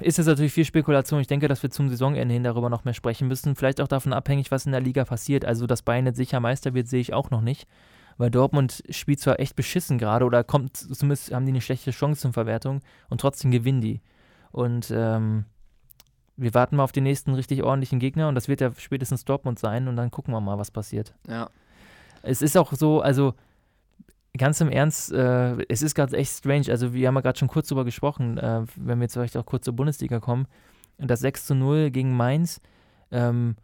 ist 0.00 0.18
jetzt 0.18 0.26
natürlich 0.26 0.52
viel 0.52 0.64
Spekulation. 0.64 1.20
Ich 1.20 1.26
denke, 1.26 1.46
dass 1.46 1.62
wir 1.62 1.70
zum 1.70 1.88
Saisonende 1.88 2.32
hin 2.32 2.42
darüber 2.42 2.70
noch 2.70 2.84
mehr 2.84 2.94
sprechen 2.94 3.28
müssen. 3.28 3.54
Vielleicht 3.54 3.80
auch 3.80 3.88
davon 3.88 4.12
abhängig, 4.12 4.50
was 4.50 4.66
in 4.66 4.72
der 4.72 4.80
Liga 4.80 5.04
passiert. 5.04 5.44
Also, 5.44 5.66
dass 5.66 5.82
Bayern 5.82 6.06
jetzt 6.06 6.16
sicher 6.16 6.40
Meister 6.40 6.74
wird, 6.74 6.88
sehe 6.88 7.00
ich 7.00 7.12
auch 7.12 7.30
noch 7.30 7.40
nicht. 7.40 7.68
Weil 8.16 8.30
Dortmund 8.30 8.82
spielt 8.90 9.20
zwar 9.20 9.38
echt 9.38 9.54
beschissen 9.54 9.96
gerade 9.96 10.24
oder 10.24 10.42
kommt, 10.42 10.76
zumindest 10.76 11.32
haben 11.32 11.46
die 11.46 11.52
eine 11.52 11.60
schlechte 11.60 11.92
Chancenverwertung 11.92 12.80
und 13.08 13.20
trotzdem 13.20 13.52
gewinnen 13.52 13.80
die. 13.80 14.00
Und 14.50 14.92
ähm, 14.92 15.44
wir 16.38 16.54
warten 16.54 16.76
mal 16.76 16.84
auf 16.84 16.92
den 16.92 17.04
nächsten 17.04 17.34
richtig 17.34 17.62
ordentlichen 17.62 17.98
Gegner 17.98 18.28
und 18.28 18.34
das 18.34 18.48
wird 18.48 18.60
ja 18.60 18.70
spätestens 18.78 19.24
Dortmund 19.24 19.58
sein 19.58 19.88
und 19.88 19.96
dann 19.96 20.10
gucken 20.10 20.32
wir 20.32 20.40
mal, 20.40 20.56
was 20.56 20.70
passiert. 20.70 21.14
Ja. 21.28 21.50
Es 22.22 22.42
ist 22.42 22.56
auch 22.56 22.72
so, 22.72 23.00
also 23.00 23.34
ganz 24.36 24.60
im 24.60 24.70
Ernst, 24.70 25.12
äh, 25.12 25.56
es 25.68 25.82
ist 25.82 25.94
gerade 25.94 26.16
echt 26.16 26.32
strange. 26.32 26.66
Also, 26.70 26.94
wir 26.94 27.08
haben 27.08 27.16
ja 27.16 27.20
gerade 27.20 27.38
schon 27.38 27.48
kurz 27.48 27.68
drüber 27.68 27.84
gesprochen, 27.84 28.38
äh, 28.38 28.62
wenn 28.76 28.98
wir 28.98 29.04
jetzt 29.04 29.14
vielleicht 29.14 29.36
auch 29.36 29.44
kurz 29.44 29.64
zur 29.64 29.74
Bundesliga 29.74 30.20
kommen. 30.20 30.46
Das 30.98 31.20
6 31.20 31.46
zu 31.46 31.54
0 31.54 31.90
gegen 31.90 32.16
Mainz, 32.16 32.60
ähm, 33.10 33.56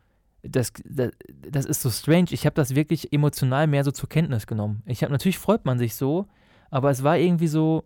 das, 0.43 0.73
das, 0.85 1.11
das, 1.27 1.65
ist 1.65 1.81
so 1.81 1.91
strange. 1.91 2.27
Ich 2.31 2.45
habe 2.45 2.55
das 2.55 2.75
wirklich 2.75 3.13
emotional 3.13 3.67
mehr 3.67 3.83
so 3.83 3.91
zur 3.91 4.09
Kenntnis 4.09 4.47
genommen. 4.47 4.83
Ich 4.87 5.03
habe 5.03 5.13
natürlich 5.13 5.39
freut 5.39 5.65
man 5.65 5.79
sich 5.79 5.95
so, 5.95 6.27
aber 6.71 6.91
es 6.91 7.03
war 7.03 7.19
irgendwie 7.19 7.49
so, 7.49 7.85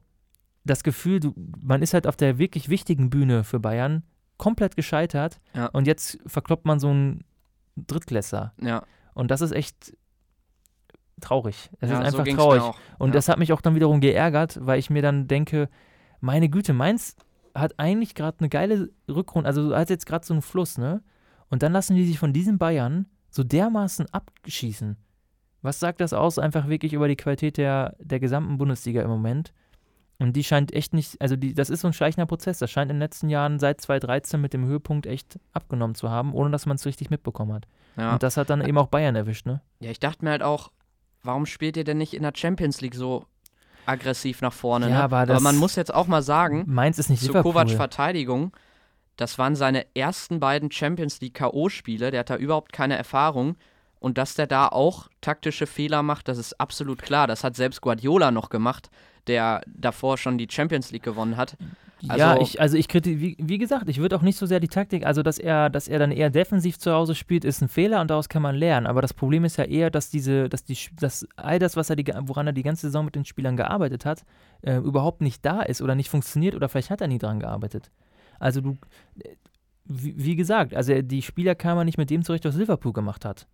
das 0.64 0.82
Gefühl, 0.82 1.20
du, 1.20 1.34
man 1.62 1.82
ist 1.82 1.94
halt 1.94 2.06
auf 2.06 2.16
der 2.16 2.38
wirklich 2.38 2.68
wichtigen 2.68 3.10
Bühne 3.10 3.44
für 3.44 3.60
Bayern 3.60 4.02
komplett 4.38 4.76
gescheitert 4.76 5.40
Ja. 5.54 5.66
und 5.66 5.86
jetzt 5.86 6.18
verkloppt 6.26 6.64
man 6.64 6.78
so 6.80 6.88
einen 6.88 7.24
Drittklässler. 7.76 8.54
Ja, 8.60 8.82
Und 9.14 9.30
das 9.30 9.40
ist 9.40 9.52
echt 9.52 9.96
traurig. 11.20 11.70
Es 11.80 11.90
ja 11.90 12.00
ist 12.00 12.06
einfach 12.06 12.26
so 12.26 12.36
traurig. 12.36 12.62
Und 12.98 13.08
ja. 13.10 13.12
das 13.14 13.28
hat 13.28 13.38
mich 13.38 13.52
auch 13.52 13.60
dann 13.60 13.74
wiederum 13.74 14.00
geärgert, 14.00 14.58
weil 14.62 14.78
ich 14.78 14.90
mir 14.90 15.02
dann 15.02 15.26
denke, 15.28 15.68
meine 16.20 16.48
Güte, 16.48 16.72
Mainz 16.72 17.16
hat 17.54 17.78
eigentlich 17.78 18.14
gerade 18.14 18.38
eine 18.40 18.48
geile 18.48 18.90
Rückrunde, 19.08 19.48
also 19.48 19.74
hat 19.74 19.90
jetzt 19.90 20.06
gerade 20.06 20.24
so 20.24 20.34
einen 20.34 20.42
Fluss, 20.42 20.78
ne? 20.78 21.02
Und 21.50 21.62
dann 21.62 21.72
lassen 21.72 21.96
die 21.96 22.04
sich 22.06 22.18
von 22.18 22.32
diesen 22.32 22.58
Bayern 22.58 23.06
so 23.30 23.42
dermaßen 23.42 24.06
abschießen. 24.12 24.96
Was 25.62 25.80
sagt 25.80 26.00
das 26.00 26.12
aus, 26.12 26.38
einfach 26.38 26.68
wirklich 26.68 26.92
über 26.92 27.08
die 27.08 27.16
Qualität 27.16 27.56
der, 27.56 27.96
der 27.98 28.20
gesamten 28.20 28.58
Bundesliga 28.58 29.02
im 29.02 29.08
Moment? 29.10 29.52
Und 30.20 30.32
die 30.34 30.42
scheint 30.42 30.72
echt 30.72 30.94
nicht, 30.94 31.20
also 31.20 31.36
die, 31.36 31.54
das 31.54 31.70
ist 31.70 31.82
so 31.82 31.86
ein 31.86 31.92
schleichender 31.92 32.26
Prozess. 32.26 32.58
Das 32.58 32.70
scheint 32.70 32.90
in 32.90 32.96
den 32.96 33.00
letzten 33.00 33.28
Jahren 33.28 33.58
seit 33.60 33.80
2013 33.80 34.40
mit 34.40 34.52
dem 34.52 34.66
Höhepunkt 34.66 35.06
echt 35.06 35.38
abgenommen 35.52 35.94
zu 35.94 36.10
haben, 36.10 36.32
ohne 36.34 36.50
dass 36.50 36.66
man 36.66 36.74
es 36.74 36.86
richtig 36.86 37.08
mitbekommen 37.10 37.52
hat. 37.52 37.66
ja. 37.96 38.12
Und 38.14 38.22
das 38.24 38.36
hat 38.36 38.50
dann 38.50 38.64
eben 38.66 38.78
auch 38.78 38.88
Bayern 38.88 39.14
erwischt, 39.14 39.46
ne? 39.46 39.60
ja, 39.80 39.90
ich 39.90 40.00
dachte 40.00 40.24
mir 40.24 40.32
halt 40.32 40.42
auch, 40.42 40.72
warum 41.22 41.46
spielt 41.46 41.76
ihr 41.76 41.84
denn 41.84 41.98
nicht 41.98 42.14
in 42.14 42.22
der 42.24 42.32
Champions 42.34 42.80
League 42.80 42.96
so 42.96 43.26
aggressiv 43.86 44.42
nach 44.42 44.52
vorne? 44.52 44.86
Ja, 44.88 44.96
ne? 44.96 45.02
aber 45.04 45.24
das- 45.26 45.40
man 45.42 45.56
muss 45.56 45.76
jetzt 45.76 45.94
auch 45.94 46.06
mal 46.08 46.22
sagen, 46.22 46.64
Mainz 46.66 46.98
ist 46.98 47.10
nicht 47.10 47.20
zu 47.22 47.28
Liverpool. 47.28 47.52
Kovacs 47.52 47.72
Verteidigung, 47.72 48.52
das 49.16 49.38
waren 49.38 49.54
seine 49.54 49.86
ersten 49.94 50.40
beiden 50.40 50.70
Champions 50.72 51.20
League 51.20 51.34
K.O.-Spiele, 51.34 52.10
der 52.10 52.20
hat 52.20 52.30
da 52.30 52.36
überhaupt 52.36 52.72
keine 52.72 52.96
Erfahrung. 52.96 53.56
Und 54.00 54.16
dass 54.16 54.34
der 54.34 54.46
da 54.46 54.68
auch 54.68 55.08
taktische 55.20 55.66
Fehler 55.66 56.04
macht, 56.04 56.28
das 56.28 56.38
ist 56.38 56.60
absolut 56.60 57.02
klar. 57.02 57.26
Das 57.26 57.42
hat 57.42 57.56
selbst 57.56 57.80
Guardiola 57.80 58.30
noch 58.30 58.48
gemacht, 58.48 58.90
der 59.28 59.60
davor 59.66 60.18
schon 60.18 60.38
die 60.38 60.48
Champions 60.50 60.90
League 60.90 61.02
gewonnen 61.04 61.36
hat. 61.36 61.56
ja, 62.00 62.30
Also- 62.32 62.42
ich, 62.42 62.60
also 62.60 62.76
ich 62.76 62.86
kriti 62.88 63.20
wie, 63.20 63.36
wie 63.40 63.58
gesagt, 63.58 63.88
ich 63.88 63.98
würde 63.98 64.16
auch 64.16 64.22
nicht 64.22 64.36
so 64.38 64.46
sehr 64.46 64.60
die 64.60 64.68
Taktik, 64.68 65.04
also 65.04 65.22
dass 65.22 65.38
er, 65.38 65.68
dass 65.68 65.88
er 65.88 65.98
dann 65.98 66.12
eher 66.12 66.30
defensiv 66.30 66.78
zu 66.78 66.92
Hause 66.92 67.14
spielt, 67.14 67.44
ist 67.44 67.60
ein 67.60 67.68
Fehler 67.68 68.00
und 68.00 68.08
daraus 68.10 68.28
kann 68.28 68.40
man 68.42 68.54
lernen. 68.54 68.86
Aber 68.86 69.02
das 69.02 69.12
Problem 69.12 69.44
ist 69.44 69.56
ja 69.56 69.64
eher, 69.64 69.90
dass 69.90 70.08
diese, 70.10 70.48
dass 70.48 70.64
die, 70.64 70.76
dass 71.00 71.26
all 71.36 71.58
das, 71.58 71.76
was 71.76 71.90
er 71.90 71.96
die, 71.96 72.06
woran 72.22 72.46
er 72.46 72.52
die 72.52 72.62
ganze 72.62 72.82
Saison 72.86 73.04
mit 73.04 73.14
den 73.16 73.24
Spielern 73.24 73.56
gearbeitet 73.56 74.04
hat, 74.04 74.22
äh, 74.62 74.76
überhaupt 74.76 75.20
nicht 75.22 75.44
da 75.44 75.62
ist 75.62 75.82
oder 75.82 75.94
nicht 75.94 76.08
funktioniert 76.08 76.54
oder 76.54 76.68
vielleicht 76.68 76.90
hat 76.90 77.00
er 77.00 77.08
nie 77.08 77.18
dran 77.18 77.40
gearbeitet. 77.40 77.90
Also 78.38 78.60
du, 78.60 78.76
äh, 79.20 79.34
wie, 79.84 80.14
wie 80.16 80.36
gesagt, 80.36 80.74
also 80.74 81.02
die 81.02 81.22
Spieler 81.22 81.54
kamen 81.54 81.84
nicht 81.86 81.98
mit 81.98 82.10
dem 82.10 82.22
zurecht, 82.22 82.44
was 82.44 82.54
Liverpool 82.56 82.92
gemacht 82.92 83.24
hat. 83.24 83.46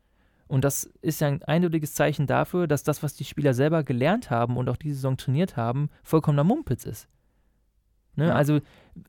Und 0.46 0.64
das 0.64 0.85
ist 1.00 1.20
ja 1.20 1.28
ein 1.28 1.42
eindeutiges 1.42 1.94
Zeichen 1.94 2.26
dafür, 2.26 2.66
dass 2.66 2.83
das, 2.83 3.02
was 3.02 3.14
die 3.14 3.24
Spieler 3.24 3.54
selber 3.54 3.83
gelernt 3.83 4.30
haben 4.30 4.57
und 4.57 4.68
auch 4.68 4.76
diese 4.76 4.96
Saison 4.96 5.16
trainiert 5.16 5.57
haben, 5.57 5.88
vollkommener 6.02 6.44
Mumpitz 6.44 6.85
ist. 6.85 7.09
Ne? 8.16 8.28
Ja. 8.28 8.35
Also, 8.35 8.61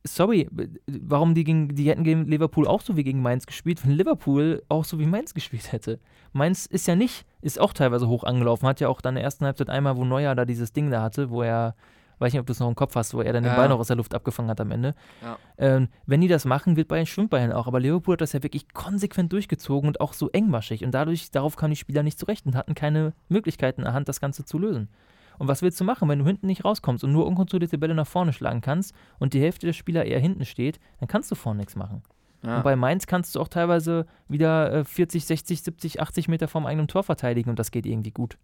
sorry, 0.04 0.50
warum 0.88 1.36
die 1.36 1.44
gegen, 1.44 1.76
die 1.76 1.90
hätten 1.90 2.04
gegen 2.04 2.26
Liverpool 2.26 2.68
auch 2.68 2.82
so 2.82 2.98
wie 2.98 3.04
gegen 3.04 3.22
Mainz 3.22 3.46
gespielt, 3.46 3.86
wenn 3.86 3.92
Liverpool 3.92 4.64
auch 4.70 4.86
so 4.86 5.00
wie 5.00 5.06
Mainz 5.06 5.34
gespielt 5.34 5.72
hätte. 5.72 6.00
Mainz 6.34 6.66
ist 6.66 6.88
ja 6.88 6.96
nicht, 6.96 7.26
ist 7.42 7.60
auch 7.60 7.74
teilweise 7.74 8.08
hoch 8.08 8.24
angelaufen, 8.24 8.68
hat 8.68 8.80
ja 8.80 8.88
auch 8.88 9.02
dann 9.02 9.14
in 9.14 9.18
der 9.18 9.24
ersten 9.26 9.46
Halbzeit 9.46 9.70
einmal, 9.70 9.98
wo 9.98 10.06
Neuer 10.06 10.36
da 10.36 10.46
dieses 10.46 10.74
Ding 10.74 10.90
da 10.90 11.02
hatte, 11.02 11.30
wo 11.30 11.44
er, 11.44 11.76
weiß 12.20 12.34
nicht, 12.34 12.40
ob 12.40 12.46
du 12.46 12.54
es 12.54 12.60
noch 12.60 12.68
im 12.68 12.76
Kopf 12.76 12.96
hast, 12.96 13.14
wo 13.14 13.22
er 13.22 13.34
dann 13.34 13.44
den 13.44 13.52
Ja. 13.52 13.58
Ball 13.58 13.70
noch 13.70 13.80
aus 13.80 13.88
der 13.88 13.96
Luft 13.96 14.14
abgefangen 14.14 14.50
hat 14.50 14.62
am 14.62 14.72
Ende. 14.72 14.94
Ja. 15.22 15.38
Ähm, 15.58 15.90
wenn 16.06 16.22
die 16.22 16.28
das 16.28 16.46
machen, 16.46 16.76
wird 16.76 16.88
Bayern 16.88 17.06
schwimmt 17.06 17.30
Bayern 17.30 17.52
auch. 17.52 17.68
Aber 17.68 17.80
Liverpool 17.80 18.14
hat 18.14 18.22
das 18.22 18.34
ja 18.34 18.44
wirklich 18.44 18.74
konsequent 18.74 19.32
durchgezogen 19.34 19.88
und 19.88 20.02
auch 20.02 20.14
so 20.14 20.30
engmaschig. 20.30 20.84
Und 20.84 20.92
dadurch, 20.92 21.32
darauf 21.32 21.56
kamen 21.56 21.72
die 21.72 21.78
Spieler 21.78 22.04
nicht 22.04 22.20
zurecht 22.20 22.46
und 22.46 22.56
hatten 22.56 22.76
keine 22.76 23.14
Möglichkeiten 23.30 23.82
in 23.82 23.86
der 23.86 23.94
Hand, 23.94 24.08
das 24.10 24.20
Ganze 24.22 24.46
zu 24.46 24.58
lösen. 24.58 24.90
Und 25.38 25.48
was 25.48 25.62
willst 25.62 25.80
du 25.80 25.84
machen, 25.84 26.08
wenn 26.08 26.20
du 26.20 26.26
hinten 26.26 26.48
nicht 26.48 26.64
rauskommst 26.64 27.04
und 27.04 27.12
nur 27.12 27.28
unkontrollierte 27.28 27.78
Bälle 27.78 27.94
nach 27.94 28.08
vorne 28.08 28.32
schlagen 28.34 28.62
kannst 28.62 28.94
und 29.20 29.34
die 29.34 29.42
Hälfte 29.42 29.66
der 29.66 29.74
Spieler 29.74 30.06
eher 30.06 30.20
hinten 30.20 30.46
steht, 30.46 30.80
dann 31.00 31.08
kannst 31.10 31.30
du 31.30 31.36
vorne 31.36 31.58
nichts 31.60 31.76
machen. 31.76 32.04
Ja. 32.44 32.58
Und 32.58 32.64
bei 32.64 32.76
Mainz 32.76 33.08
kannst 33.08 33.36
du 33.36 33.42
auch 33.42 33.48
teilweise 33.48 34.06
wieder 34.28 34.72
äh, 34.72 34.84
40, 34.86 35.26
60, 35.26 35.64
70, 35.64 36.02
80 36.02 36.28
Meter 36.28 36.48
vom 36.48 36.66
eigenen 36.66 36.88
Tor 36.88 37.04
verteidigen 37.04 37.50
und 37.50 37.60
das 37.60 37.72
geht 37.72 37.86
irgendwie 37.86 38.12
gut. 38.12 38.38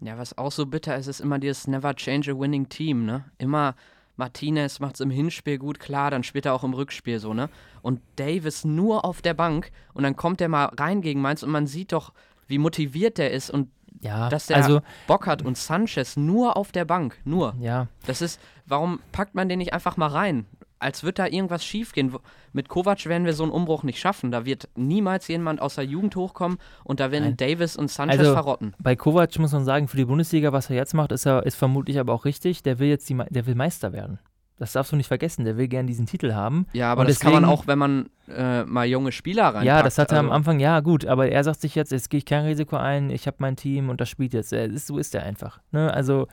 Ja, 0.00 0.16
was 0.16 0.36
auch 0.38 0.52
so 0.52 0.66
bitter 0.66 0.96
ist, 0.96 1.06
ist 1.08 1.20
immer 1.20 1.38
dieses 1.38 1.66
Never 1.66 1.94
Change 1.94 2.32
a 2.32 2.38
Winning 2.38 2.68
Team, 2.68 3.04
ne? 3.04 3.24
Immer 3.38 3.74
Martinez 4.16 4.80
macht 4.80 4.94
es 4.94 5.00
im 5.00 5.10
Hinspiel 5.10 5.58
gut, 5.58 5.78
klar, 5.78 6.10
dann 6.10 6.22
spielt 6.24 6.46
er 6.46 6.54
auch 6.54 6.64
im 6.64 6.74
Rückspiel 6.74 7.18
so, 7.20 7.34
ne? 7.34 7.48
Und 7.82 8.00
Davis 8.16 8.64
nur 8.64 9.04
auf 9.04 9.22
der 9.22 9.34
Bank 9.34 9.70
und 9.94 10.02
dann 10.02 10.16
kommt 10.16 10.40
er 10.40 10.48
mal 10.48 10.66
rein 10.66 11.02
gegen 11.02 11.20
Mainz 11.20 11.42
und 11.42 11.50
man 11.50 11.66
sieht 11.66 11.92
doch, 11.92 12.12
wie 12.46 12.58
motiviert 12.58 13.18
der 13.18 13.30
ist 13.32 13.50
und 13.50 13.70
Ja, 14.00 14.28
dass 14.28 14.46
der 14.46 14.56
also, 14.58 14.80
Bock 15.06 15.26
hat 15.26 15.42
und 15.42 15.56
Sanchez 15.56 16.16
nur 16.16 16.56
auf 16.56 16.72
der 16.72 16.84
Bank, 16.84 17.16
nur. 17.24 17.54
ja, 17.60 17.88
Das 18.06 18.22
ist, 18.22 18.40
warum 18.66 19.00
packt 19.12 19.34
man 19.34 19.48
den 19.48 19.58
nicht 19.58 19.72
einfach 19.72 19.96
mal 19.96 20.08
rein? 20.08 20.46
Als 20.80 21.02
wird 21.02 21.18
da 21.18 21.26
irgendwas 21.26 21.64
schiefgehen. 21.64 22.14
Mit 22.52 22.68
Kovac 22.68 23.04
werden 23.06 23.24
wir 23.24 23.32
so 23.34 23.42
einen 23.42 23.52
Umbruch 23.52 23.82
nicht 23.82 23.98
schaffen. 23.98 24.30
Da 24.30 24.44
wird 24.44 24.68
niemals 24.76 25.26
jemand 25.28 25.60
aus 25.60 25.74
der 25.74 25.84
Jugend 25.84 26.14
hochkommen 26.16 26.58
und 26.84 27.00
da 27.00 27.10
werden 27.10 27.24
Nein. 27.24 27.36
Davis 27.36 27.76
und 27.76 27.90
Sanchez 27.90 28.18
Also, 28.20 28.32
verrotten. 28.32 28.74
bei 28.78 28.94
Kovac 28.96 29.38
muss 29.38 29.52
man 29.52 29.64
sagen, 29.64 29.88
für 29.88 29.96
die 29.96 30.04
Bundesliga, 30.04 30.52
was 30.52 30.70
er 30.70 30.76
jetzt 30.76 30.94
macht, 30.94 31.12
ist, 31.12 31.26
er, 31.26 31.44
ist 31.44 31.56
vermutlich 31.56 31.98
aber 31.98 32.12
auch 32.12 32.24
richtig. 32.24 32.62
Der 32.62 32.78
will 32.78 32.88
jetzt 32.88 33.08
die, 33.08 33.16
der 33.30 33.46
will 33.46 33.54
Meister 33.56 33.92
werden. 33.92 34.18
Das 34.60 34.72
darfst 34.72 34.90
du 34.90 34.96
nicht 34.96 35.06
vergessen. 35.06 35.44
Der 35.44 35.56
will 35.56 35.68
gern 35.68 35.86
diesen 35.86 36.06
Titel 36.06 36.32
haben. 36.32 36.66
Ja, 36.72 36.90
aber 36.90 37.02
und 37.02 37.10
das 37.10 37.20
kann 37.20 37.32
man 37.32 37.42
deswegen- 37.44 37.58
auch, 37.60 37.66
wenn 37.68 37.78
man 37.78 38.10
äh, 38.28 38.64
mal 38.64 38.86
junge 38.86 39.12
Spieler 39.12 39.44
reinpackt. 39.46 39.64
Ja, 39.66 39.82
das 39.84 39.98
hat 39.98 40.10
er 40.10 40.18
am 40.18 40.26
Also, 40.26 40.34
Anfang, 40.36 40.58
ja 40.60 40.80
gut, 40.80 41.06
aber 41.06 41.28
er 41.28 41.44
sagt 41.44 41.60
sich 41.60 41.74
jetzt, 41.76 41.92
jetzt 41.92 42.10
gehe 42.10 42.18
ich 42.18 42.24
kein 42.24 42.44
Risiko 42.44 42.76
ein, 42.76 43.10
ich 43.10 43.26
habe 43.28 43.36
mein 43.40 43.54
Team 43.54 43.88
und 43.88 44.00
das 44.00 44.08
spielt 44.08 44.32
jetzt. 44.34 44.52
Ist, 44.52 44.88
so 44.88 44.98
ist 44.98 45.14
er 45.14 45.22
einfach. 45.22 45.60
Ne? 45.70 45.92
Also 45.94 46.22
äh, 46.24 46.26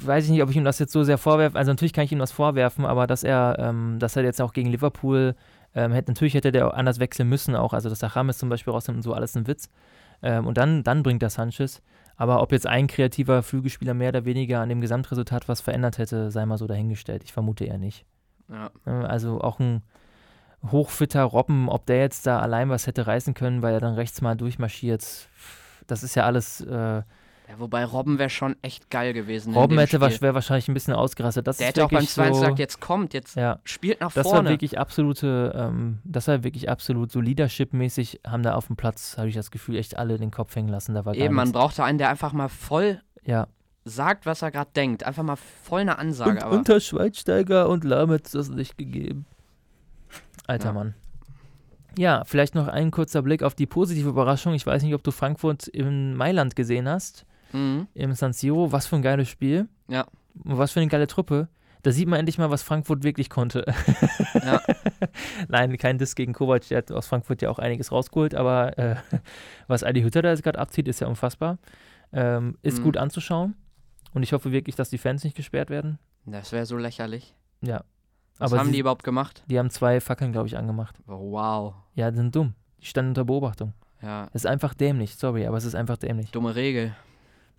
weiß 0.00 0.24
ich 0.24 0.30
nicht, 0.30 0.42
ob 0.42 0.50
ich 0.50 0.56
ihm 0.56 0.64
das 0.64 0.78
jetzt 0.78 0.92
so 0.92 1.04
sehr 1.04 1.18
vorwerfe. 1.18 1.58
Also 1.58 1.70
natürlich 1.70 1.92
kann 1.92 2.04
ich 2.04 2.12
ihm 2.12 2.18
das 2.18 2.32
vorwerfen, 2.32 2.84
aber 2.86 3.06
dass 3.06 3.22
er, 3.22 3.56
ähm, 3.58 3.98
dass 3.98 4.16
er 4.16 4.24
jetzt 4.24 4.40
auch 4.40 4.52
gegen 4.52 4.70
Liverpool, 4.70 5.34
ähm, 5.74 5.92
hätte, 5.92 6.10
natürlich 6.10 6.34
hätte 6.34 6.52
der 6.52 6.68
auch 6.68 6.74
anders 6.74 6.98
wechseln 6.98 7.28
müssen 7.28 7.54
auch. 7.54 7.72
Also 7.72 7.88
dass 7.88 7.98
der 7.98 8.12
James 8.14 8.38
zum 8.38 8.48
Beispiel 8.48 8.72
rausnimmt 8.72 8.96
und 8.98 9.02
so, 9.02 9.12
alles 9.12 9.36
ein 9.36 9.46
Witz. 9.46 9.68
Ähm, 10.22 10.46
und 10.46 10.56
dann, 10.56 10.82
dann 10.82 11.02
bringt 11.02 11.22
er 11.22 11.30
Sanchez. 11.30 11.82
Aber 12.16 12.40
ob 12.40 12.50
jetzt 12.50 12.66
ein 12.66 12.86
kreativer 12.86 13.42
Flügelspieler 13.42 13.92
mehr 13.92 14.08
oder 14.08 14.24
weniger 14.24 14.60
an 14.60 14.70
dem 14.70 14.80
Gesamtresultat 14.80 15.48
was 15.48 15.60
verändert 15.60 15.98
hätte, 15.98 16.30
sei 16.30 16.46
mal 16.46 16.56
so 16.56 16.66
dahingestellt. 16.66 17.22
Ich 17.24 17.34
vermute 17.34 17.64
eher 17.64 17.78
nicht. 17.78 18.06
Ja. 18.48 18.70
Ne, 18.86 19.06
Also 19.08 19.40
auch 19.42 19.60
ein 19.60 19.82
hochfitter 20.70 21.24
Robben, 21.24 21.68
ob 21.68 21.84
der 21.84 21.98
jetzt 21.98 22.26
da 22.26 22.40
allein 22.40 22.70
was 22.70 22.86
hätte 22.86 23.06
reißen 23.06 23.34
können, 23.34 23.60
weil 23.60 23.74
er 23.74 23.80
dann 23.80 23.94
rechts 23.94 24.22
mal 24.22 24.34
durchmarschiert, 24.34 25.28
das 25.86 26.02
ist 26.02 26.14
ja 26.14 26.24
alles. 26.24 26.62
Äh, 26.62 27.02
ja, 27.48 27.58
wobei 27.58 27.84
Robben 27.84 28.18
wäre 28.18 28.30
schon 28.30 28.56
echt 28.62 28.90
geil 28.90 29.12
gewesen. 29.12 29.54
Robben 29.54 29.78
hätte 29.78 30.00
wäre 30.00 30.34
wahrscheinlich 30.34 30.68
ein 30.68 30.74
bisschen 30.74 30.94
ausgerastet. 30.94 31.46
Das 31.46 31.58
Der 31.58 31.68
hätte 31.68 31.84
auch 31.84 31.90
beim 31.90 31.98
wirklich 32.00 32.10
zweiten 32.10 32.34
so, 32.34 32.40
gesagt, 32.40 32.58
jetzt 32.58 32.80
kommt, 32.80 33.14
jetzt 33.14 33.36
ja, 33.36 33.60
spielt 33.64 34.00
nach 34.00 34.12
das 34.12 34.24
war 34.26 34.34
vorne. 34.34 34.50
wirklich 34.50 34.78
absolute, 34.78 35.52
ähm, 35.56 35.98
das 36.04 36.26
war 36.28 36.42
wirklich 36.42 36.68
absolut 36.68 37.12
so 37.12 37.20
Leadership-mäßig, 37.20 38.20
haben 38.26 38.42
da 38.42 38.54
auf 38.54 38.66
dem 38.66 38.76
Platz, 38.76 39.16
habe 39.16 39.28
ich 39.28 39.34
das 39.34 39.50
Gefühl, 39.50 39.76
echt 39.76 39.96
alle 39.96 40.18
den 40.18 40.30
Kopf 40.32 40.54
hängen 40.56 40.68
lassen. 40.68 40.94
Da 40.94 41.04
war 41.04 41.14
Eben, 41.14 41.34
man 41.34 41.52
brauchte 41.52 41.84
einen, 41.84 41.98
der 41.98 42.08
einfach 42.10 42.32
mal 42.32 42.48
voll 42.48 43.00
Ja. 43.24 43.46
sagt, 43.84 44.26
was 44.26 44.42
er 44.42 44.50
gerade 44.50 44.70
denkt. 44.74 45.04
Einfach 45.04 45.22
mal 45.22 45.36
voll 45.36 45.82
eine 45.82 45.98
Ansage. 45.98 46.32
Und 46.32 46.42
aber 46.42 46.56
unter 46.56 46.80
Schweinsteiger 46.80 47.68
und 47.68 47.84
es 47.84 48.32
das 48.32 48.48
nicht 48.48 48.76
gegeben. 48.76 49.24
Alter 50.48 50.66
Ja. 50.68 50.72
Mann. 50.72 50.94
Ja, 51.98 52.24
vielleicht 52.26 52.54
noch 52.54 52.68
ein 52.68 52.90
kurzer 52.90 53.22
Blick 53.22 53.42
auf 53.42 53.54
die 53.54 53.66
positive 53.66 54.08
Überraschung. 54.08 54.52
Ich 54.54 54.66
weiß 54.66 54.82
nicht, 54.82 54.94
ob 54.94 55.02
du 55.02 55.12
Frankfurt 55.12 55.66
in 55.66 56.14
Mailand 56.14 56.54
gesehen 56.54 56.88
hast, 56.88 57.24
Mhm. 57.52 57.86
im 57.94 58.12
San 58.14 58.32
Siro. 58.32 58.72
Was 58.72 58.86
für 58.86 58.96
ein 58.96 59.02
geiles 59.02 59.28
Spiel. 59.28 59.68
Ja. 59.88 60.06
Und 60.44 60.58
was 60.58 60.72
für 60.72 60.80
eine 60.80 60.88
geile 60.88 61.06
Truppe. 61.06 61.48
Da 61.82 61.92
sieht 61.92 62.08
man 62.08 62.18
endlich 62.18 62.36
mal, 62.38 62.50
was 62.50 62.62
Frankfurt 62.64 63.04
wirklich 63.04 63.30
konnte. 63.30 63.64
Ja. 64.34 64.60
Nein, 65.48 65.76
kein 65.76 65.98
Diss 65.98 66.14
gegen 66.16 66.32
Kovac, 66.32 66.66
der 66.68 66.78
hat 66.78 66.90
aus 66.92 67.06
Frankfurt 67.06 67.42
ja 67.42 67.50
auch 67.50 67.58
einiges 67.60 67.92
rausgeholt, 67.92 68.34
aber 68.34 68.76
äh, 68.78 68.96
was 69.68 69.84
Adi 69.84 70.02
Hütter 70.02 70.22
da 70.22 70.30
jetzt 70.30 70.42
gerade 70.42 70.58
abzieht, 70.58 70.88
ist 70.88 71.00
ja 71.00 71.06
unfassbar. 71.06 71.58
Ähm, 72.12 72.58
ist 72.62 72.80
Mhm. 72.80 72.84
gut 72.84 72.96
anzuschauen. 72.96 73.54
Und 74.14 74.22
ich 74.22 74.32
hoffe 74.32 74.50
wirklich, 74.52 74.74
dass 74.76 74.90
die 74.90 74.98
Fans 74.98 75.22
nicht 75.24 75.36
gesperrt 75.36 75.70
werden. 75.70 75.98
Das 76.24 76.50
wäre 76.52 76.66
so 76.66 76.76
lächerlich. 76.76 77.34
Ja. 77.60 77.84
Was 78.38 78.50
Aber 78.52 78.60
haben 78.60 78.66
sie- 78.68 78.72
die 78.74 78.78
überhaupt 78.80 79.04
gemacht? 79.04 79.44
Die 79.46 79.58
haben 79.58 79.70
zwei 79.70 80.00
Fackeln, 80.00 80.32
glaube 80.32 80.48
ich, 80.48 80.56
angemacht. 80.56 80.96
Oh, 81.06 81.32
wow. 81.32 81.74
Ja, 81.94 82.10
die 82.10 82.16
sind 82.16 82.34
dumm. 82.34 82.54
Die 82.80 82.86
standen 82.86 83.10
unter 83.10 83.24
Beobachtung. 83.24 83.72
Ja, 84.02 84.24
Das 84.32 84.42
ist 84.42 84.46
einfach 84.46 84.74
dämlich, 84.74 85.16
sorry, 85.16 85.46
aber 85.46 85.56
es 85.56 85.64
ist 85.64 85.74
einfach 85.74 85.96
dämlich. 85.96 86.30
dumme 86.32 86.54
Regel. 86.54 86.94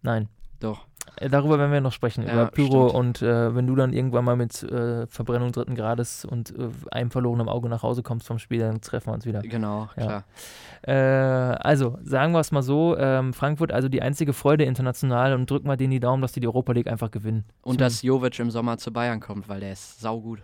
Nein. 0.02 0.28
Doch. 0.60 0.86
Äh, 1.18 1.30
Darüber 1.30 1.58
werden 1.58 1.72
wir 1.72 1.82
noch 1.82 1.92
sprechen, 1.92 2.24
Ja, 2.26 2.34
über 2.34 2.46
Pyro 2.48 2.90
stimmt. 2.90 3.00
und 3.00 3.22
äh, 3.22 3.56
wenn 3.56 3.66
du 3.68 3.76
dann 3.76 3.94
irgendwann 3.94 4.26
mal 4.26 4.36
mit 4.36 4.62
äh, 4.64 5.08
Verbrennung 5.08 5.52
dritten 5.52 5.76
Grades 5.76 6.26
und 6.26 6.52
äh, 6.58 6.70
einem 6.92 7.10
verlorenen 7.12 7.48
Auge 7.50 7.70
nach 7.70 7.82
Hause 7.84 8.04
kommst 8.04 8.28
vom 8.28 8.38
Spiel, 8.40 8.60
dann 8.60 8.82
treffen 8.82 9.08
wir 9.08 9.14
uns 9.14 9.26
wieder. 9.26 9.42
Genau, 9.42 9.88
Ja. 9.96 10.04
klar. 10.04 10.24
Äh, 10.84 10.94
also, 10.94 11.98
sagen 12.04 12.34
wir 12.34 12.40
es 12.40 12.52
mal 12.52 12.62
so, 12.62 12.98
ähm, 12.98 13.34
Frankfurt 13.34 13.72
also 13.72 13.90
die 13.90 14.02
einzige 14.02 14.34
Freude 14.34 14.64
international 14.66 15.34
und 15.34 15.50
drücken 15.50 15.68
wir 15.68 15.78
denen 15.78 15.92
die 15.92 16.00
Daumen, 16.00 16.22
dass 16.22 16.34
die 16.34 16.40
die 16.40 16.48
Europa 16.48 16.72
League 16.74 16.88
einfach 16.88 17.12
gewinnen. 17.12 17.46
Und 17.62 17.74
Zum- 17.74 17.78
dass 17.80 18.02
Jovic 18.02 18.38
im 18.40 18.52
Sommer 18.52 18.78
zu 18.78 18.92
Bayern 18.92 19.20
kommt, 19.20 19.50
weil 19.50 19.60
der 19.60 19.72
ist 19.74 20.00
saugut. 20.00 20.40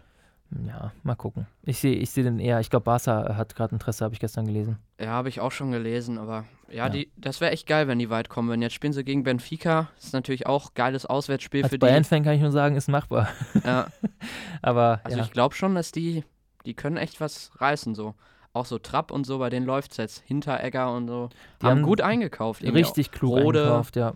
Ja, 0.67 0.91
mal 1.03 1.15
gucken. 1.15 1.47
Ich 1.63 1.79
sehe 1.79 1.95
ich 1.95 2.11
seh 2.11 2.23
den 2.23 2.39
eher, 2.39 2.59
ich 2.59 2.69
glaube, 2.69 2.83
Barca 2.83 3.35
hat 3.35 3.55
gerade 3.55 3.73
Interesse, 3.73 4.03
habe 4.03 4.13
ich 4.13 4.19
gestern 4.19 4.45
gelesen. 4.45 4.77
Ja, 4.99 5.07
habe 5.07 5.29
ich 5.29 5.39
auch 5.39 5.51
schon 5.51 5.71
gelesen, 5.71 6.17
aber 6.17 6.45
ja, 6.69 6.85
ja. 6.85 6.89
Die, 6.89 7.11
das 7.17 7.41
wäre 7.41 7.51
echt 7.51 7.67
geil, 7.67 7.87
wenn 7.87 7.99
die 7.99 8.09
weit 8.09 8.29
kommen 8.29 8.49
würden. 8.49 8.61
Jetzt 8.61 8.73
spielen 8.73 8.93
sie 8.93 9.03
gegen 9.03 9.23
Benfica, 9.23 9.89
ist 9.97 10.13
natürlich 10.13 10.47
auch 10.47 10.73
geiles 10.73 11.05
Auswärtsspiel 11.05 11.63
Als 11.63 11.71
für 11.71 11.77
Bayern 11.77 12.03
die. 12.03 12.09
Bayern-Fan 12.09 12.23
kann 12.23 12.33
ich 12.35 12.41
nur 12.41 12.51
sagen, 12.51 12.75
ist 12.75 12.89
machbar. 12.89 13.29
Ja. 13.63 13.87
aber. 14.61 15.01
Also 15.03 15.17
ja. 15.17 15.23
ich 15.23 15.31
glaube 15.31 15.55
schon, 15.55 15.75
dass 15.75 15.91
die, 15.91 16.23
die 16.65 16.73
können 16.73 16.97
echt 16.97 17.21
was 17.21 17.51
reißen, 17.59 17.95
so. 17.95 18.15
Auch 18.55 18.65
so 18.65 18.77
Trapp 18.77 19.11
und 19.11 19.25
so, 19.25 19.39
bei 19.39 19.49
denen 19.49 19.65
läuft 19.65 19.91
es 19.91 19.97
jetzt. 19.97 20.23
Hinteregger 20.27 20.93
und 20.93 21.07
so. 21.07 21.29
Die 21.61 21.65
haben, 21.65 21.77
haben 21.77 21.83
gut 21.83 22.01
eingekauft. 22.01 22.61
Richtig 22.63 23.11
klug 23.11 23.39
Rode, 23.39 23.61
eingekauft, 23.61 23.95
ja. 23.95 24.13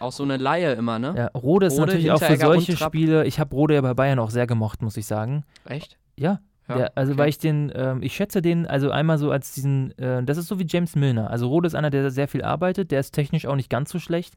Auch 0.00 0.12
so 0.12 0.22
eine 0.22 0.36
Laie 0.36 0.72
immer, 0.74 0.98
ne? 0.98 1.14
Ja, 1.16 1.26
Rode 1.28 1.66
ist 1.66 1.74
Rode, 1.74 1.86
natürlich 1.86 2.10
auch 2.10 2.22
für 2.22 2.36
solche 2.36 2.76
Spiele. 2.76 3.26
Ich 3.26 3.40
habe 3.40 3.54
Rode 3.54 3.74
ja 3.74 3.80
bei 3.80 3.94
Bayern 3.94 4.18
auch 4.18 4.30
sehr 4.30 4.46
gemocht, 4.46 4.82
muss 4.82 4.96
ich 4.96 5.06
sagen. 5.06 5.44
Echt? 5.64 5.98
Ja. 6.16 6.40
ja 6.68 6.76
der, 6.76 6.92
also 6.96 7.12
okay. 7.12 7.18
weil 7.20 7.28
ich 7.28 7.38
den, 7.38 7.72
ähm, 7.74 8.02
ich 8.02 8.14
schätze 8.14 8.42
den, 8.42 8.66
also 8.66 8.90
einmal 8.90 9.18
so 9.18 9.30
als 9.30 9.52
diesen, 9.52 9.96
äh, 9.98 10.22
das 10.22 10.38
ist 10.38 10.48
so 10.48 10.58
wie 10.58 10.66
James 10.68 10.96
Milner. 10.96 11.30
Also 11.30 11.48
Rode 11.48 11.66
ist 11.66 11.74
einer, 11.74 11.90
der 11.90 12.10
sehr 12.10 12.28
viel 12.28 12.42
arbeitet, 12.42 12.90
der 12.90 13.00
ist 13.00 13.12
technisch 13.12 13.46
auch 13.46 13.56
nicht 13.56 13.70
ganz 13.70 13.90
so 13.90 13.98
schlecht 13.98 14.34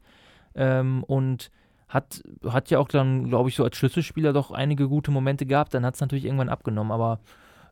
ähm, 0.55 1.03
und 1.03 1.51
hat, 1.87 2.23
hat 2.47 2.69
ja 2.69 2.79
auch 2.79 2.87
dann, 2.87 3.27
glaube 3.27 3.49
ich, 3.49 3.55
so 3.55 3.63
als 3.63 3.75
Schlüsselspieler 3.75 4.31
doch 4.31 4.51
einige 4.51 4.87
gute 4.87 5.11
Momente 5.11 5.45
gehabt. 5.45 5.73
Dann 5.73 5.85
hat 5.85 5.95
es 5.95 6.01
natürlich 6.01 6.25
irgendwann 6.25 6.49
abgenommen, 6.49 6.91
aber 6.91 7.19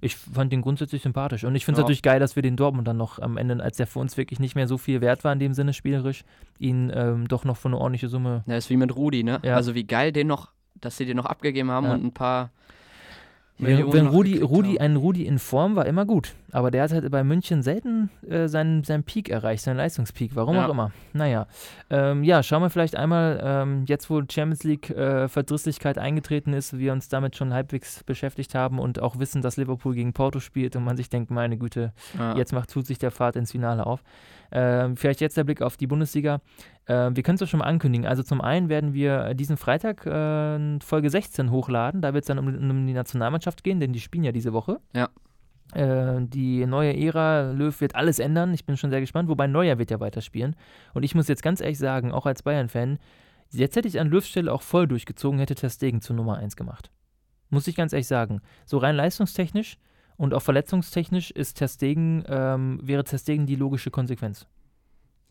ich 0.02 0.16
fand 0.16 0.52
den 0.54 0.62
grundsätzlich 0.62 1.02
sympathisch. 1.02 1.44
Und 1.44 1.56
ich 1.56 1.66
finde 1.66 1.78
es 1.78 1.80
ja. 1.80 1.84
natürlich 1.84 2.02
geil, 2.02 2.20
dass 2.20 2.36
wir 2.36 2.44
den 2.44 2.56
Dortmund 2.56 2.88
dann 2.88 2.98
noch 2.98 3.20
am 3.20 3.38
Ende, 3.38 3.62
als 3.62 3.78
der 3.78 3.88
für 3.88 4.00
uns 4.00 4.16
wirklich 4.18 4.40
nicht 4.40 4.56
mehr 4.56 4.68
so 4.68 4.78
viel 4.78 5.02
wert 5.02 5.24
war 5.24 5.34
in 5.34 5.40
dem 5.40 5.54
Sinne 5.54 5.74
spielerisch, 5.74 6.24
ihn 6.58 6.92
ähm, 6.94 7.28
doch 7.28 7.44
noch 7.44 7.58
für 7.58 7.68
eine 7.68 7.78
ordentliche 7.78 8.08
Summe. 8.08 8.44
Ja, 8.48 8.56
ist 8.56 8.70
wie 8.70 8.78
mit 8.78 8.96
Rudi, 8.96 9.24
ne? 9.24 9.40
Ja. 9.44 9.56
Also 9.56 9.76
wie 9.76 9.84
geil 9.84 10.12
den 10.12 10.28
noch, 10.28 10.52
dass 10.76 10.98
sie 10.98 11.06
den 11.06 11.18
noch 11.18 11.26
abgegeben 11.26 11.70
haben 11.70 11.86
ja. 11.86 11.94
und 11.94 12.06
ein 12.06 12.14
paar 12.14 12.52
wenn, 13.60 13.92
wenn 13.92 14.08
Rudi, 14.08 14.40
Rudi, 14.42 14.80
ein 14.80 14.96
Rudi 14.96 15.26
in 15.26 15.38
Form 15.38 15.76
war 15.76 15.86
immer 15.86 16.06
gut, 16.06 16.34
aber 16.52 16.72
der 16.72 16.84
hat 16.84 16.92
halt 16.92 17.12
bei 17.12 17.24
München 17.24 17.62
selten 17.62 18.10
äh, 18.28 18.48
seinen, 18.48 18.86
seinen 18.86 19.04
Peak 19.04 19.30
erreicht, 19.30 19.64
seinen 19.64 19.78
Leistungspeak, 19.78 20.32
warum 20.34 20.56
ja. 20.56 20.66
auch 20.66 20.70
immer. 20.70 20.92
Naja, 21.14 21.46
ähm, 21.90 22.24
ja, 22.24 22.42
schauen 22.42 22.62
wir 22.62 22.70
vielleicht 22.70 22.96
einmal, 22.96 23.40
ähm, 23.44 23.84
jetzt 23.86 24.10
wo 24.10 24.22
Champions 24.22 24.64
League 24.64 24.90
äh, 24.92 25.28
Verdrisslichkeit 25.28 25.98
eingetreten 25.98 26.54
ist, 26.54 26.78
wir 26.78 26.94
uns 26.94 27.10
damit 27.10 27.36
schon 27.36 27.54
halbwegs 27.54 28.04
beschäftigt 28.06 28.56
haben 28.56 28.80
und 28.80 29.02
auch 29.02 29.20
wissen, 29.20 29.42
dass 29.42 29.58
Liverpool 29.58 29.94
gegen 29.94 30.14
Porto 30.14 30.40
spielt 30.40 30.78
und 30.78 30.86
man 30.86 30.96
sich 30.96 31.10
denkt, 31.10 31.30
meine 31.30 31.58
Güte, 31.58 31.92
ja. 32.18 32.38
jetzt 32.38 32.54
macht, 32.54 32.72
tut 32.72 32.88
sich 32.88 32.98
der 32.98 33.12
Pfad 33.12 33.36
ins 33.36 33.52
Finale 33.52 33.86
auf. 33.86 34.04
Ähm, 34.52 34.96
vielleicht 34.96 35.22
jetzt 35.22 35.38
der 35.38 35.44
Blick 35.44 35.62
auf 35.62 35.78
die 35.78 35.88
Bundesliga. 35.88 36.42
Äh, 36.86 37.12
wir 37.14 37.24
können 37.24 37.36
es 37.36 37.40
doch 37.40 37.48
schon 37.48 37.60
mal 37.60 37.66
ankündigen. 37.66 38.08
Also 38.08 38.24
zum 38.24 38.42
einen 38.42 38.70
werden 38.70 38.94
wir 38.94 39.34
diesen 39.34 39.58
Freitag 39.58 40.06
äh, 40.06 40.80
Folge 40.80 41.10
16 41.10 41.52
hochladen. 41.52 42.02
Da 42.02 42.14
wird 42.14 42.24
es 42.24 42.28
dann 42.28 42.40
um, 42.40 42.48
um, 42.48 42.88
die 42.88 42.94
Nationalmannschaft 42.94 43.64
gehen, 43.64 43.80
denn 43.80 43.94
die 43.94 44.00
spielen 44.00 44.24
ja 44.24 44.32
diese 44.32 44.54
Woche. 44.54 44.80
Ja. 44.94 45.10
Äh, 45.74 46.22
die 46.26 46.66
neue 46.66 46.98
Ära, 46.98 47.52
Löw 47.52 47.80
wird 47.80 47.96
alles 47.96 48.20
ändern. 48.20 48.54
Ich 48.54 48.66
bin 48.66 48.78
schon 48.78 48.90
sehr 48.90 49.02
gespannt. 49.02 49.30
Wobei 49.30 49.48
Neuer 49.48 49.78
wird 49.78 49.92
ja 49.92 50.00
weiterspielen. 50.00 50.56
Und 50.94 51.04
ich 51.04 51.16
muss 51.16 51.28
jetzt 51.28 51.44
ganz 51.44 51.62
ehrlich 51.62 51.78
sagen, 51.78 52.12
auch 52.12 52.26
als 52.26 52.44
Bayern-Fan, 52.44 52.98
jetzt 53.52 53.76
hätte 53.76 53.88
ich 53.88 54.00
an 54.00 54.10
Löws 54.10 54.28
Stelle 54.28 54.52
auch 54.52 54.62
voll 54.62 54.88
durchgezogen, 54.88 55.40
hätte 55.40 55.56
Testegen 55.56 56.02
zur 56.02 56.16
Nummer 56.16 56.38
1 56.38 56.56
gemacht. 56.56 56.90
Muss 57.50 57.68
ich 57.68 57.76
ganz 57.76 57.94
ehrlich 57.94 58.08
sagen. 58.08 58.42
So 58.66 58.78
rein 58.78 58.96
leistungstechnisch 58.96 59.78
und 60.20 60.34
auch 60.34 60.42
verletzungstechnisch 60.42 61.32
ist 61.32 61.56
Testegen, 61.56 62.26
ähm, 62.28 62.80
wäre 62.84 63.06
Testegen 63.06 63.46
die 63.46 63.56
logische 63.56 63.90
Konsequenz. 63.90 64.46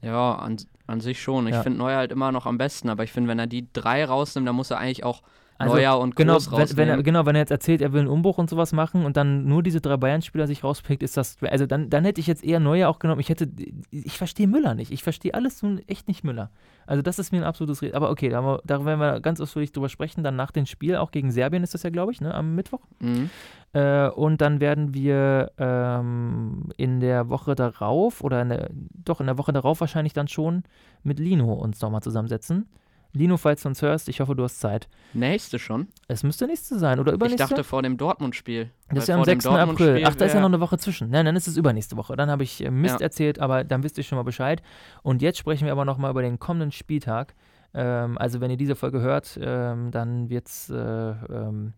Ja, 0.01 0.37
an, 0.37 0.57
an 0.87 1.01
sich 1.01 1.21
schon. 1.21 1.47
Ich 1.47 1.55
ja. 1.55 1.63
finde 1.63 1.79
Neuer 1.79 1.99
halt 1.99 2.11
immer 2.11 2.33
noch 2.33 2.47
am 2.47 2.57
besten, 2.57 2.89
aber 2.89 3.05
ich 3.05 3.13
finde, 3.13 3.29
wenn 3.29 3.39
er 3.39 3.47
die 3.47 3.71
drei 3.71 4.07
rausnimmt, 4.07 4.49
dann 4.49 4.57
muss 4.57 4.71
er 4.71 4.79
eigentlich 4.79 5.05
auch 5.05 5.23
also, 5.59 5.75
Neuer 5.75 5.99
und 5.99 6.15
genau, 6.15 6.35
Groß 6.35 6.53
wenn, 6.53 6.77
wenn 6.77 6.89
er, 6.89 7.03
genau, 7.03 7.27
wenn 7.27 7.35
er 7.35 7.41
jetzt 7.41 7.51
erzählt, 7.51 7.83
er 7.83 7.93
will 7.93 8.03
einen 8.03 8.09
Umbruch 8.09 8.39
und 8.39 8.49
sowas 8.49 8.73
machen 8.73 9.05
und 9.05 9.17
dann 9.17 9.45
nur 9.45 9.65
diese 9.65 9.81
drei 9.81 9.97
Bayern-Spieler 9.97 10.47
sich 10.47 10.63
rauspickt, 10.63 11.03
ist 11.03 11.17
das, 11.17 11.37
also 11.43 11.67
dann, 11.67 11.91
dann 11.91 12.05
hätte 12.05 12.21
ich 12.21 12.29
jetzt 12.29 12.45
eher 12.45 12.61
Neuer 12.61 12.89
auch 12.89 13.01
genommen. 13.01 13.21
Ich 13.21 13.29
hätte, 13.29 13.51
ich 13.91 14.17
verstehe 14.17 14.47
Müller 14.47 14.77
nicht. 14.77 14.93
Ich 14.93 15.03
verstehe 15.03 15.35
alles 15.35 15.59
so 15.59 15.77
echt 15.89 16.07
nicht 16.07 16.23
Müller. 16.23 16.51
Also 16.87 17.03
das 17.03 17.19
ist 17.19 17.33
mir 17.33 17.39
ein 17.39 17.45
absolutes 17.45 17.83
Rätsel. 17.83 17.97
Aber 17.97 18.11
okay, 18.11 18.29
da, 18.29 18.61
da 18.65 18.85
werden 18.85 19.01
wir 19.01 19.21
ganz 19.21 19.41
ausführlich 19.41 19.73
drüber 19.73 19.89
sprechen. 19.89 20.23
Dann 20.23 20.37
nach 20.37 20.53
dem 20.53 20.65
Spiel, 20.65 20.95
auch 20.95 21.11
gegen 21.11 21.33
Serbien 21.33 21.65
ist 21.65 21.75
das 21.75 21.83
ja, 21.83 21.91
glaube 21.91 22.13
ich, 22.13 22.21
ne, 22.21 22.33
am 22.33 22.55
Mittwoch. 22.55 22.83
Mhm. 23.01 23.29
Äh, 23.73 24.09
und 24.11 24.41
dann 24.41 24.61
werden 24.61 24.95
wir 24.95 25.51
ähm, 25.59 26.71
in 26.77 27.01
der 27.01 27.31
Woche 27.31 27.57
darauf, 27.57 28.23
oder 28.23 28.43
in 28.43 28.49
der, 28.51 28.71
doch 28.73 29.21
in 29.21 29.27
der 29.27 29.39
Woche 29.39 29.53
darauf 29.53 29.81
wahrscheinlich 29.81 30.13
dann 30.13 30.29
schon 30.29 30.63
mit 31.03 31.19
Lino 31.19 31.53
uns 31.53 31.81
nochmal 31.81 32.03
zusammensetzen. 32.03 32.69
Lino, 33.13 33.37
falls 33.37 33.63
du 33.63 33.69
uns 33.69 33.81
hörst, 33.83 34.09
ich 34.09 34.21
hoffe, 34.21 34.35
du 34.35 34.45
hast 34.45 34.61
Zeit. 34.61 34.89
Nächste 35.15 35.59
schon? 35.59 35.89
Es 36.09 36.23
müsste 36.23 36.47
nächste 36.47 36.79
sein, 36.79 37.01
oder 37.01 37.13
übernächste? 37.13 37.43
Ich 37.43 37.49
dachte 37.49 37.65
vor 37.65 37.83
dem 37.83 37.97
Dortmund-Spiel. 37.97 38.71
Das 38.91 39.05
ist 39.05 39.09
ja 39.09 39.17
am 39.17 39.25
6. 39.25 39.47
April. 39.47 40.03
Ach, 40.05 40.15
da 40.15 40.27
ist 40.27 40.35
ja 40.35 40.41
noch 40.41 40.49
eine 40.49 40.61
Woche 40.61 40.79
zwischen. 40.79 41.11
Nein, 41.11 41.25
dann 41.25 41.35
ist 41.35 41.49
es 41.49 41.57
übernächste 41.57 41.97
Woche. 41.97 42.17
Dann 42.17 42.31
habe 42.31 42.43
ich 42.43 42.65
äh, 42.65 42.71
Mist 42.71 43.01
ja. 43.01 43.05
erzählt, 43.05 43.39
aber 43.39 43.65
dann 43.65 43.83
wisst 43.83 43.97
ihr 43.99 44.05
schon 44.05 44.17
mal 44.17 44.25
Bescheid. 44.25 44.63
Und 45.03 45.23
jetzt 45.23 45.39
sprechen 45.39 45.65
wir 45.65 45.73
aber 45.73 45.85
nochmal 45.85 46.11
über 46.11 46.23
den 46.23 46.39
kommenden 46.39 46.71
Spieltag. 46.71 47.35
Ähm, 47.75 48.19
also, 48.19 48.41
wenn 48.41 48.51
ihr 48.51 48.57
diese 48.57 48.77
Folge 48.77 49.01
hört, 49.01 49.39
ähm, 49.41 49.91
dann 49.91 50.29
wird 50.29 50.49
es. 50.49 50.71
Äh, 50.71 50.77
ähm, 50.77 51.73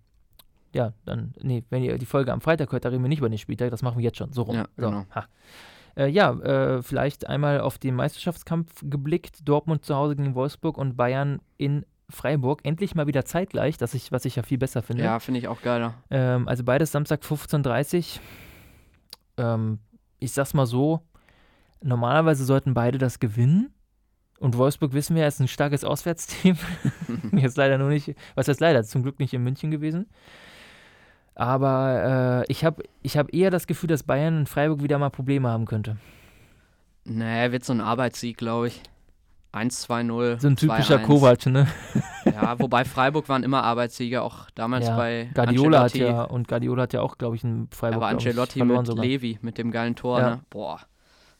ja, 0.72 0.92
dann, 1.04 1.34
nee, 1.42 1.64
wenn 1.70 1.82
ihr 1.82 1.98
die 1.98 2.06
Folge 2.06 2.32
am 2.32 2.40
Freitag 2.40 2.70
hört, 2.70 2.84
da 2.84 2.90
reden 2.90 3.02
wir 3.02 3.08
nicht 3.08 3.18
über 3.18 3.28
den 3.28 3.38
Spieltag, 3.38 3.70
das 3.70 3.82
machen 3.82 3.98
wir 3.98 4.04
jetzt 4.04 4.18
schon, 4.18 4.32
so 4.32 4.42
rum. 4.42 4.54
Ja, 4.54 4.68
genau. 4.76 5.04
So, 5.12 5.20
äh, 5.96 6.08
ja, 6.08 6.32
äh, 6.32 6.82
vielleicht 6.82 7.26
einmal 7.26 7.60
auf 7.60 7.78
den 7.78 7.94
Meisterschaftskampf 7.94 8.82
geblickt. 8.82 9.48
Dortmund 9.48 9.84
zu 9.84 9.94
Hause 9.94 10.16
gegen 10.16 10.34
Wolfsburg 10.34 10.78
und 10.78 10.96
Bayern 10.96 11.40
in 11.56 11.84
Freiburg. 12.08 12.60
Endlich 12.64 12.94
mal 12.94 13.06
wieder 13.06 13.24
zeitgleich, 13.24 13.76
das 13.78 13.94
ich, 13.94 14.12
was 14.12 14.24
ich 14.24 14.36
ja 14.36 14.42
viel 14.42 14.58
besser 14.58 14.82
finde. 14.82 15.04
Ja, 15.04 15.18
finde 15.20 15.40
ich 15.40 15.48
auch 15.48 15.62
geiler. 15.62 15.94
Ähm, 16.10 16.48
also 16.48 16.64
beides 16.64 16.92
Samstag 16.92 17.22
15.30 17.22 18.18
Uhr. 19.38 19.44
Ähm, 19.44 19.78
ich 20.18 20.32
sag's 20.32 20.54
mal 20.54 20.66
so, 20.66 21.00
normalerweise 21.82 22.44
sollten 22.44 22.74
beide 22.74 22.98
das 22.98 23.18
gewinnen. 23.18 23.72
Und 24.38 24.56
Wolfsburg 24.56 24.94
wissen 24.94 25.16
wir, 25.16 25.26
ist 25.26 25.40
ein 25.40 25.48
starkes 25.48 25.84
Auswärtsteam. 25.84 26.56
Jetzt 27.32 27.58
leider 27.58 27.76
nur 27.76 27.90
nicht, 27.90 28.14
was 28.34 28.48
heißt 28.48 28.60
leider, 28.60 28.82
zum 28.84 29.02
Glück 29.02 29.18
nicht 29.18 29.34
in 29.34 29.42
München 29.42 29.70
gewesen. 29.70 30.06
Aber 31.34 32.44
äh, 32.46 32.52
ich 32.52 32.64
habe 32.64 32.82
ich 33.02 33.16
hab 33.16 33.32
eher 33.32 33.50
das 33.50 33.66
Gefühl, 33.66 33.88
dass 33.88 34.02
Bayern 34.02 34.40
in 34.40 34.46
Freiburg 34.46 34.82
wieder 34.82 34.98
mal 34.98 35.10
Probleme 35.10 35.48
haben 35.48 35.64
könnte. 35.64 35.96
Nee, 37.04 37.50
wird 37.50 37.64
so 37.64 37.72
ein 37.72 37.80
Arbeitssieg, 37.80 38.36
glaube 38.36 38.68
ich. 38.68 38.82
1-2-0. 39.52 40.40
So 40.40 40.48
ein 40.48 40.56
typischer 40.56 40.98
Kovac, 40.98 41.46
ne? 41.46 41.66
Ja, 42.24 42.58
wobei 42.60 42.84
Freiburg 42.84 43.28
waren 43.28 43.42
immer 43.42 43.64
Arbeitssieger, 43.64 44.22
auch 44.22 44.48
damals 44.54 44.86
ja, 44.86 44.96
bei 44.96 45.28
Guardiola 45.34 45.82
Ancelotti. 45.82 46.08
hat 46.08 46.16
ja 46.16 46.22
und 46.22 46.46
Guardiola 46.46 46.82
hat 46.82 46.92
ja 46.92 47.00
auch, 47.00 47.18
glaube 47.18 47.34
ich, 47.34 47.42
ein 47.42 47.68
Freiburg. 47.72 47.96
Aber 47.96 48.06
Ancelotti 48.08 48.62
mit 48.62 48.86
sogar. 48.86 49.04
Levi 49.04 49.38
mit 49.42 49.58
dem 49.58 49.72
geilen 49.72 49.96
Tor, 49.96 50.20
ja. 50.20 50.30
ne? 50.30 50.40
Boah. 50.50 50.80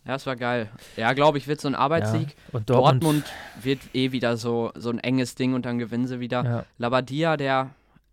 Ja, 0.05 0.15
das 0.15 0.27
war 0.27 0.35
geil. 0.35 0.71
Ja, 0.97 1.13
glaube 1.13 1.39
ich, 1.39 1.47
wird 1.47 1.61
so 1.61 1.69
ein 1.69 1.75
Arbeitssieg. 1.75 2.31
Ja. 2.31 2.35
Und 2.53 2.71
Dortmund, 2.71 3.03
Dortmund, 3.03 3.25
wird 3.63 3.81
eh 3.93 4.13
wieder 4.13 4.37
so, 4.37 4.73
so 4.75 4.91
ein 4.91 4.99
enges 4.99 5.35
Ding 5.35 5.55
und 5.55 5.67
dann 5.67 5.79
gewinnen 5.79 6.07
sie 6.07 6.21
wieder. 6.21 6.65
Labadia, 6.79 7.37
der 7.37 7.71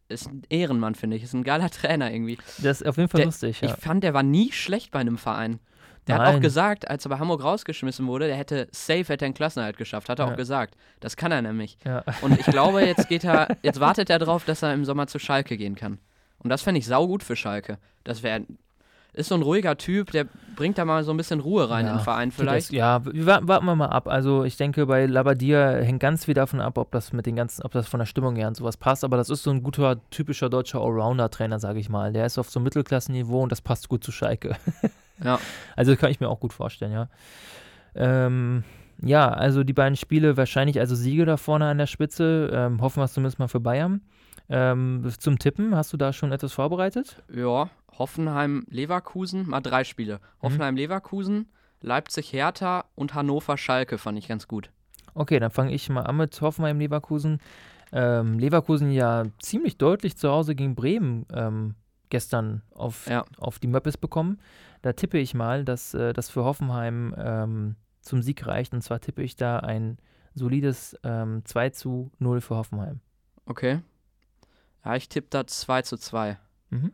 ist 0.09 0.27
ein 0.27 0.43
Ehrenmann, 0.49 0.95
finde 0.95 1.17
ich. 1.17 1.23
Ist 1.23 1.33
ein 1.33 1.43
geiler 1.43 1.69
Trainer 1.71 2.11
irgendwie. 2.11 2.37
Das 2.59 2.81
ist 2.81 2.87
auf 2.87 2.97
jeden 2.97 3.09
Fall 3.09 3.19
der, 3.19 3.25
lustig. 3.25 3.61
Ja. 3.61 3.69
Ich 3.69 3.75
fand, 3.75 4.03
der 4.03 4.13
war 4.13 4.23
nie 4.23 4.51
schlecht 4.51 4.91
bei 4.91 4.99
einem 4.99 5.17
Verein. 5.17 5.59
Der 6.07 6.17
Nein. 6.17 6.27
hat 6.27 6.35
auch 6.35 6.39
gesagt, 6.39 6.89
als 6.89 7.05
er 7.05 7.09
bei 7.09 7.19
Hamburg 7.19 7.43
rausgeschmissen 7.43 8.07
wurde, 8.07 8.27
der 8.27 8.37
hätte 8.37 8.69
safe 8.71 9.05
hätte 9.05 9.25
einen 9.25 9.33
Klassenerhalt 9.33 9.77
geschafft, 9.77 10.07
hat 10.07 10.19
er 10.19 10.27
ja. 10.27 10.31
auch 10.31 10.37
gesagt. 10.37 10.75
Das 11.01 11.17
kann 11.17 11.33
er 11.33 11.41
nämlich. 11.41 11.77
Ja. 11.83 12.03
Und 12.21 12.39
ich 12.39 12.45
glaube, 12.45 12.81
jetzt 12.85 13.09
geht 13.09 13.25
er, 13.25 13.57
jetzt 13.61 13.79
wartet 13.81 14.09
er 14.09 14.17
darauf, 14.17 14.45
dass 14.45 14.61
er 14.61 14.73
im 14.73 14.85
Sommer 14.85 15.07
zu 15.07 15.19
Schalke 15.19 15.57
gehen 15.57 15.75
kann. 15.75 15.99
Und 16.39 16.49
das 16.49 16.61
fände 16.61 16.79
ich 16.79 16.85
saugut 16.85 17.23
für 17.23 17.35
Schalke. 17.35 17.77
Das 18.05 18.23
wäre 18.23 18.45
ist 19.17 19.29
so 19.29 19.35
ein 19.35 19.41
ruhiger 19.41 19.77
Typ, 19.77 20.11
der 20.11 20.27
bringt 20.55 20.77
da 20.77 20.85
mal 20.85 21.03
so 21.03 21.11
ein 21.11 21.17
bisschen 21.17 21.39
Ruhe 21.39 21.69
rein 21.69 21.85
ja, 21.85 21.91
in 21.91 21.97
den 21.97 22.03
Verein 22.03 22.31
vielleicht. 22.31 22.69
Das, 22.69 22.75
ja, 22.75 23.01
warten, 23.03 23.47
warten 23.47 23.65
wir 23.65 23.75
mal 23.75 23.87
ab. 23.87 24.07
Also 24.07 24.43
ich 24.43 24.57
denke, 24.57 24.85
bei 24.85 25.05
Labadia 25.05 25.71
hängt 25.71 25.99
ganz 25.99 26.25
viel 26.25 26.33
davon 26.33 26.61
ab, 26.61 26.77
ob 26.77 26.91
das 26.91 27.13
mit 27.13 27.25
den 27.25 27.35
ganzen, 27.35 27.63
ob 27.63 27.71
das 27.71 27.87
von 27.87 27.99
der 27.99 28.05
Stimmung 28.05 28.35
her 28.35 28.47
und 28.47 28.55
sowas 28.55 28.77
passt. 28.77 29.03
Aber 29.03 29.17
das 29.17 29.29
ist 29.29 29.43
so 29.43 29.51
ein 29.51 29.63
guter, 29.63 29.97
typischer 30.09 30.49
deutscher 30.49 30.79
Allrounder-Trainer, 30.79 31.59
sage 31.59 31.79
ich 31.79 31.89
mal. 31.89 32.13
Der 32.13 32.25
ist 32.25 32.37
auf 32.37 32.49
so 32.49 32.59
einem 32.59 32.65
Mittelklassenniveau 32.65 33.43
und 33.43 33.51
das 33.51 33.61
passt 33.61 33.89
gut 33.89 34.03
zu 34.03 34.11
Schalke. 34.11 34.55
ja. 35.23 35.39
Also 35.75 35.95
kann 35.95 36.11
ich 36.11 36.19
mir 36.19 36.29
auch 36.29 36.39
gut 36.39 36.53
vorstellen, 36.53 36.91
ja. 36.91 37.09
Ähm, 37.95 38.63
ja, 39.01 39.29
also 39.29 39.63
die 39.63 39.73
beiden 39.73 39.95
Spiele 39.95 40.37
wahrscheinlich 40.37 40.79
also 40.79 40.95
Siege 40.95 41.25
da 41.25 41.37
vorne 41.37 41.65
an 41.65 41.77
der 41.77 41.87
Spitze. 41.87 42.49
Ähm, 42.51 42.81
hoffen 42.81 42.99
wir 42.99 43.05
es 43.05 43.13
zumindest 43.13 43.39
mal 43.39 43.47
für 43.47 43.59
Bayern. 43.59 44.01
Ähm, 44.49 45.09
zum 45.17 45.39
Tippen, 45.39 45.75
hast 45.75 45.91
du 45.93 45.97
da 45.97 46.13
schon 46.13 46.31
etwas 46.31 46.53
vorbereitet? 46.53 47.21
Ja, 47.33 47.69
Hoffenheim-Leverkusen, 47.97 49.49
mal 49.49 49.61
drei 49.61 49.83
Spiele. 49.83 50.15
Mhm. 50.15 50.43
Hoffenheim-Leverkusen, 50.43 51.47
Leipzig-Hertha 51.81 52.85
und 52.95 53.13
Hannover-Schalke 53.13 53.97
fand 53.97 54.17
ich 54.17 54.27
ganz 54.27 54.47
gut. 54.47 54.71
Okay, 55.13 55.39
dann 55.39 55.51
fange 55.51 55.73
ich 55.73 55.89
mal 55.89 56.03
an 56.03 56.17
mit 56.17 56.39
Hoffenheim-Leverkusen. 56.39 57.39
Ähm, 57.91 58.39
Leverkusen 58.39 58.91
ja 58.91 59.23
ziemlich 59.39 59.77
deutlich 59.77 60.17
zu 60.17 60.29
Hause 60.29 60.55
gegen 60.55 60.75
Bremen 60.75 61.25
ähm, 61.33 61.75
gestern 62.09 62.61
auf, 62.71 63.07
ja. 63.07 63.25
auf 63.37 63.59
die 63.59 63.67
Möppes 63.67 63.97
bekommen. 63.97 64.39
Da 64.81 64.93
tippe 64.93 65.17
ich 65.17 65.33
mal, 65.33 65.65
dass 65.65 65.93
äh, 65.93 66.13
das 66.13 66.29
für 66.29 66.43
Hoffenheim 66.43 67.15
ähm, 67.17 67.75
zum 68.01 68.21
Sieg 68.21 68.45
reicht. 68.45 68.73
Und 68.73 68.81
zwar 68.81 68.99
tippe 68.99 69.23
ich 69.23 69.35
da 69.35 69.59
ein 69.59 69.97
solides 70.33 70.97
ähm, 71.03 71.41
2 71.45 71.69
zu 71.71 72.11
0 72.19 72.41
für 72.41 72.55
Hoffenheim. 72.55 72.99
Okay. 73.45 73.79
Ja, 74.87 74.95
ich 74.95 75.09
tippe 75.09 75.27
da 75.29 75.45
2 75.45 75.81
zu 75.81 75.97
2. 75.97 76.37
Mhm. 76.69 76.93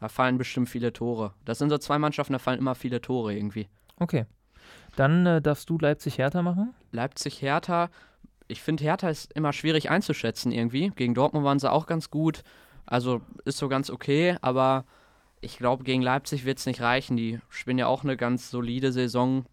Da 0.00 0.08
fallen 0.08 0.38
bestimmt 0.38 0.68
viele 0.68 0.92
Tore. 0.92 1.34
Das 1.44 1.58
sind 1.58 1.70
so 1.70 1.78
zwei 1.78 1.96
Mannschaften, 1.96 2.32
da 2.32 2.40
fallen 2.40 2.58
immer 2.58 2.74
viele 2.74 3.00
Tore 3.00 3.32
irgendwie. 3.32 3.68
Okay. 3.96 4.26
Dann 4.96 5.24
äh, 5.24 5.40
darfst 5.40 5.70
du 5.70 5.78
Leipzig-Hertha 5.78 6.42
machen. 6.42 6.74
Leipzig-Hertha, 6.90 7.90
ich 8.48 8.60
finde 8.60 8.82
Hertha 8.82 9.08
ist 9.08 9.32
immer 9.34 9.52
schwierig 9.52 9.88
einzuschätzen 9.88 10.50
irgendwie. 10.50 10.90
Gegen 10.96 11.14
Dortmund 11.14 11.44
waren 11.44 11.60
sie 11.60 11.70
auch 11.70 11.86
ganz 11.86 12.10
gut. 12.10 12.42
Also 12.86 13.20
ist 13.44 13.58
so 13.58 13.68
ganz 13.68 13.88
okay, 13.88 14.36
aber 14.40 14.84
ich 15.40 15.58
glaube, 15.58 15.84
gegen 15.84 16.02
Leipzig 16.02 16.44
wird 16.44 16.58
es 16.58 16.66
nicht 16.66 16.80
reichen. 16.80 17.16
Die 17.16 17.38
spielen 17.50 17.78
ja 17.78 17.86
auch 17.86 18.02
eine 18.02 18.16
ganz 18.16 18.50
solide 18.50 18.90
Saison. 18.90 19.44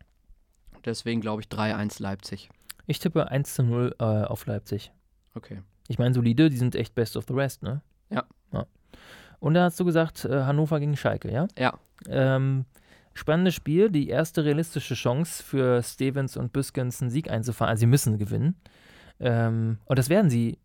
Deswegen 0.85 1.21
glaube 1.21 1.43
ich 1.43 1.49
3-1 1.49 2.01
Leipzig. 2.01 2.49
Ich 2.87 2.97
tippe 2.97 3.29
1 3.29 3.53
zu 3.53 3.61
0 3.61 3.95
äh, 3.99 4.03
auf 4.03 4.47
Leipzig. 4.47 4.91
Okay. 5.35 5.61
Ich 5.87 5.99
meine, 5.99 6.13
solide, 6.13 6.49
die 6.49 6.57
sind 6.57 6.75
echt 6.75 6.95
best 6.95 7.15
of 7.17 7.25
the 7.27 7.33
rest, 7.33 7.63
ne? 7.63 7.81
Ja. 8.09 8.23
ja. 8.51 8.65
Und 9.39 9.53
da 9.53 9.65
hast 9.65 9.79
du 9.79 9.85
gesagt, 9.85 10.25
äh, 10.25 10.43
Hannover 10.43 10.79
gegen 10.79 10.97
Schalke, 10.97 11.31
ja? 11.31 11.47
Ja. 11.57 11.77
Ähm, 12.07 12.65
spannendes 13.13 13.53
Spiel, 13.53 13.89
die 13.89 14.09
erste 14.09 14.43
realistische 14.43 14.95
Chance 14.95 15.43
für 15.43 15.83
Stevens 15.83 16.37
und 16.37 16.53
Büskens 16.53 17.01
einen 17.01 17.11
Sieg 17.11 17.29
einzufahren. 17.29 17.69
Also 17.69 17.81
sie 17.81 17.87
müssen 17.87 18.17
gewinnen. 18.17 18.55
Ähm, 19.19 19.77
und 19.85 19.99
das 19.99 20.09
werden 20.09 20.29
sie 20.29 20.57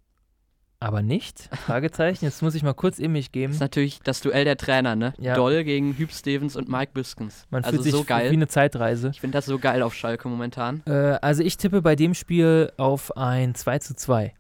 aber 0.83 1.03
nicht? 1.03 1.51
Fragezeichen. 1.53 2.25
Jetzt 2.25 2.41
muss 2.43 2.55
ich 2.55 2.63
mal 2.63 2.73
kurz 2.73 2.99
in 2.99 3.13
mich 3.13 3.33
geben. 3.33 3.49
Das 3.49 3.57
ist 3.57 3.61
natürlich 3.61 4.01
das 4.03 4.23
Duell 4.23 4.47
der 4.47 4.57
Trainer, 4.57 4.97
ne? 4.97 5.13
Ja. 5.19 5.35
Doll 5.35 5.63
gegen 5.63 5.93
Hüb 5.99 6.11
Stevens 6.11 6.57
und 6.57 6.71
Mike 6.71 6.93
Büskens. 6.95 7.47
Man 7.51 7.65
also 7.65 7.77
fühlt 7.77 7.85
sich 7.85 7.93
so 7.93 8.03
geil. 8.03 8.31
wie 8.31 8.37
eine 8.37 8.49
Zeitreise. 8.49 9.11
Ich 9.13 9.21
finde 9.21 9.37
das 9.37 9.45
so 9.45 9.59
geil 9.59 9.83
auf 9.83 9.95
Schalke 9.95 10.27
momentan. 10.27 10.83
Äh, 10.87 11.19
also 11.21 11.43
ich 11.43 11.59
tippe 11.59 11.83
bei 11.83 11.97
dem 11.97 12.15
Spiel 12.15 12.73
auf 12.79 13.15
ein 13.15 13.55
2 13.55 13.79
zu 13.81 13.95
2. 13.95 14.33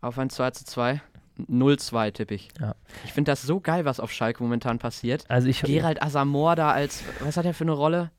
Auf 0.00 0.18
ein 0.18 0.30
2 0.30 0.50
zu 0.52 0.64
2. 0.64 1.00
0-2 1.48 2.12
tippe 2.12 2.34
ich. 2.34 2.48
Ja. 2.60 2.74
Ich 3.04 3.12
finde 3.12 3.30
das 3.32 3.42
so 3.42 3.60
geil, 3.60 3.84
was 3.86 3.98
auf 4.00 4.12
Schalke 4.12 4.42
momentan 4.42 4.78
passiert. 4.78 5.24
Also 5.28 5.48
ich 5.48 5.62
Gerald 5.62 6.02
Asamoah 6.02 6.54
da 6.54 6.70
als, 6.70 7.02
was 7.20 7.36
hat 7.36 7.46
er 7.46 7.54
für 7.54 7.64
eine 7.64 7.72
Rolle? 7.72 8.10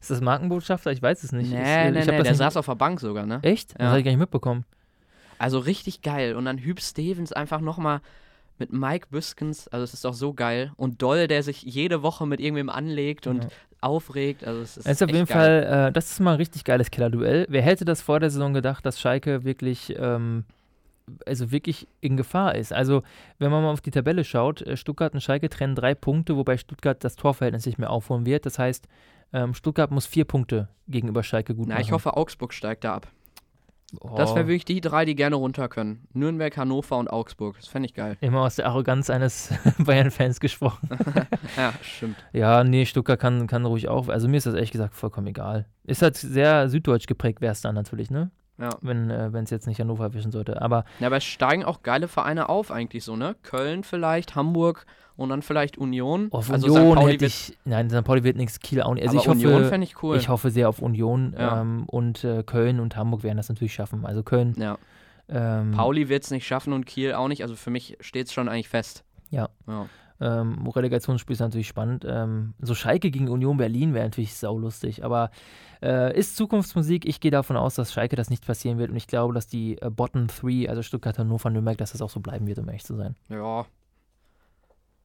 Ist 0.00 0.10
das 0.10 0.20
Markenbotschafter? 0.20 0.90
Ich 0.92 1.02
weiß 1.02 1.22
es 1.24 1.32
nicht. 1.32 1.50
Nee, 1.50 1.62
ich, 1.62 1.68
äh, 1.68 1.90
nee, 1.90 2.00
ich 2.00 2.06
nee, 2.06 2.16
das 2.18 2.24
der 2.24 2.34
saß 2.34 2.56
auf 2.56 2.66
der 2.66 2.74
Bank 2.76 3.00
sogar, 3.00 3.26
ne? 3.26 3.40
Echt? 3.42 3.74
Das 3.74 3.82
Ja. 3.82 3.88
habe 3.88 3.98
ich 4.00 4.04
gar 4.04 4.10
nicht 4.12 4.18
mitbekommen. 4.20 4.64
Also 5.38 5.58
richtig 5.58 6.02
geil. 6.02 6.34
Und 6.34 6.44
dann 6.46 6.58
Hüb 6.58 6.80
Stevens 6.80 7.32
einfach 7.32 7.60
nochmal 7.60 8.00
mit 8.58 8.72
Mike 8.72 9.08
Büskens. 9.10 9.68
Also 9.68 9.84
es 9.84 9.92
ist 9.94 10.04
doch 10.04 10.14
so 10.14 10.32
geil. 10.34 10.72
Und 10.76 11.02
Doll, 11.02 11.26
der 11.28 11.42
sich 11.42 11.62
jede 11.62 12.02
Woche 12.02 12.26
mit 12.26 12.40
irgendwem 12.40 12.70
anlegt 12.70 13.26
und 13.26 13.44
Ja. 13.44 13.50
aufregt. 13.80 14.44
Also 14.44 14.60
es 14.62 14.76
ist 14.76 14.86
Es 14.86 14.92
ist 14.92 15.02
auf 15.02 15.10
jeden 15.10 15.26
geil. 15.26 15.62
Fall, 15.66 15.88
äh, 15.88 15.92
das 15.92 16.10
ist 16.12 16.20
mal 16.20 16.32
ein 16.32 16.36
richtig 16.38 16.64
geiles 16.64 16.90
Killerduell. 16.90 17.46
Wer 17.48 17.62
hätte 17.62 17.84
das 17.84 18.02
vor 18.02 18.18
der 18.20 18.30
Saison 18.30 18.54
gedacht, 18.54 18.86
dass 18.86 19.00
Schalke 19.00 19.44
wirklich, 19.44 19.94
ähm, 19.98 20.44
also 21.24 21.50
wirklich 21.50 21.86
in 22.00 22.16
Gefahr 22.16 22.54
ist? 22.54 22.72
Also, 22.72 23.02
wenn 23.38 23.50
man 23.50 23.62
mal 23.62 23.70
auf 23.72 23.80
die 23.80 23.90
Tabelle 23.90 24.24
schaut, 24.24 24.62
äh, 24.62 24.76
Stuttgart 24.76 25.14
und 25.14 25.20
Schalke 25.20 25.48
trennen 25.48 25.74
drei 25.74 25.94
Punkte, 25.94 26.36
wobei 26.36 26.56
Stuttgart 26.56 27.02
das 27.04 27.16
Torverhältnis 27.16 27.66
nicht 27.66 27.78
mehr 27.78 27.90
aufholen 27.90 28.26
wird. 28.26 28.46
Das 28.46 28.58
heißt, 28.58 28.86
ähm, 29.32 29.54
Stuttgart 29.54 29.90
muss 29.90 30.06
vier 30.06 30.24
Punkte 30.24 30.68
gegenüber 30.88 31.22
Schalke 31.22 31.54
gut 31.54 31.66
Na, 31.68 31.74
machen. 31.74 31.82
ich 31.84 31.92
hoffe, 31.92 32.16
Augsburg 32.16 32.52
steigt 32.52 32.84
da 32.84 32.94
ab. 32.94 33.08
oh, 34.00 34.14
Das 34.16 34.34
wäre 34.34 34.46
wirklich 34.46 34.64
die 34.64 34.80
drei, 34.80 35.04
die 35.04 35.14
gerne 35.16 35.36
runter 35.36 35.68
können. 35.68 36.06
Nürnberg, 36.12 36.56
Hannover 36.56 36.96
und 36.98 37.08
Augsburg. 37.08 37.56
Das 37.56 37.68
fände 37.68 37.86
ich 37.86 37.94
geil. 37.94 38.16
immer 38.20 38.42
aus 38.42 38.56
der 38.56 38.66
Arroganz 38.66 39.10
eines 39.10 39.52
Bayern-Fans 39.78 40.40
gesprochen. 40.40 40.88
Ja, 41.56 41.72
stimmt. 41.80 42.16
Ja, 42.32 42.64
nee, 42.64 42.84
Stuttgart 42.84 43.18
kann, 43.18 43.46
kann 43.46 43.64
ruhig 43.64 43.88
auch. 43.88 44.08
Also 44.08 44.28
mir 44.28 44.36
ist 44.36 44.46
das 44.46 44.54
ehrlich 44.54 44.72
gesagt 44.72 44.94
vollkommen 44.94 45.28
egal. 45.28 45.64
Ist 45.84 46.02
halt 46.02 46.16
sehr 46.16 46.68
süddeutsch 46.68 47.06
geprägt, 47.06 47.40
wäre 47.40 47.52
es 47.52 47.62
dann 47.62 47.74
natürlich, 47.74 48.10
ne? 48.10 48.30
Ja. 48.58 48.70
Wenn 48.80 49.10
äh, 49.10 49.30
es 49.42 49.50
jetzt 49.50 49.66
nicht 49.66 49.80
Hannover 49.80 50.04
erwischen 50.04 50.32
sollte. 50.32 50.62
Aber 50.62 50.84
Ja, 50.98 51.08
aber 51.08 51.18
es 51.18 51.24
steigen 51.24 51.64
auch 51.64 51.82
geile 51.82 52.08
Vereine 52.08 52.48
auf 52.48 52.70
eigentlich 52.70 53.04
so, 53.04 53.16
ne? 53.16 53.36
Köln 53.42 53.84
vielleicht, 53.84 54.34
Hamburg 54.34 54.86
und 55.16 55.28
dann 55.28 55.42
vielleicht 55.42 55.78
Union. 55.78 56.28
auf 56.30 56.50
also 56.50 56.66
Union 56.68 56.92
St. 56.92 56.94
Pauli 56.96 57.12
hätte 57.12 57.26
ich. 57.26 57.56
Nein, 57.64 57.90
St. 57.90 58.04
Pauli 58.04 58.24
wird 58.24 58.36
nichts, 58.36 58.60
Kiel 58.60 58.82
auch 58.82 58.94
nicht. 58.94 59.02
Also 59.02 59.18
aber 59.18 59.22
ich 59.22 59.28
hoffe, 59.28 59.46
Union 59.46 59.64
fände 59.68 59.86
ich 59.86 60.02
cool. 60.02 60.16
ich 60.16 60.28
hoffe 60.28 60.50
sehr 60.50 60.68
auf 60.68 60.80
Union 60.80 61.34
Ja. 61.38 61.60
ähm, 61.60 61.84
und 61.86 62.24
äh, 62.24 62.42
Köln 62.44 62.80
und 62.80 62.96
Hamburg 62.96 63.22
werden 63.22 63.36
das 63.36 63.48
natürlich 63.48 63.74
schaffen. 63.74 64.06
Also 64.06 64.22
Köln. 64.22 64.54
ja. 64.58 64.78
Ähm, 65.28 65.72
Pauli 65.72 66.08
wird 66.08 66.22
es 66.22 66.30
nicht 66.30 66.46
schaffen 66.46 66.72
und 66.72 66.86
Kiel 66.86 67.12
auch 67.14 67.26
nicht. 67.26 67.42
Also 67.42 67.56
für 67.56 67.70
mich 67.70 67.96
steht 68.00 68.28
es 68.28 68.32
schon 68.32 68.48
eigentlich 68.48 68.68
fest. 68.68 69.02
Ja. 69.30 69.48
ja. 69.66 69.86
Ähm, 70.20 70.66
Relegationsspiel 70.66 71.34
ist 71.34 71.40
natürlich 71.40 71.68
spannend. 71.68 72.04
Ähm, 72.08 72.54
so 72.60 72.74
Schalke 72.74 73.10
gegen 73.10 73.28
Union 73.28 73.56
Berlin 73.58 73.92
wäre 73.94 74.04
natürlich 74.06 74.34
saulustig. 74.34 75.04
Aber 75.04 75.30
äh, 75.82 76.18
ist 76.18 76.36
Zukunftsmusik. 76.36 77.04
Ich 77.06 77.20
gehe 77.20 77.30
davon 77.30 77.56
aus, 77.56 77.74
dass 77.74 77.92
Schalke 77.92 78.16
das 78.16 78.30
nicht 78.30 78.46
passieren 78.46 78.78
wird. 78.78 78.90
Und 78.90 78.96
ich 78.96 79.06
glaube, 79.06 79.34
dass 79.34 79.46
die 79.46 79.76
äh, 79.80 79.90
Bottom 79.90 80.28
Three, 80.28 80.68
also 80.68 80.82
Stuttgart, 80.82 81.18
Hannover, 81.18 81.50
Nürnberg, 81.50 81.76
dass 81.78 81.92
das 81.92 82.00
auch 82.02 82.10
so 82.10 82.20
bleiben 82.20 82.46
wird, 82.46 82.58
um 82.58 82.66
ehrlich 82.68 82.84
zu 82.84 82.96
sein. 82.96 83.14
Ja. 83.28 83.66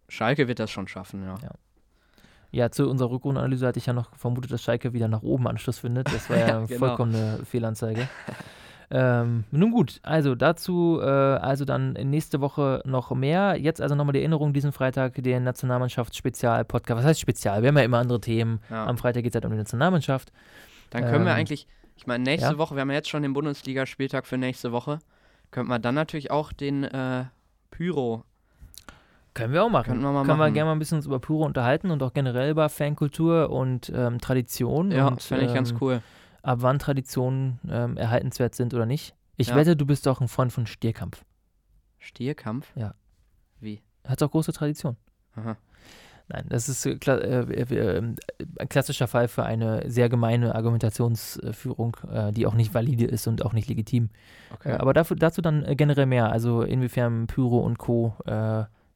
Schalke 0.08 0.48
wird 0.48 0.60
das 0.60 0.72
schon 0.72 0.88
schaffen, 0.88 1.24
ja. 1.24 1.36
Ja. 1.42 1.52
Ja, 2.54 2.70
zu 2.70 2.90
unserer 2.90 3.12
Rückrundenanalyse 3.12 3.66
hatte 3.66 3.80
ich 3.80 3.86
ja 3.86 3.94
noch 3.94 4.14
vermutet, 4.16 4.52
dass 4.52 4.62
Schalke 4.62 4.92
wieder 4.92 5.08
nach 5.08 5.22
oben 5.24 5.48
Anschluss 5.48 5.80
findet. 5.80 6.08
Das 6.14 6.30
war 6.30 6.38
ja 6.38 6.66
Genau. 6.66 6.80
vollkommen 6.80 7.16
eine 7.16 7.46
Fehlanzeige. 7.46 8.10
Ähm, 8.94 9.46
nun 9.52 9.72
gut, 9.72 10.02
also 10.04 10.36
dazu, 10.36 11.00
äh, 11.02 11.06
also 11.06 11.64
dann 11.64 11.94
nächste 11.94 12.42
Woche 12.42 12.82
noch 12.86 13.12
mehr. 13.12 13.56
Jetzt 13.58 13.82
also 13.82 13.96
nochmal 13.96 14.12
die 14.14 14.20
Erinnerung, 14.20 14.52
diesen 14.52 14.74
Freitag 14.74 15.14
den 15.16 15.46
Nationalmannschafts-Spezial-Podcast. 15.46 17.00
Was 17.00 17.06
heißt 17.06 17.20
Spezial? 17.22 17.62
Wir 17.62 17.70
haben 17.70 17.78
ja 17.78 17.84
immer 17.84 18.00
andere 18.00 18.20
Themen. 18.20 18.60
ja. 18.70 18.86
Am 18.86 18.98
Freitag 18.98 19.24
geht 19.24 19.32
es 19.32 19.36
halt 19.36 19.46
um 19.46 19.52
die 19.52 19.58
Nationalmannschaft. 19.58 20.34
Dann 20.90 21.06
können 21.06 21.24
wir 21.24 21.32
ähm, 21.32 21.38
eigentlich, 21.38 21.68
ich 21.96 22.06
meine, 22.06 22.26
nächste 22.26 22.52
ja. 22.52 22.58
Woche, 22.58 22.76
wir 22.76 22.82
haben 22.82 22.90
ja 22.90 22.98
jetzt 22.98 23.10
schon 23.10 23.24
den 23.24 23.32
Bundesligaspieltag 23.32 24.28
für 24.28 24.38
nächste 24.38 24.74
Woche, 24.74 25.00
könnte 25.52 25.70
man 25.70 25.82
dann 25.82 25.96
natürlich 25.96 26.30
auch 26.30 26.52
den 26.52 26.84
äh, 26.84 27.26
Pyro, 27.70 28.26
Können 29.34 29.54
wir 29.54 29.64
auch 29.64 29.70
machen. 29.70 29.86
Könnten 29.86 30.04
wir 30.04 30.12
mal 30.12 30.26
Können 30.26 30.40
wir 30.40 30.52
gerne 30.52 30.66
mal 30.66 30.74
ein 30.74 30.80
bisschen 30.80 30.98
uns 30.98 31.06
über 31.06 31.20
Pyro 31.20 31.46
unterhalten 31.46 31.92
und 31.92 32.04
auch 32.04 32.12
generell 32.12 32.52
über 32.52 32.68
Fankultur 32.68 33.50
und 33.52 33.90
ähm, 33.96 34.20
Tradition. 34.20 34.92
ja, 34.92 35.08
und, 35.08 35.22
fände 35.22 35.46
ich 35.46 35.54
ganz 35.54 35.72
ähm, 35.72 35.78
cool. 35.80 36.02
Ab 36.44 36.60
wann 36.62 36.80
Traditionen 36.80 37.60
ähm, 37.70 37.98
erhaltenswert 37.98 38.56
sind 38.56 38.74
oder 38.74 38.86
nicht. 38.86 39.16
Ich 39.38 39.48
Ja. 39.50 39.56
wette, 39.56 39.76
du 39.76 39.86
bist 39.86 40.06
doch 40.06 40.22
ein 40.22 40.28
Freund 40.28 40.52
von 40.52 40.66
Stierkampf. 40.68 41.24
Stierkampf? 42.00 42.72
ja. 42.76 42.94
Wie? 43.60 43.82
Hat 44.08 44.24
auch 44.24 44.32
große 44.32 44.54
Tradition. 44.54 44.98
Aha. 45.36 45.56
Nein, 46.30 46.46
das 46.50 46.68
ist 46.70 46.86
äh, 46.86 46.96
kla 46.96 47.18
äh, 47.18 47.42
äh, 47.42 47.76
äh, 47.76 48.02
ein 48.58 48.70
klassischer 48.70 49.08
Fall 49.08 49.28
für 49.28 49.44
eine 49.44 49.90
sehr 49.92 50.10
gemeine 50.10 50.56
Argumentationsführung, 50.56 51.98
äh, 52.12 52.32
die 52.32 52.48
auch 52.48 52.54
nicht 52.56 52.74
valide 52.74 53.06
ist 53.06 53.28
und 53.28 53.44
auch 53.46 53.54
nicht 53.54 53.68
legitim. 53.70 54.10
Okay. 54.54 54.72
Äh, 54.72 54.78
aber 54.78 54.94
dafür, 54.94 55.18
dazu 55.18 55.42
dann 55.42 55.64
äh, 55.66 55.76
generell 55.76 56.06
mehr. 56.08 56.32
Also 56.32 56.64
inwiefern 56.64 57.28
Pyro 57.28 57.60
und 57.60 57.78
Co. 57.78 58.16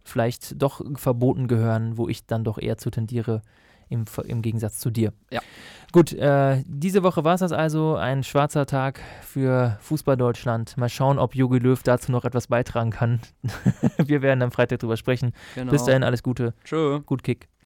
Vielleicht 0.07 0.61
doch 0.61 0.81
verboten 0.97 1.47
gehören, 1.47 1.97
wo 1.97 2.07
ich 2.07 2.25
dann 2.27 2.43
doch 2.43 2.59
eher 2.59 2.77
zu 2.77 2.91
tendiere, 2.91 3.41
im, 3.89 4.05
im 4.25 4.41
Gegensatz 4.41 4.79
zu 4.79 4.89
dir. 4.89 5.13
Ja. 5.31 5.41
Gut, 5.91 6.11
äh, 6.11 6.61
diese 6.67 7.03
Woche 7.03 7.23
war 7.23 7.35
es 7.35 7.39
das 7.39 7.51
also. 7.51 7.95
Ein 7.95 8.23
schwarzer 8.23 8.65
Tag 8.65 8.99
für 9.21 9.77
Fußball 9.79 10.17
Deutschland. 10.17 10.75
Mal 10.77 10.89
schauen, 10.89 11.19
ob 11.19 11.35
Jogi 11.35 11.59
Löw 11.59 11.81
dazu 11.81 12.11
noch 12.11 12.25
etwas 12.25 12.47
beitragen 12.47 12.91
kann. 12.91 13.21
Wir 13.97 14.21
werden 14.21 14.41
am 14.41 14.51
Freitag 14.51 14.79
drüber 14.79 14.97
sprechen. 14.97 15.31
genau. 15.55 15.71
Bis 15.71 15.85
dahin 15.85 16.03
alles 16.03 16.21
Gute. 16.21 16.53
Tschö. 16.63 16.99
Gut 17.05 17.23
Kick. 17.23 17.47